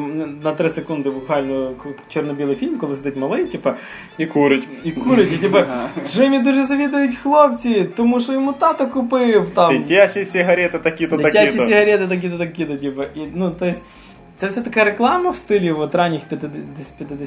на 0.43 0.51
3 0.55 0.69
секунди 0.69 1.09
буквально 1.09 1.71
чорно-білий 2.09 2.55
фільм, 2.55 2.77
коли 2.77 2.95
сидить 2.95 3.17
малий, 3.17 3.45
типу, 3.45 3.69
І 4.17 4.25
курить. 4.25 4.67
і 4.83 4.91
курить, 4.91 5.33
і 5.33 5.37
типу, 5.37 5.57
Джимі 6.07 6.39
дуже 6.39 6.65
завідують 6.65 7.15
хлопці, 7.15 7.85
тому 7.95 8.19
що 8.19 8.33
йому 8.33 8.53
тато 8.53 8.87
купив 8.87 9.49
там. 9.53 9.77
Дитячі 9.77 10.25
сигарети 10.25 10.79
такі-то, 10.79 11.17
такі-то. 11.17 11.51
сигарети 11.67 12.07
такі-то, 12.07 12.37
такі-то, 12.37 12.75
типу. 12.77 13.01
І, 13.03 13.27
ну, 13.35 13.51
то 13.51 13.65
есть, 13.65 13.81
це 14.41 14.47
все 14.47 14.61
така 14.61 14.83
реклама 14.83 15.29
в 15.29 15.37
стилі 15.37 15.71
от, 15.71 15.95
ранніх 15.95 16.21
50-х, 16.31 16.45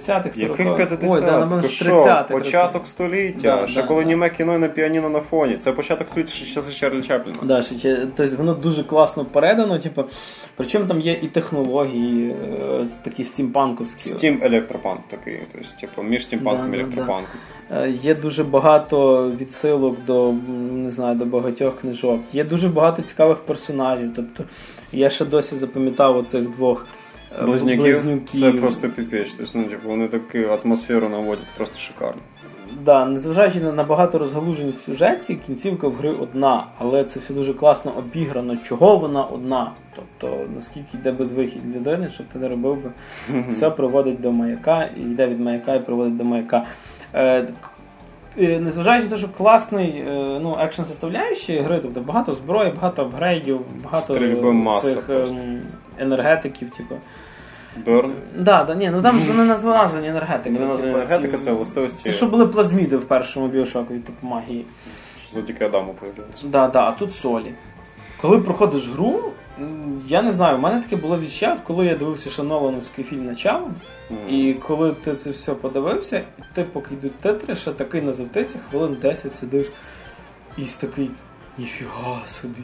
40-х. 0.09 0.39
Яких 0.39 0.77
50 0.77 1.01
да, 1.01 1.39
напевно, 1.39 1.63
Ти 1.63 1.69
з 1.69 1.83
30-х. 1.83 2.23
початок 2.23 2.87
століття, 2.87 3.57
Да, 3.61 3.67
ще 3.67 3.83
да, 3.83 3.89
коли 3.89 4.03
да. 4.03 4.09
німе 4.09 4.31
кіно 4.31 4.59
на 4.59 4.69
піаніно 4.69 5.09
на 5.09 5.21
фоні. 5.21 5.57
Це 5.57 5.73
початок 5.73 6.09
століття 6.09 6.33
ще 6.33 6.55
часи 6.55 6.73
Чарлі 6.73 7.03
Чапліна. 7.03 7.39
Да, 7.43 7.63
ще, 7.63 8.07
тобто 8.17 8.37
воно 8.37 8.55
дуже 8.55 8.85
класно 8.85 9.25
передано, 9.25 9.79
типу, 9.79 10.05
причому 10.57 10.87
там 10.87 11.01
є 11.01 11.13
і 11.13 11.27
технології, 11.27 12.31
е, 12.31 12.87
такі 13.03 13.25
стімпанковські. 13.25 14.09
Стім 14.09 14.41
електропанк 14.43 15.01
такий, 15.09 15.41
тобто, 15.53 15.69
типу, 15.81 16.03
між 16.03 16.25
стімпанком 16.25 16.71
Да, 16.71 16.77
і 16.77 16.79
да, 16.79 16.83
електропанком. 16.83 17.41
Е, 17.71 17.91
Є 17.91 18.15
дуже 18.15 18.45
багато 18.45 19.31
відсилок 19.41 20.05
до 20.05 20.33
не 20.73 20.91
знаю, 20.91 21.17
до 21.17 21.25
багатьох 21.25 21.81
книжок. 21.81 22.21
Є 22.33 22.45
дуже 22.45 22.69
багато 22.69 23.03
цікавих 23.03 23.39
персонажів. 23.39 24.13
Тобто 24.17 24.45
я 24.93 25.11
ще 25.11 25.25
досі 25.25 25.57
запам'ятав 25.57 26.17
оцих 26.17 26.43
двох 26.51 26.87
Близнюків, 27.43 27.81
близнюків. 27.81 28.41
це 28.41 28.53
просто 28.53 28.89
піпець. 28.89 29.35
Тобто, 29.39 29.53
ну, 29.59 29.65
типу, 29.65 29.89
вони 29.89 30.09
таку 30.09 30.39
атмосферу 30.39 31.09
наводять 31.09 31.47
просто 31.57 31.79
шикарно. 31.79 32.21
да, 32.85 33.05
незважаючи 33.05 33.61
на 33.61 33.83
багато 33.83 34.19
розгалужень 34.19 34.75
в 34.79 34.81
сюжеті, 34.81 35.35
кінцівка 35.35 35.89
в 35.89 35.93
гри 35.95 36.11
одна, 36.11 36.67
але 36.79 37.05
це 37.05 37.21
все 37.21 37.35
дуже 37.35 37.55
класно 37.55 37.93
обіграно, 37.99 38.57
чого 38.57 38.97
вона 38.97 39.25
одна. 39.25 39.73
Тобто, 39.97 40.39
наскільки 40.57 40.97
йде 40.97 41.13
безвихідь 41.13 41.77
людини, 41.77 42.09
щоб 42.15 42.27
ти 42.27 42.39
не 42.39 42.49
робив 42.49 42.77
би, 42.83 42.91
все 43.51 43.71
проводить 43.71 44.21
до 44.21 44.33
маяка, 44.33 44.89
і 44.97 45.01
йде 45.01 45.27
від 45.27 45.41
маяка 45.41 45.75
і 45.75 45.85
проводить 45.85 46.17
до 46.17 46.25
маяка. 46.25 46.65
Е, 47.15 47.49
Незважаючи 48.37 49.05
на 49.05 49.11
те, 49.11 49.17
що 49.17 49.29
класний 49.29 49.91
е, 49.91 50.39
ну, 50.43 50.57
екшн 50.61 50.83
составляючий 50.83 51.61
гри, 51.61 51.79
тобто 51.83 52.01
багато 52.01 52.33
зброї, 52.33 52.71
багато 52.71 53.03
апгрейдів, 53.03 53.61
багато 53.85 54.15
цих 54.81 55.11
ем, 55.11 55.61
енергетиків, 55.99 56.71
типу. 56.71 56.95
Берн? 57.87 58.13
Да, 58.39 58.65
да, 58.65 58.75
ні, 58.75 58.91
ну 58.91 59.03
там 59.03 59.21
не 59.37 59.45
назва 59.45 59.79
названі 59.79 60.09
енергетики. 60.09 60.51
Не 60.51 60.59
названі 60.67 60.83
типу, 60.83 60.99
енергетика, 60.99 61.39
це 61.39 61.53
властивості. 61.53 62.03
Це 62.05 62.13
що 62.13 62.27
були 62.27 62.47
плазміди 62.47 62.97
в 62.97 63.05
першому 63.05 63.49
біошоку, 63.49 63.95
типу 63.95 64.27
магії. 64.27 64.67
Що 65.21 65.35
завдяки 65.35 65.65
Адаму 65.65 65.95
появилися. 66.01 66.43
Да, 66.45 66.69
да, 66.69 66.81
а 66.81 66.93
тут 66.93 67.15
солі. 67.15 67.55
Коли 68.21 68.39
проходиш 68.39 68.89
гру, 68.89 69.33
я 70.07 70.23
не 70.23 70.33
знаю, 70.33 70.57
у 70.57 70.61
мене 70.61 70.81
таке 70.81 70.97
було 70.97 71.19
відчуття, 71.19 71.57
коли 71.67 71.87
я 71.87 71.97
дивився 71.97 72.31
Шановановський 72.31 73.05
фільм 73.05 73.27
началом, 73.27 73.75
і 74.29 74.55
коли 74.55 74.93
ти 74.93 75.17
це 75.17 75.31
все 75.31 75.55
подивився, 75.55 76.17
і 76.39 76.43
ти 76.55 76.63
поки 76.63 76.95
йдуть 76.95 77.21
титри, 77.21 77.55
ще 77.55 77.73
такий 77.73 78.03
на 78.03 78.13
завтиці, 78.13 78.57
хвилин 78.71 78.97
10 79.03 79.37
сидиш 79.37 79.67
і 80.59 80.63
такий. 80.81 81.11
Ніфіга 81.59 82.21
собі. 82.27 82.63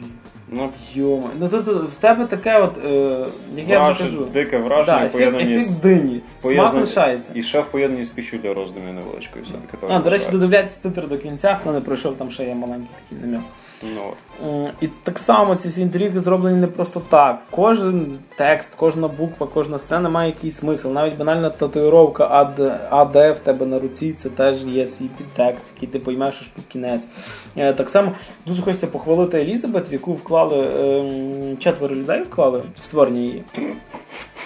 Ну, 0.53 0.69
Йома. 0.93 1.29
Ну 1.39 1.49
тут 1.49 1.67
в 1.67 1.95
тебе 1.95 2.25
таке 2.25 2.59
от, 2.59 2.85
е, 2.85 3.25
як 3.55 3.67
я 3.67 3.89
вже 3.89 4.03
кажу. 4.03 4.25
дике 4.33 4.57
Да, 4.57 4.63
враження, 4.63 4.97
ефект, 4.97 5.13
поєднані 5.13 5.53
ефект 5.55 5.69
з 5.69 5.77
дині. 5.79 6.21
Смак 6.41 6.73
лишається. 6.73 7.31
І 7.35 7.43
ще 7.43 7.61
в 7.61 7.65
поєднанні 7.65 8.03
з 8.03 8.09
піщу 8.09 8.37
для 8.37 8.53
роздумів 8.53 8.93
невеличкою 8.93 9.45
все-таки. 9.45 9.93
А, 9.93 9.99
до 9.99 10.09
речі, 10.09 10.25
додивляйтесь 10.31 10.75
титр 10.75 11.07
до 11.07 11.17
кінця, 11.17 11.57
хто 11.61 11.71
не 11.71 11.81
пройшов, 11.81 12.17
там 12.17 12.31
ще 12.31 12.45
є 12.45 12.55
маленький 12.55 12.89
такий 13.09 13.27
намек. 13.27 13.41
Ну, 13.83 14.69
І 14.81 14.87
так 14.87 15.19
само 15.19 15.55
ці 15.55 15.69
всі 15.69 15.81
інтриги 15.81 16.19
зроблені 16.19 16.57
не 16.59 16.67
просто 16.67 17.01
так. 17.09 17.39
Кожен 17.51 18.17
текст, 18.35 18.71
кожна 18.77 19.07
буква, 19.07 19.47
кожна 19.53 19.79
сцена 19.79 20.09
має 20.09 20.29
якийсь 20.29 20.57
смисл. 20.57 20.89
Навіть 20.91 21.17
банальна 21.17 21.49
татуїровка 21.49 22.27
АД, 22.31 22.59
АД 22.89 23.13
в 23.15 23.39
тебе 23.43 23.65
на 23.65 23.79
руці, 23.79 24.13
це 24.13 24.29
теж 24.29 24.63
є 24.63 24.87
свій 24.87 25.09
підтекст, 25.17 25.65
який 25.75 25.89
ти 25.89 25.99
поймеш 25.99 26.37
аж 26.41 26.47
під 26.47 26.65
кінець. 26.65 27.01
Е, 27.57 27.73
Так 27.73 27.89
само 27.89 28.11
дуже 28.45 28.61
хочеться 28.61 28.87
похвалити 28.87 29.39
Елізабет, 29.41 29.91
в 29.91 29.93
яку 29.93 30.13
вклали 30.13 30.57
ем, 30.59 31.57
четверо 31.57 31.95
людей 31.95 32.21
вклали 32.23 32.63
в 32.81 32.85
створення 32.85 33.19
її 33.19 33.43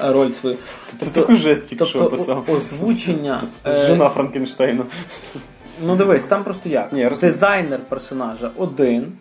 е, 0.01 0.11
роль 0.11 0.31
свою. 0.31 0.55
Ти 0.99 1.05
таку 1.05 1.35
жесть 1.35 1.65
тільки 1.65 1.85
що 1.85 1.99
тобто 1.99 2.15
описав. 2.15 2.45
озвучення. 2.49 3.43
е, 3.67 3.85
Жена 3.87 4.09
Франкенштейна. 4.09 4.83
Ну 5.83 5.95
дивись, 5.95 6.25
там 6.25 6.43
просто 6.43 6.69
як. 6.69 6.93
Ні, 6.93 7.07
розумію. 7.07 7.31
Дизайнер 7.33 7.79
персонажа 7.89 8.51
один. 8.57 9.11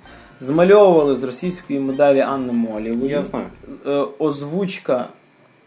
Змальовували 0.40 1.16
з 1.16 1.22
російської 1.22 1.80
моделі 1.80 2.20
Анни 2.20 2.52
Молєвої. 2.52 3.10
Я 3.10 3.22
знаю. 3.22 3.46
Е, 3.86 4.04
Озвучка 4.18 5.08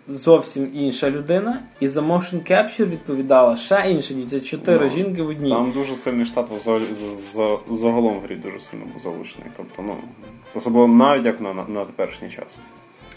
зовсім 0.07 0.69
інша 0.73 1.09
людина. 1.11 1.59
І 1.79 1.87
за 1.87 2.01
motion 2.01 2.51
capture 2.51 2.85
відповідала 2.89 3.55
ще 3.57 3.83
інша. 3.87 4.13
Це 4.29 4.39
чотири 4.39 4.85
Ну, 4.85 4.91
жінки 4.91 5.21
в 5.23 5.29
одній. 5.29 5.49
Там 5.49 5.71
дуже 5.71 5.95
сильний 5.95 6.25
штат 6.25 6.45
взагалі- 6.61 6.93
з- 6.93 7.33
з- 7.33 7.57
загалом 7.79 8.19
в 8.19 8.21
грі 8.23 8.35
дуже 8.35 8.59
сильно 8.59 8.85
був 8.93 9.01
залучений. 9.01 9.47
Тобто, 9.57 9.81
ну, 9.81 9.95
особливо 10.55 10.87
навіть 10.87 11.25
як 11.25 11.41
на, 11.41 11.53
на, 11.53 11.63
на 11.67 11.85
теперішній 11.85 12.29
час. 12.29 12.57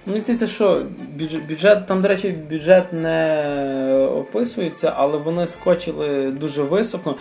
Мені 0.06 0.20
здається, 0.20 0.46
що 0.46 0.82
бюджет, 1.18 1.46
бюджет, 1.48 1.86
там, 1.86 2.02
до 2.02 2.08
речі, 2.08 2.36
бюджет 2.50 2.92
не 2.92 4.08
описується, 4.16 4.92
але 4.96 5.18
вони 5.18 5.46
скочили 5.46 6.30
дуже 6.30 6.62
високо. 6.62 7.16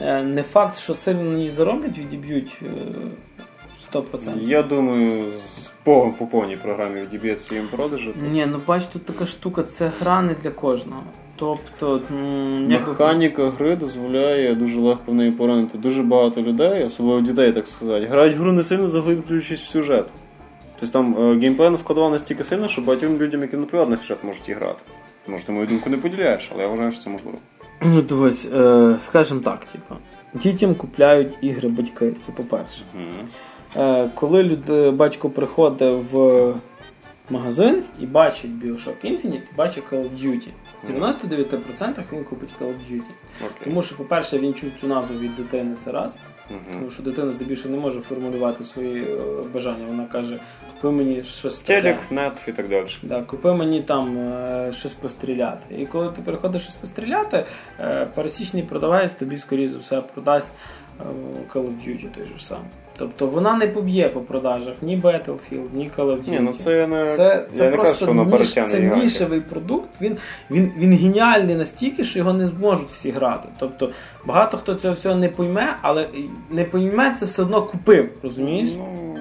Е, 0.00 0.22
Не 0.22 0.42
факт, 0.42 0.78
що 0.78 0.94
сильно 0.94 1.22
на 1.22 1.38
ній 1.38 1.50
зароблять, 1.50 1.98
відіб'ють 1.98 2.56
е, 2.62 2.66
100%. 3.94 4.42
Я 4.48 4.62
думаю, 4.62 5.30
з 5.46 5.70
по, 5.82 6.14
по 6.18 6.26
повній 6.26 6.56
програмі 6.56 7.00
відіб'ється 7.00 7.54
їм 7.54 7.68
продажу. 7.70 8.12
то 8.20 8.26
Ні, 8.26 8.46
ну 8.52 8.60
бач, 8.66 8.82
тут 8.92 9.04
така 9.06 9.26
штука, 9.26 9.62
це 9.62 9.90
гра 10.00 10.22
не 10.22 10.34
для 10.34 10.50
кожного. 10.50 11.02
Тобто, 11.36 12.00
м, 12.10 12.70
як- 12.70 12.88
Механіка 12.88 13.50
гри 13.50 13.76
дозволяє 13.76 14.54
дуже 14.54 14.78
легко 14.78 15.12
в 15.12 15.14
неї 15.14 15.30
поранити 15.30 15.78
дуже 15.78 16.02
багато 16.02 16.42
людей, 16.42 16.84
особливо 16.84 17.20
дітей, 17.20 17.52
так 17.52 17.68
сказати. 17.68 18.06
Грають 18.06 18.36
в 18.36 18.40
гру 18.40 18.52
не 18.52 18.62
сильно 18.62 18.88
заглиблюючись 18.88 19.60
в 19.62 19.66
сюжет. 19.68 20.06
Тобто 20.80 20.92
там 20.92 21.16
е, 21.18 21.38
геймплейна 21.38 21.76
складова 21.76 22.10
настільки 22.10 22.44
сильна, 22.44 22.68
що 22.68 22.82
багатьом 22.82 23.18
людям, 23.18 23.42
які 23.42 23.56
наплювати 23.56 23.90
на 23.90 23.96
сюжет, 23.96 24.24
можуть 24.24 24.48
і 24.48 24.52
грати. 24.52 24.82
Може, 25.26 25.44
ти 25.46 25.52
мою 25.52 25.66
думку 25.66 25.90
не 25.90 25.96
поділяєш, 25.96 26.50
але 26.54 26.62
я 26.62 26.68
вважаю, 26.68 26.92
що 26.92 27.00
це 27.04 27.10
можливо. 27.10 27.38
Ну, 27.82 28.02
дивись, 28.02 28.48
е, 28.52 28.96
скажімо 29.00 29.40
так, 29.40 29.64
типу, 29.64 29.94
дітям 30.34 30.74
купляють 30.74 31.34
ігри 31.40 31.68
батьки, 31.68 32.12
це 32.20 32.32
по-перше. 32.32 32.82
Е, 33.76 34.10
коли 34.14 34.42
люд, 34.42 34.94
батько 34.96 35.30
приходить 35.30 36.04
в 36.12 36.54
магазин 37.30 37.82
і 38.00 38.06
бачить 38.06 38.50
Bioshock 38.50 39.04
Infinite, 39.04 39.42
і 39.52 39.56
бачить 39.56 39.84
Call 39.92 40.02
of 40.02 40.24
Duty. 40.24 40.48
В 40.88 41.02
99% 41.02 42.04
він 42.12 42.24
купить 42.24 42.50
Call 42.60 42.68
of 42.68 42.92
Duty. 42.92 43.10
Окей. 43.40 43.64
Тому 43.64 43.82
що, 43.82 43.96
по-перше, 43.96 44.38
він 44.38 44.54
чув 44.54 44.70
цю 44.80 44.86
назву 44.86 45.18
від 45.18 45.36
дитини, 45.36 45.76
це 45.84 45.92
раз. 45.92 46.18
Тому 46.48 46.90
що 46.90 47.02
дитина 47.02 47.32
здебільшого 47.32 47.74
не 47.74 47.80
може 47.80 48.00
формулювати 48.00 48.64
свої 48.64 49.02
е, 49.02 49.16
бажання. 49.54 49.86
Вона 49.88 50.06
каже, 50.06 50.40
купи 50.74 50.90
мені 50.90 51.24
щось 51.24 51.58
таке. 51.58 51.82
Телек, 51.82 51.98
нет 52.10 52.32
і 52.48 52.52
так 52.52 52.68
далі. 52.68 52.86
Да, 53.02 53.22
купи 53.22 53.52
мені 53.52 53.82
там 53.82 54.18
е, 54.18 54.72
щось 54.72 54.92
постріляти. 54.92 55.74
І 55.78 55.86
коли 55.86 56.12
ти 56.12 56.22
переходиш 56.22 56.62
щось 56.62 56.76
постріляти, 56.76 57.44
е, 57.80 58.08
пересічний 58.14 58.62
продавець 58.62 59.12
тобі, 59.12 59.38
скоріше 59.38 59.72
за 59.72 59.78
все, 59.78 60.00
продасть 60.00 60.52
Call 61.54 61.62
of 61.62 61.88
Duty 61.88 62.14
той 62.14 62.26
же 62.26 62.38
ж 62.38 62.46
самий. 62.46 62.66
Тобто 62.98 63.26
вона 63.26 63.56
не 63.56 63.66
поб'є 63.66 64.08
по 64.08 64.20
продажах 64.20 64.74
ні 64.82 64.96
Battlefield, 64.98 65.66
ні 65.74 65.90
Call 65.96 66.06
of 66.06 66.18
Duty. 66.18 66.30
Ні, 66.30 66.40
ну 66.40 66.52
це 66.52 66.76
я 66.76 66.86
не, 66.86 67.16
Це, 67.16 67.46
це 67.52 67.64
я 67.64 67.70
не 67.70 67.76
кажу, 67.76 67.94
що 67.94 68.06
воно 68.06 68.38
ніш, 68.38 68.52
це 68.52 68.80
нішевий 68.80 69.40
продукт. 69.40 69.88
Він, 70.00 70.16
він, 70.50 70.72
він 70.76 70.96
геніальний 70.96 71.54
настільки, 71.54 72.04
що 72.04 72.18
його 72.18 72.32
не 72.32 72.46
зможуть 72.46 72.90
всі 72.90 73.10
грати. 73.10 73.48
Тобто 73.60 73.90
багато 74.26 74.56
хто 74.56 74.74
цього 74.74 74.94
всього 74.94 75.14
не 75.14 75.28
пойме, 75.28 75.76
але 75.82 76.08
не 76.50 76.64
пойме, 76.64 77.16
це 77.20 77.26
все 77.26 77.42
одно 77.42 77.62
купив, 77.62 78.10
розумієш? 78.22 78.70
Ну, 78.78 79.14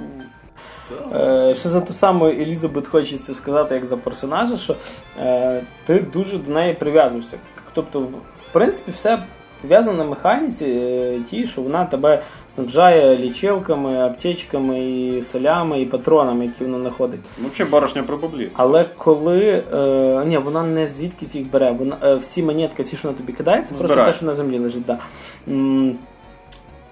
Е, 1.14 1.56
ще 1.60 1.70
за 1.70 1.82
ту 1.82 1.94
саму 1.94 2.28
Елізабет 2.28 2.88
хочеться 2.88 3.34
сказати, 3.34 3.76
як 3.76 3.86
за 3.86 3.98
персонажа, 3.98 4.58
що 4.58 4.76
е, 5.20 5.62
ти 5.86 6.00
дуже 6.00 6.38
до 6.38 6.52
неї 6.52 6.74
прив'язуєшся. 6.74 7.38
Тобто, 7.74 8.00
в 8.00 8.52
принципі, 8.52 8.92
все 8.96 9.24
пов'язано 9.64 9.98
на 9.98 10.10
механіці, 10.10 10.66
е, 10.66 11.20
тій, 11.30 11.46
що 11.48 11.62
вона 11.62 11.86
тебе 11.86 12.22
снабжає 12.56 13.18
лічилками, 13.18 14.02
аптечками, 14.02 14.80
і 14.80 15.22
солями, 15.22 15.82
і 15.82 15.86
патронами, 15.86 16.46
які 16.46 16.64
вона 16.64 16.80
знаходить. 16.80 17.20
ну 17.42 17.50
чи 17.58 17.66
баришня 17.66 18.04
про 18.04 18.18
баблі. 18.18 18.50
Але 18.54 18.86
коли. 18.98 19.64
Е, 19.74 20.24
ні, 20.26 20.38
вона 20.38 20.64
не 20.64 20.88
звідкись 20.88 21.36
їх 21.36 21.52
бере. 21.52 21.72
Вона, 21.72 21.98
е, 22.04 22.16
всі 22.16 22.44
монетки, 22.44 22.84
ці, 22.84 22.98
що 22.98 23.08
на 23.08 23.14
тобі 23.14 23.34
кидається, 23.34 23.74
просто 23.76 23.96
те, 24.06 24.14
що 24.14 24.26
на 24.26 24.36
землі 24.36 24.60
лежить. 24.60 24.86
Да. 24.86 25.00
М, 25.48 25.96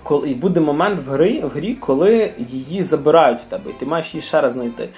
коли, 0.03 0.29
і 0.29 0.35
буде 0.35 0.59
момент 0.59 0.99
в 1.07 1.11
грі, 1.11 1.41
в 1.41 1.47
грі, 1.47 1.75
коли 1.75 2.31
її 2.51 2.83
забирають 2.83 3.39
в 3.39 3.45
тебе, 3.45 3.71
і 3.71 3.73
ти 3.79 3.85
маєш 3.85 4.13
її 4.13 4.21
ще 4.21 4.41
раз 4.41 4.53
знайти. 4.53 4.89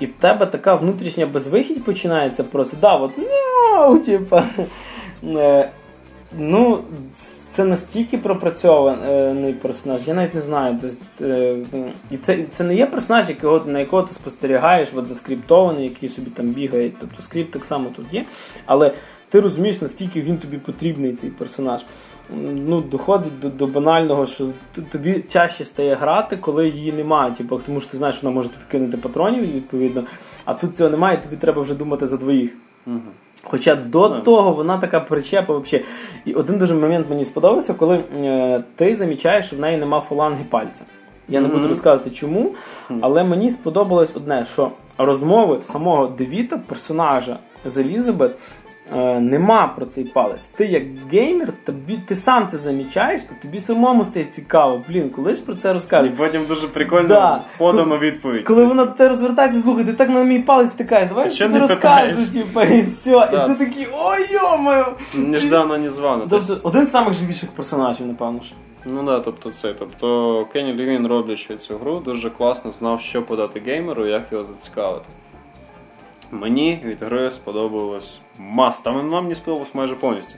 І 0.00 0.06
в 0.06 0.12
тебе 0.12 0.46
така 0.46 0.74
внутрішня 0.74 1.26
безвихідь 1.26 1.84
починається 1.84 2.44
просто. 2.44 2.76
Да, 2.80 2.94
от, 2.94 3.10
ну, 3.18 3.98
типа. 3.98 4.44
Ну, 6.38 6.80
це 7.50 7.64
настільки 7.64 8.18
пропрацьований 8.18 9.52
персонаж, 9.52 10.00
я 10.06 10.14
навіть 10.14 10.34
не 10.34 10.40
знаю. 10.40 10.80
Е, 11.20 11.56
і 12.10 12.16
це, 12.16 12.44
це 12.50 12.64
не 12.64 12.74
є 12.74 12.86
персонаж, 12.86 13.28
якого, 13.28 13.64
на 13.66 13.78
якого 13.78 14.02
ти 14.02 14.14
спостерігаєш, 14.14 14.88
от 14.94 15.06
заскриптований, 15.06 15.84
який 15.84 16.08
собі 16.08 16.30
там 16.30 16.46
бігає. 16.46 16.90
Тобто 17.00 17.22
скрипт 17.22 17.50
так 17.52 17.64
само 17.64 17.90
тут 17.96 18.06
є. 18.12 18.24
Але 18.66 18.92
ти 19.28 19.40
розумієш, 19.40 19.80
наскільки 19.80 20.22
він 20.22 20.38
тобі 20.38 20.58
потрібний, 20.58 21.12
цей 21.12 21.30
персонаж. 21.30 21.82
Ну, 22.54 22.80
доходить 22.80 23.40
до, 23.40 23.48
до 23.48 23.66
банального, 23.66 24.26
що 24.26 24.48
тобі 24.92 25.12
тяжче 25.12 25.64
стає 25.64 25.94
грати, 25.94 26.36
коли 26.36 26.68
її 26.68 26.92
немає. 26.92 27.32
Типу, 27.32 27.58
тому 27.66 27.80
що 27.80 27.90
ти 27.90 27.96
знаєш, 27.96 28.22
вона 28.22 28.34
може 28.34 28.48
тобі 28.48 28.64
кинути 28.70 28.96
патронів, 28.96 29.52
відповідно, 29.52 30.04
а 30.44 30.54
тут 30.54 30.76
цього 30.76 30.90
немає, 30.90 31.18
і 31.18 31.22
тобі 31.22 31.36
треба 31.36 31.62
вже 31.62 31.74
думати 31.74 32.06
за 32.06 32.16
двоїх. 32.16 32.56
Угу. 32.86 33.00
Хоча 33.50 33.74
до 33.74 34.02
а. 34.02 34.20
того 34.20 34.52
вона 34.52 34.78
така 34.78 35.00
причепа 35.00 35.58
взагалі. 35.58 35.84
І 36.24 36.32
один 36.32 36.58
дуже 36.58 36.74
момент 36.74 37.06
мені 37.10 37.24
сподобався, 37.24 37.74
коли 37.74 38.04
е, 38.16 38.64
ти 38.76 38.94
замічаєш, 38.94 39.46
що 39.46 39.56
в 39.56 39.60
неї 39.60 39.78
нема 39.78 40.00
фаланги 40.00 40.44
пальця. 40.50 40.84
Я 41.28 41.40
не 41.40 41.48
буду 41.48 41.68
розказувати 41.68 42.10
чому, 42.10 42.54
але 43.00 43.24
мені 43.24 43.50
сподобалось 43.50 44.16
одне, 44.16 44.46
що 44.52 44.70
розмови 44.98 45.58
самого 45.62 46.06
Девіта, 46.06 46.58
персонажа 46.66 47.36
з 47.64 47.78
Елізабет, 47.78 48.30
е, 48.92 49.20
нема 49.20 49.68
про 49.76 49.86
цей 49.86 50.04
палець. 50.04 50.46
Ти 50.46 50.66
як 50.66 50.82
геймер, 51.12 51.48
тобі 51.64 51.98
ти 52.08 52.16
сам 52.16 52.48
це 52.48 52.58
замічаєш, 52.58 53.22
і 53.22 53.42
тобі 53.42 53.60
самому 53.60 54.04
стає 54.04 54.26
цікаво. 54.30 54.84
Блін, 54.88 55.10
коли 55.10 55.34
ж 55.34 55.42
про 55.42 55.54
це 55.54 55.72
розкажеш. 55.72 56.12
І 56.12 56.16
потім 56.16 56.44
дуже 56.48 56.68
прикольно 56.68 57.08
Да. 57.08 57.42
подано 57.58 57.98
відповідь. 57.98 58.44
Коли 58.44 58.64
воно 58.64 58.84
до 58.84 58.90
тебе 58.92 59.08
розвертається, 59.08 59.60
слухай, 59.60 59.84
ти 59.84 59.92
так 59.92 60.08
на 60.08 60.24
мій 60.24 60.38
палець 60.38 60.70
втикаєш, 60.70 61.08
давай 61.08 61.24
Ти 61.28 61.34
що 61.34 61.48
не 61.48 61.58
розкажу, 61.58 62.32
типу, 62.32 62.62
і 62.62 62.82
все. 62.82 63.10
Да. 63.10 63.44
І 63.44 63.48
ти 63.58 63.64
такий, 63.64 63.86
ой 63.92 64.18
йомаю! 64.32 64.84
Неждано, 65.14 65.78
незвано. 65.78 66.26
Тобто, 66.30 66.56
один 66.62 66.86
з 66.86 66.90
самих 66.90 67.14
живіших 67.14 67.50
персонажів, 67.50 68.06
напевно. 68.06 68.40
що. 68.42 68.54
Ну 68.84 69.02
да, 69.02 69.20
тобто 69.20 69.50
це. 69.50 69.74
Тобто 69.78 70.46
Кенні 70.52 70.72
Лівін, 70.74 71.06
роблячи 71.06 71.56
цю 71.56 71.76
гру, 71.78 71.96
дуже 72.04 72.30
класно 72.30 72.72
знав, 72.72 73.00
що 73.00 73.22
подати 73.22 73.62
геймеру, 73.66 74.06
як 74.06 74.22
його 74.32 74.44
зацікавити. 74.44 75.04
Мені 76.30 76.80
від 76.84 77.02
гри 77.02 77.30
сподобалось 77.30 78.20
маса. 78.38 78.80
Там 78.82 78.94
вона 78.94 79.20
мені 79.20 79.34
сподобалось 79.34 79.74
майже 79.74 79.94
повністю. 79.94 80.34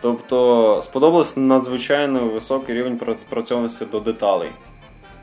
Тобто 0.00 0.80
сподобалось 0.84 1.36
надзвичайно 1.36 2.28
високий 2.28 2.74
рівень 2.74 2.96
пропрацьованості 2.96 3.84
до 3.84 4.00
деталей. 4.00 4.50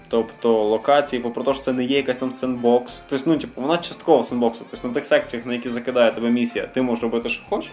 Тобто 0.08 0.64
локації, 0.64 1.22
попри 1.22 1.44
те, 1.44 1.54
що 1.54 1.64
це 1.64 1.74
не 1.74 1.84
є 1.84 1.98
якась 1.98 2.18
там 2.18 2.32
сендбокс. 2.32 3.04
Тобто, 3.10 3.32
ну, 3.32 3.38
типу, 3.38 3.62
вона 3.62 3.78
частково 3.78 4.24
сендбоксу. 4.24 4.62
Тобто 4.72 4.88
на 4.88 4.94
тих 4.94 5.06
секціях, 5.06 5.46
на 5.46 5.54
які 5.54 5.70
закидає 5.70 6.12
тебе 6.12 6.30
місія, 6.30 6.68
ти 6.68 6.82
можеш 6.82 7.04
робити, 7.04 7.30
що 7.30 7.44
хочеш, 7.50 7.72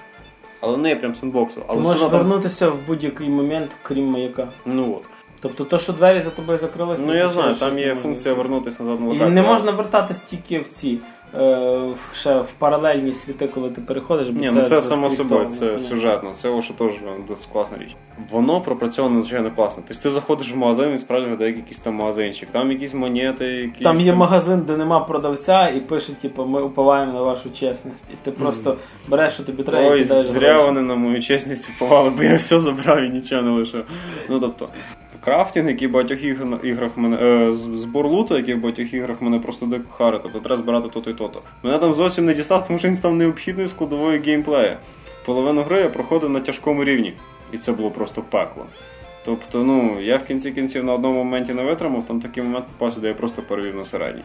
але 0.61 0.76
не 0.76 0.88
є 0.88 0.97
прям 0.97 1.14
сендбоксу. 1.14 1.62
Але 1.66 1.80
все 1.80 1.88
можеш 1.88 2.03
одно 2.03 2.18
там- 2.18 2.28
вернутися 2.28 2.68
в 2.68 2.78
будь-який 2.86 3.28
момент, 3.28 3.70
крім 3.82 4.05
маяка. 4.05 4.49
Ну 4.64 4.94
от. 4.97 5.03
Тобто 5.40 5.64
то, 5.64 5.78
що 5.78 5.92
двері 5.92 6.20
за 6.20 6.30
тобою 6.30 6.59
закрились, 6.59 7.01
Ну 7.07 7.14
я 7.14 7.28
знаю, 7.28 7.55
там 7.55 7.78
є 7.78 7.94
функція 7.94 8.34
вернутися 8.34 8.82
назад 8.82 9.01
на 9.01 9.07
І 9.07 9.09
локацію. 9.09 9.30
не 9.30 9.42
можна 9.42 9.72
вертатись 9.72 10.20
тільки 10.20 10.61
в 10.61 10.68
ці. 10.68 11.01
Е, 11.35 11.91
ще 12.14 12.37
в 12.37 12.53
паралельні 12.59 13.12
світи, 13.12 13.49
коли 13.49 13.70
ти 13.70 13.81
переходиш, 13.81 14.29
бо 14.29 14.41
Ні, 14.41 14.51
ну 14.55 14.62
це 14.62 14.83
само 14.83 15.11
собою, 15.11 15.49
це 15.49 15.72
ні. 15.72 15.79
сюжетно, 15.79 16.31
це 16.31 16.62
що 16.62 16.74
теж 16.74 16.93
досить 17.29 17.49
класна 17.53 17.79
річ. 17.79 17.97
Воно 18.31 18.61
пропрацьовано 18.61 19.14
надзвичайно 19.14 19.51
класно. 19.51 19.83
Тобто 19.89 20.03
ти 20.03 20.11
заходиш 20.11 20.53
в 20.53 20.57
магазин 20.57 20.95
і 20.95 20.99
справді 20.99 21.24
виглядає 21.24 21.51
як 21.51 21.59
якийсь 21.59 21.79
там 21.79 21.95
магазинчик. 21.95 22.49
Там 22.51 22.72
якісь 22.72 22.95
монети, 22.95 23.45
якісь. 23.45 23.83
Там 23.83 24.01
є 24.01 24.14
магазин, 24.14 24.61
де 24.66 24.77
нема 24.77 25.01
продавця, 25.01 25.68
і 25.68 25.81
пише, 25.81 26.12
типу, 26.12 26.45
ми 26.45 26.62
уповаємо 26.62 27.12
на 27.12 27.22
вашу 27.22 27.51
чесність. 27.51 28.05
І 28.12 28.14
ти 28.24 28.31
просто 28.31 28.77
береш, 29.09 29.35
що 29.35 29.43
тобі 29.43 29.62
треба, 29.62 29.87
і 29.87 29.91
Ой, 29.91 30.03
кидаєш 30.03 30.27
зря 30.27 30.53
гроші. 30.53 30.66
вони 30.66 30.83
на 30.83 30.95
мою 30.95 31.22
чесність 31.22 31.68
впливали, 31.68 32.11
бо 32.11 32.22
я 32.22 32.37
все 32.37 32.59
забрав 32.59 33.03
і 33.03 33.09
нічого 33.09 33.43
не 33.43 33.51
лишив. 33.51 33.85
Ну 34.29 34.41
тобто, 34.41 34.68
крафтинг, 35.27 35.68
який 35.68 35.89
в 35.89 35.91
багатьох 35.91 36.24
іграх 36.62 36.97
мене. 36.97 37.16
Е, 37.16 37.53
збор 37.55 38.07
луту, 38.07 38.37
який 38.37 38.55
в 38.55 38.61
багатьох 38.61 38.95
іграх 38.95 39.22
мене 39.22 39.39
просто 39.39 39.66
дико 39.66 39.91
хари, 39.91 40.20
тобто 40.22 40.41
треба 40.41 40.62
збирати 40.62 40.89
то-то 40.89 41.11
і 41.11 41.14
то-то. 41.14 41.43
Мене 41.62 41.79
там 41.79 41.95
зовсім 41.95 42.27
не 42.27 42.35
дістав, 42.35 42.66
тому 42.66 42.79
що 42.79 42.89
він 42.89 42.97
став 42.97 43.14
необхідною 43.14 43.68
складовою 43.68 44.22
геймплею. 44.22 44.77
Половину 45.24 45.62
гри 45.62 45.81
я 45.81 45.89
проходив 45.89 46.31
на 46.31 46.41
тяжкому 46.41 46.85
рівні, 46.85 47.12
і 47.53 47.59
це 47.59 47.72
було 47.72 47.91
просто 47.91 48.22
пекло. 48.22 48.66
Тобто, 49.24 49.64
ну, 49.64 50.01
я 50.01 50.16
в 50.16 50.24
кінці 50.24 50.51
кінців 50.51 50.85
на 50.85 50.93
одному 50.93 51.24
моменті 51.24 51.55
не 51.55 51.62
витримав, 51.62 52.07
там 52.07 52.20
такий 52.20 52.43
момент 52.43 52.64
попався, 52.66 53.01
де 53.01 53.09
я 53.09 53.14
просто 53.14 53.43
перевів 53.43 53.77
на 53.77 53.85
середній. 53.85 54.24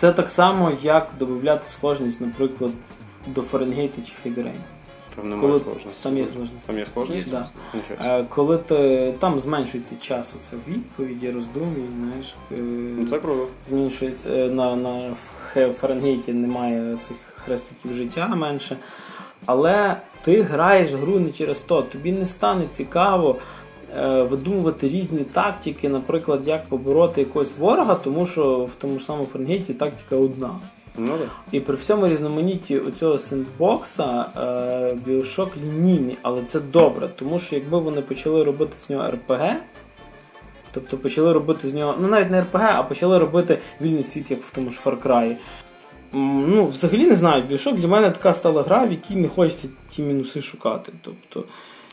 Це 0.00 0.12
так 0.12 0.30
само, 0.30 0.72
як 0.82 1.10
додати 1.18 1.64
сложність, 1.80 2.20
наприклад, 2.20 2.70
до 3.26 3.42
Фаренгейта 3.42 4.02
чи 4.02 4.12
Heavy 4.22 4.49
Rain. 4.49 4.75
Там 5.16 5.30
немає 5.30 5.48
Коли 5.48 5.60
сложності. 5.60 6.02
там 6.02 6.16
є 6.18 6.26
сложність. 6.26 6.66
Там 6.66 6.78
є 6.78 6.86
сложність? 6.86 7.30
Да. 7.30 7.48
Нічого. 7.74 8.10
Е, 8.10 8.26
Коли 8.28 8.58
ти 8.58 9.14
там 9.18 9.38
зменшується 9.40 9.94
час 10.00 10.34
оце 10.40 10.56
відповіді, 10.68 11.30
роздумів, 11.30 11.84
знаєш. 12.00 12.34
е, 12.52 12.56
Ну 13.00 13.06
це 13.10 13.18
круто. 13.18 13.46
зменшується 13.68 14.30
е, 14.30 14.48
на, 14.50 14.76
на 14.76 15.10
Фаренгейті 15.80 16.32
немає 16.32 16.94
цих 16.96 17.16
хрестиків 17.36 17.94
життя 17.94 18.28
менше. 18.28 18.76
Але 19.46 19.96
ти 20.24 20.42
граєш 20.42 20.92
гру 20.92 21.18
не 21.20 21.30
через 21.32 21.58
то. 21.60 21.82
Тобі 21.82 22.12
не 22.12 22.26
стане 22.26 22.64
цікаво 22.72 23.36
видумувати 24.30 24.88
різні 24.88 25.24
тактики, 25.24 25.88
наприклад, 25.88 26.46
як 26.48 26.64
побороти 26.66 27.20
якогось 27.20 27.52
ворога, 27.58 27.94
тому 27.94 28.26
що 28.26 28.64
в 28.64 28.70
тому 28.78 28.98
ж 28.98 29.04
самому 29.04 29.26
Фаренгейті 29.26 29.74
тактика 29.74 30.16
одна. 30.16 30.50
Ну. 30.98 31.18
І 31.52 31.60
при 31.60 31.76
всьому 31.76 32.08
різноманітті 32.08 32.78
у 32.78 32.90
цього 32.90 33.18
сендбокса 33.18 34.26
е, 34.36 34.96
лінійний, 35.64 36.18
але 36.22 36.44
це 36.44 36.60
добре, 36.60 37.08
тому 37.16 37.38
що 37.38 37.56
якби 37.56 37.78
вони 37.78 38.02
почали 38.02 38.44
робити 38.44 38.72
з 38.86 38.90
нього 38.90 39.10
РПГ, 39.10 39.56
тобто 40.72 40.96
почали 40.96 41.32
робити 41.32 41.68
з 41.68 41.74
нього, 41.74 41.94
ну 42.00 42.08
навіть 42.08 42.30
не 42.30 42.40
РПГ, 42.40 42.62
а 42.62 42.82
почали 42.82 43.18
робити 43.18 43.58
вільний 43.80 44.02
світ, 44.02 44.30
як 44.30 44.42
в 44.42 44.54
тому 44.54 44.70
ж 44.70 44.80
Far 44.84 45.02
Cry. 45.02 45.36
Ну, 46.12 46.66
взагалі 46.66 47.06
не 47.06 47.14
знаю, 47.14 47.44
Bioshock 47.50 47.74
для 47.74 47.88
мене 47.88 48.10
така 48.10 48.34
стала 48.34 48.62
гра, 48.62 48.84
в 48.84 48.90
якій 48.90 49.16
не 49.16 49.28
хочеться 49.28 49.68
ті 49.90 50.02
мінуси 50.02 50.42
шукати. 50.42 50.92
Тобто, 51.02 51.44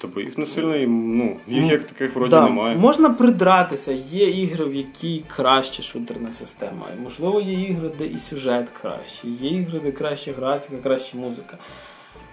Тобто 0.03 0.21
їх 0.21 0.37
не 0.37 0.45
сильно, 0.45 0.75
ну, 0.87 1.37
їх 1.47 1.71
як 1.71 1.83
таких 1.83 2.15
вроді 2.15 2.31
да, 2.31 2.43
немає. 2.43 2.75
можна 2.75 3.09
придратися, 3.09 3.91
є 3.93 4.29
ігри, 4.29 4.65
в 4.65 4.75
які 4.75 5.23
краще 5.35 5.83
шутерна 5.83 6.33
система. 6.33 6.85
І, 6.97 7.01
можливо, 7.01 7.41
є 7.41 7.53
ігри, 7.69 7.91
де 7.97 8.05
і 8.05 8.19
сюжет 8.19 8.69
кращий, 8.81 9.37
є 9.41 9.49
ігри, 9.49 9.79
де 9.83 9.91
краща 9.91 10.33
графіка, 10.33 10.75
краща 10.83 11.17
музика. 11.17 11.57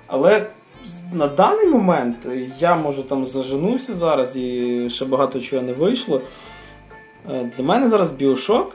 Але 0.06 0.50
на 1.12 1.26
даний 1.26 1.66
момент 1.66 2.16
я 2.58 2.76
може 2.76 3.02
там 3.02 3.26
заженуся 3.26 3.94
зараз 3.94 4.36
і 4.36 4.86
ще 4.90 5.04
багато 5.04 5.40
чого 5.40 5.62
не 5.62 5.72
вийшло. 5.72 6.20
Е, 7.30 7.50
Для 7.56 7.64
мене 7.64 7.88
зараз 7.88 8.12
Bioshock 8.12 8.66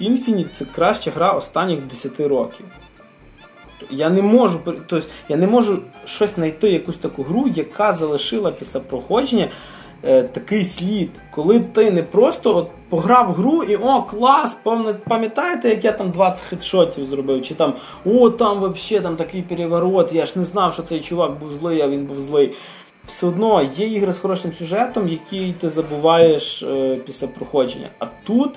Infinite 0.00 0.48
це 0.54 0.64
краща 0.64 1.10
гра 1.10 1.32
останніх 1.32 1.80
10 1.86 2.20
років. 2.20 2.66
Я 3.90 4.10
не 4.10 4.22
можу 4.22 4.60
тобто, 4.64 5.02
я 5.28 5.36
не 5.36 5.46
можу 5.46 5.78
щось 6.04 6.34
знайти 6.34 6.70
якусь 6.70 6.96
таку 6.96 7.22
гру, 7.22 7.48
яка 7.54 7.92
залишила 7.92 8.50
після 8.50 8.80
проходження 8.80 9.50
е, 10.02 10.22
такий 10.22 10.64
слід, 10.64 11.10
коли 11.30 11.60
ти 11.60 11.90
не 11.90 12.02
просто 12.02 12.56
от 12.56 12.70
пограв 12.88 13.32
гру 13.32 13.62
і 13.62 13.76
о, 13.76 14.02
клас, 14.02 14.60
пам'ятаєте, 15.08 15.68
як 15.68 15.84
я 15.84 15.92
там 15.92 16.10
20 16.10 16.44
хедшотів 16.44 17.04
зробив, 17.04 17.42
чи 17.42 17.54
там 17.54 17.74
о, 18.04 18.30
там 18.30 18.72
взагалі 18.72 19.02
там 19.02 19.16
такий 19.16 19.42
переворот, 19.42 20.12
я 20.12 20.26
ж 20.26 20.32
не 20.36 20.44
знав, 20.44 20.72
що 20.72 20.82
цей 20.82 21.00
чувак 21.00 21.38
був 21.38 21.52
злий, 21.52 21.80
а 21.80 21.88
він 21.88 22.04
був 22.04 22.20
злий. 22.20 22.54
Все 23.06 23.26
одно 23.26 23.68
є 23.76 23.86
ігри 23.86 24.12
з 24.12 24.18
хорошим 24.18 24.52
сюжетом, 24.52 25.08
які 25.08 25.54
ти 25.60 25.68
забуваєш 25.68 26.62
е, 26.62 26.96
після 27.06 27.26
проходження. 27.26 27.88
А 27.98 28.06
тут 28.24 28.50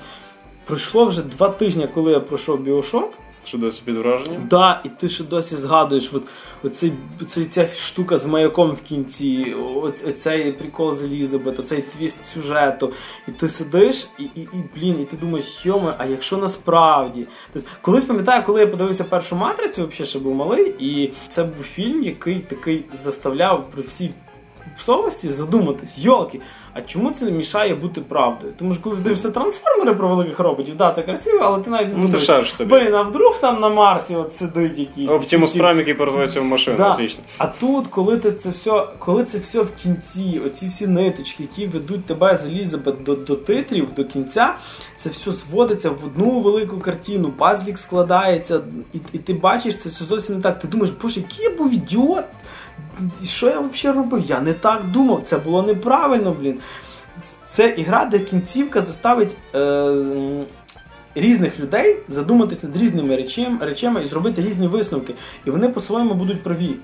пройшло 0.65 1.05
вже 1.05 1.21
два 1.21 1.49
тижні, 1.49 1.87
коли 1.93 2.11
я 2.11 2.19
пройшов 2.19 2.59
Біошок. 2.59 3.13
Що 3.45 3.57
досі 3.57 3.81
під 3.85 3.97
враженням? 3.97 4.47
Да, 4.49 4.81
і 4.85 4.89
ти 4.89 5.09
ще 5.09 5.23
досі 5.23 5.55
згадуєш 5.55 6.09
от, 6.13 6.23
оцей, 6.63 6.93
оцей, 7.21 7.45
ця 7.45 7.67
штука 7.67 8.17
з 8.17 8.25
маяком 8.25 8.71
в 8.71 8.81
кінці, 8.81 9.55
оцей 10.05 10.51
прикол 10.51 10.93
з 10.93 11.03
Елізабет, 11.03 11.59
оцей 11.59 11.81
твіст 11.81 12.25
сюжету. 12.33 12.93
І 13.27 13.31
ти 13.31 13.49
сидиш, 13.49 14.07
і, 14.19 14.23
і, 14.23 14.41
і 14.41 14.63
блін, 14.75 15.01
і 15.01 15.05
ти 15.05 15.17
думаєш, 15.17 15.59
йоме, 15.63 15.95
а 15.97 16.05
якщо 16.05 16.37
насправді. 16.37 17.27
Тобто, 17.53 17.69
колись 17.81 18.05
пам'ятаю, 18.05 18.43
коли 18.45 18.61
я 18.61 18.67
подивився 18.67 19.03
першу 19.03 19.35
матрицю, 19.35 19.87
взагалі 19.87 20.09
ще 20.09 20.19
був 20.19 20.35
малий, 20.35 20.75
і 20.79 21.13
це 21.29 21.43
був 21.43 21.63
фільм, 21.63 22.03
який 22.03 22.39
такий 22.39 22.85
заставляв 23.03 23.71
при 23.71 23.81
всій 23.81 24.11
совісті 24.85 25.29
задуматись, 25.29 25.97
йолки, 25.97 26.41
а 26.73 26.81
чому 26.81 27.11
це 27.11 27.25
не 27.25 27.31
мішає 27.31 27.75
бути 27.75 28.01
правдою? 28.01 28.53
Тому 28.59 28.73
що 28.73 28.83
коли 28.83 28.95
ти 28.95 29.01
дивишся 29.01 29.31
трансформери 29.31 29.93
про 29.95 30.07
великих 30.07 30.39
роботів, 30.39 30.77
да, 30.77 30.91
це 30.91 31.01
красиво, 31.01 31.39
але 31.41 31.59
ти 31.63 31.69
навіть 31.69 31.97
не 31.97 32.03
Ну 32.03 32.11
ти 32.11 32.19
шариш 32.19 32.55
собі. 32.55 32.69
Блін, 32.73 32.95
а 32.95 33.01
вдруг 33.01 33.39
там 33.41 33.59
на 33.59 33.69
Марсі 33.69 34.15
от 34.15 34.33
сидить 34.35 34.77
якийсь. 34.79 35.09
Оптимус 35.09 35.51
Прайм, 35.53 35.77
який 35.77 35.93
перетворюється 35.93 36.41
в 36.41 36.43
машину, 36.43 36.77
Да. 36.77 36.93
отлично. 36.93 37.23
А 37.37 37.47
тут, 37.47 37.87
коли 37.87 38.17
ти 38.17 38.31
це 38.31 38.49
все, 38.49 38.87
коли 38.99 39.23
це 39.23 39.37
все 39.37 39.61
в 39.61 39.75
кінці, 39.83 40.41
оці 40.45 40.67
всі 40.67 40.87
ниточки, 40.87 41.43
які 41.43 41.67
ведуть 41.67 42.05
тебе 42.05 42.37
з 42.37 42.45
Елізабет 42.45 43.03
до, 43.03 43.15
до 43.15 43.35
титрів, 43.35 43.87
до 43.95 44.05
кінця, 44.05 44.53
це 44.97 45.09
все 45.09 45.31
зводиться 45.31 45.89
в 45.89 46.05
одну 46.05 46.39
велику 46.39 46.79
картину, 46.79 47.33
пазлік 47.37 47.77
складається, 47.77 48.61
і, 48.93 48.97
і 49.13 49.17
ти 49.17 49.33
бачиш 49.33 49.77
це 49.77 49.89
все 49.89 50.05
зовсім 50.05 50.35
не 50.35 50.41
так. 50.41 50.59
Ти 50.59 50.67
думаєш, 50.67 50.95
боже, 51.01 51.19
який 51.19 51.45
я 51.45 51.51
був 51.57 51.73
ідіот. 51.73 52.23
Що 53.25 53.49
я 53.49 53.59
взагалі 53.59 53.97
робив? 53.97 54.25
Я 54.27 54.41
не 54.41 54.53
так 54.53 54.83
думав, 54.91 55.23
це 55.25 55.37
було 55.37 55.63
неправильно, 55.63 56.35
блін. 56.39 56.59
Це 57.47 57.67
ігра, 57.67 58.05
де 58.05 58.19
кінцівка 58.19 58.81
заставить 58.81 59.31
е, 59.55 60.45
різних 61.15 61.59
людей 61.59 61.97
задуматись 62.07 62.63
над 62.63 62.77
різними 62.77 63.25
речами 63.61 64.03
і 64.03 64.07
зробити 64.07 64.41
різні 64.41 64.67
висновки. 64.67 65.13
І 65.45 65.49
вони 65.49 65.69
по-своєму 65.69 66.13
будуть 66.13 66.43
праві. 66.43 66.75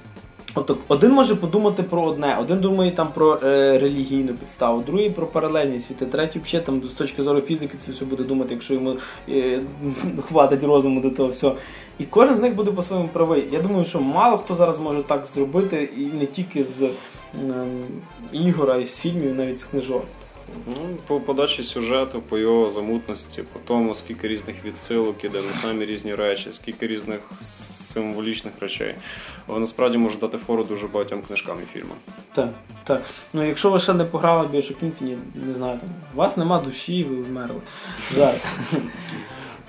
От 0.55 0.77
один 0.87 1.11
може 1.11 1.35
подумати 1.35 1.83
про 1.83 2.03
одне, 2.03 2.37
один 2.41 2.59
думає 2.59 2.91
там 2.91 3.07
про 3.13 3.39
е, 3.43 3.79
релігійну 3.79 4.33
підставу, 4.33 4.81
другий 4.81 5.09
про 5.09 5.27
паралельні 5.27 5.79
світи, 5.79 6.05
третій 6.05 6.39
взагалі 6.39 6.65
там 6.65 6.83
з 6.83 6.91
точки 6.91 7.23
зору 7.23 7.41
фізики 7.41 7.77
це 7.85 7.91
все 7.91 8.05
буде 8.05 8.23
думати, 8.23 8.53
якщо 8.53 8.73
йому 8.73 8.95
е, 9.29 9.61
хватить 10.27 10.63
розуму 10.63 11.01
до 11.01 11.09
того 11.09 11.29
всього. 11.29 11.55
І 11.99 12.05
кожен 12.05 12.35
з 12.35 12.39
них 12.39 12.55
буде 12.55 12.71
по-своєму 12.71 13.09
правий. 13.13 13.47
Я 13.51 13.61
думаю, 13.61 13.85
що 13.85 14.01
мало 14.01 14.37
хто 14.37 14.55
зараз 14.55 14.79
може 14.79 15.03
так 15.03 15.25
зробити, 15.25 15.89
і 15.97 16.05
не 16.05 16.25
тільки 16.25 16.63
з 16.63 16.83
е, 16.83 16.89
ігора, 18.31 18.75
і 18.75 18.85
з 18.85 18.95
фільмів, 18.95 19.35
навіть 19.35 19.61
з 19.61 19.65
книжок. 19.65 20.03
Ну, 20.67 20.97
по 21.07 21.19
подачі 21.19 21.63
сюжету, 21.63 22.21
по 22.21 22.37
його 22.37 22.71
замутності, 22.71 23.43
по 23.53 23.59
тому, 23.59 23.95
скільки 23.95 24.27
різних 24.27 24.65
відсилок 24.65 25.23
іде 25.23 25.41
на 25.41 25.53
самі 25.53 25.85
різні 25.85 26.15
речі, 26.15 26.49
скільки 26.53 26.87
різних 26.87 27.19
символічних 27.93 28.53
речей. 28.59 28.95
Але 29.47 29.59
насправді 29.59 29.97
може 29.97 30.17
дати 30.17 30.37
фору 30.37 30.63
дуже 30.63 30.87
багатьом 30.87 31.21
книжкам 31.21 31.57
і 31.63 31.65
фільмам. 31.65 31.97
Так, 32.33 32.49
так. 32.83 33.01
Ну 33.33 33.47
якщо 33.47 33.71
ви 33.71 33.79
ще 33.79 33.93
не 33.93 34.05
пограли 34.05 34.47
в 34.47 34.55
Bioshock 34.55 35.17
не 35.35 35.53
знаю, 35.53 35.79
там, 35.79 35.89
у 36.13 36.17
вас 36.17 36.37
нема 36.37 36.61
душі, 36.61 37.03
ви 37.03 37.15
вмерли. 37.15 37.61
Жарт. 38.15 38.41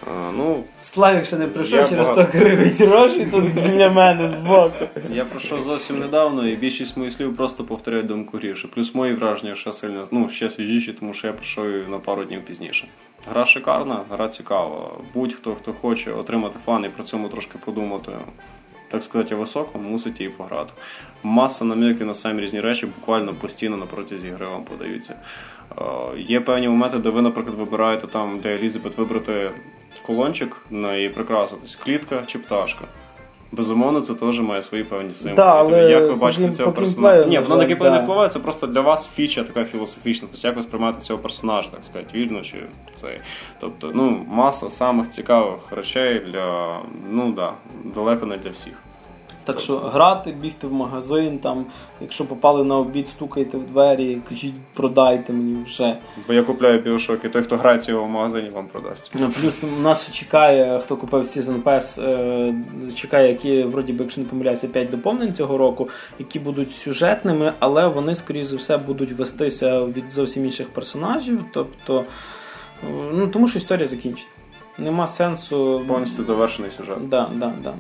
А, 0.07 0.33
ну, 0.37 0.65
Славік 0.83 1.27
ще 1.27 1.37
не 1.37 1.47
прийшов 1.47 1.79
Я 1.79 1.89
через 1.89 2.09
багато- 2.09 2.29
100 2.31 2.39
гривень 2.39 2.69
грошей 2.89 3.27
тут 3.27 3.55
біля 3.55 3.91
мене 3.91 4.29
збоку. 4.39 4.85
Я 5.11 5.25
пройшов 5.25 5.63
зовсім 5.63 5.99
недавно, 5.99 6.49
і 6.49 6.57
більшість 6.57 6.97
моїх 6.97 7.13
слів 7.13 7.37
просто 7.37 7.65
повторяють 7.65 8.07
думку 8.07 8.39
гірше. 8.39 8.69
Плюс 8.69 8.95
мої 8.95 9.15
враження 9.15 9.55
ще 9.55 9.73
сильно, 9.73 10.09
ну, 10.11 10.29
ще 10.29 10.51
свіжіші, 10.51 10.93
тому 10.93 11.15
що 11.15 11.27
я 11.27 11.33
пройшов 11.33 11.67
її 11.71 11.85
на 11.89 11.99
пару 11.99 12.25
днів 12.25 12.45
пізніше. 12.45 12.89
Гра 13.31 13.47
шикарна, 13.47 14.01
гра 14.11 14.29
цікава. 14.29 14.91
Будь-хто, 15.15 15.55
хто 15.55 15.73
хоче 15.73 16.13
отримати 16.13 16.59
фан 16.67 16.85
і 16.85 16.89
при 16.89 17.05
цьому 17.05 17.29
трошки 17.29 17.59
подумати, 17.65 18.13
так 18.91 19.03
сказати, 19.03 19.35
високо, 19.35 19.79
мусить 19.79 20.21
її 20.21 20.33
пограти. 20.33 20.73
Маса 21.23 21.65
намірків 21.65 22.07
на 22.07 22.15
самі 22.15 22.43
різні 22.43 22.61
речі, 22.61 22.87
буквально 22.87 23.35
постійно 23.35 23.77
на 23.77 23.87
протязі 23.87 24.29
гри 24.29 24.47
вам 24.47 24.65
подаються. 24.65 25.15
Е, 25.79 25.83
Є 26.19 26.41
певні 26.41 26.69
моменти, 26.69 26.99
де 26.99 27.11
ви, 27.11 27.23
наприклад, 27.23 27.55
вибираєте 27.59 28.07
там, 28.07 28.39
де 28.43 28.55
Елізабет 28.55 28.99
вибрати 28.99 29.51
колончик 29.99 30.57
на 30.71 30.97
її 30.97 31.09
прикрасу, 31.09 31.57
тобто 31.63 31.85
клітка 31.85 32.23
чи 32.27 32.39
пташка. 32.39 32.85
Безумовно, 33.53 34.01
це 34.01 34.15
теж 34.15 34.41
має 34.41 34.63
свої 34.63 34.85
певні 34.85 35.11
символи. 35.11 35.37
Да, 35.37 35.59
але 35.59 35.71
Тобто, 35.71 35.89
як 35.89 36.09
ви 36.09 36.15
бачите 36.15 36.53
цього 36.53 36.73
персонажа? 36.73 37.25
Ні, 37.29 37.39
воно 37.39 37.57
на 37.57 37.69
жаль, 37.69 37.91
не 37.91 37.99
впливає, 37.99 38.29
це 38.29 38.39
просто 38.39 38.67
для 38.67 38.81
вас 38.81 39.09
фіча 39.15 39.43
така 39.43 39.65
філософічна. 39.65 40.29
Тобто 40.33 40.49
як 40.49 40.57
ви 40.57 40.63
сприймаєте 40.63 41.01
цього 41.01 41.19
персонажа, 41.19 41.69
так 41.69 41.85
сказати, 41.85 42.19
вільно 42.19 42.41
чи 42.43 42.57
цей. 43.01 43.21
Тобто, 43.61 43.91
ну, 43.95 44.27
маса 44.29 44.71
самих 44.71 45.11
цікавих 45.11 45.59
речей 45.71 46.23
для, 46.27 46.79
ну 47.11 47.33
да, 47.33 47.53
далеко 47.85 48.27
не 48.27 48.37
для 48.37 48.51
всіх. 48.51 48.75
Так 49.47 49.61
що 49.61 49.79
грати, 49.79 50.33
бігти 50.33 50.67
в 50.67 50.73
магазин, 50.73 51.39
там, 51.39 51.67
якщо 52.01 52.25
попали 52.25 52.65
на 52.65 52.77
обід, 52.77 53.09
стукайте 53.09 53.59
в 53.59 53.67
двері, 53.67 54.19
кажіть, 54.29 54.55
продайте 54.75 55.33
мені 55.33 55.65
вже. 55.65 55.97
Бо 56.27 56.33
я 56.33 56.43
купляю 56.43 56.83
Bioshock, 56.83 57.27
і 57.27 57.29
той, 57.29 57.43
хто 57.43 57.57
грається 57.57 57.93
його 57.93 58.05
в 58.05 58.09
магазині, 58.09 58.49
вам 58.49 58.67
продасть. 58.67 59.13
Ну, 59.21 59.31
Плюс 59.41 59.65
у 59.65 59.81
нас 59.81 60.03
ще 60.03 60.13
чекає, 60.13 60.81
хто 60.85 60.97
купив 60.97 61.21
Season 61.21 61.63
Pass, 61.63 62.03
е, 62.03 62.55
чекає, 62.95 63.29
які, 63.29 63.63
вроді 63.63 63.93
би, 63.93 64.05
якщо 64.05 64.21
не 64.21 64.27
помиляюся, 64.27 64.69
5 64.69 64.91
доповнень 64.91 65.35
цього 65.35 65.59
року, 65.59 65.89
які 66.19 66.39
будуть 66.39 66.73
сюжетними, 66.73 67.53
але 67.59 67.89
вони, 67.89 68.15
скоріш 68.15 68.47
за 68.47 68.57
все, 68.57 68.79
будуть 68.79 69.13
вестися 69.13 69.85
від 69.85 70.11
зовсім 70.11 70.45
інших 70.45 70.69
персонажів. 70.69 71.45
Тобто, 71.53 72.05
е, 72.83 72.87
ну, 73.13 73.29
тому 73.29 73.49
що 73.49 73.59
історія 73.59 73.89
закінчена. 73.89 74.29
Нема 74.79 75.07
сенсу. 75.07 75.83
Повністю 75.89 76.23
довершений 76.23 76.71
сюжет. 76.71 77.09
Да, 77.09 77.31
да, 77.35 77.53
да. 77.65 77.75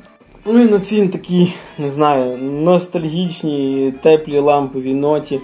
Ну 0.46 0.62
і 0.62 0.70
на 0.70 0.80
цій 0.80 1.08
такій, 1.08 1.54
не 1.78 1.90
знаю, 1.90 2.38
ностальгічній, 2.38 3.94
теплій 4.02 4.38
ламповій 4.38 4.94
ноті 4.94 5.40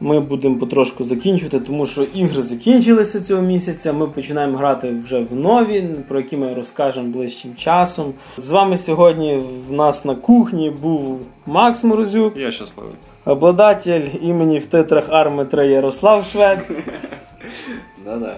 ми 0.00 0.20
будемо 0.20 0.58
потрошку 0.58 1.04
закінчувати, 1.04 1.60
тому 1.60 1.86
що 1.86 2.02
ігри 2.02 2.42
закінчилися 2.42 3.20
цього 3.20 3.42
місяця. 3.42 3.92
Ми 3.92 4.06
починаємо 4.06 4.58
грати 4.58 4.94
вже 5.04 5.20
в 5.20 5.34
нові, 5.34 5.84
про 6.08 6.20
які 6.20 6.36
ми 6.36 6.54
розкажемо 6.54 7.08
ближчим 7.08 7.54
часом. 7.56 8.14
З 8.38 8.50
вами 8.50 8.78
сьогодні 8.78 9.42
в 9.68 9.72
нас 9.72 10.04
на 10.04 10.14
кухні 10.14 10.70
був 10.82 11.20
Макс 11.46 11.84
Морозюк, 11.84 12.36
Я 12.36 12.50
щасливий. 12.52 12.94
обладатель 13.24 14.06
імені 14.22 14.58
в 14.58 14.64
титрах 14.66 15.04
Арми 15.08 15.44
3 15.44 15.66
Ярослав 15.66 16.24
Швед. 16.24 16.58
Да-да. 18.04 18.36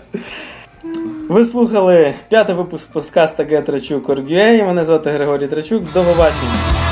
Ви 1.28 1.44
слухали 1.44 2.14
п'ятий 2.28 2.54
випуск 2.54 2.92
подкаста 2.92 3.42
Get 3.42 3.64
Трачук 3.64 4.08
Мене 4.64 4.84
звати 4.84 5.10
Григорій 5.10 5.48
Трачук. 5.48 5.84
До 5.84 6.04
побачення. 6.04 6.87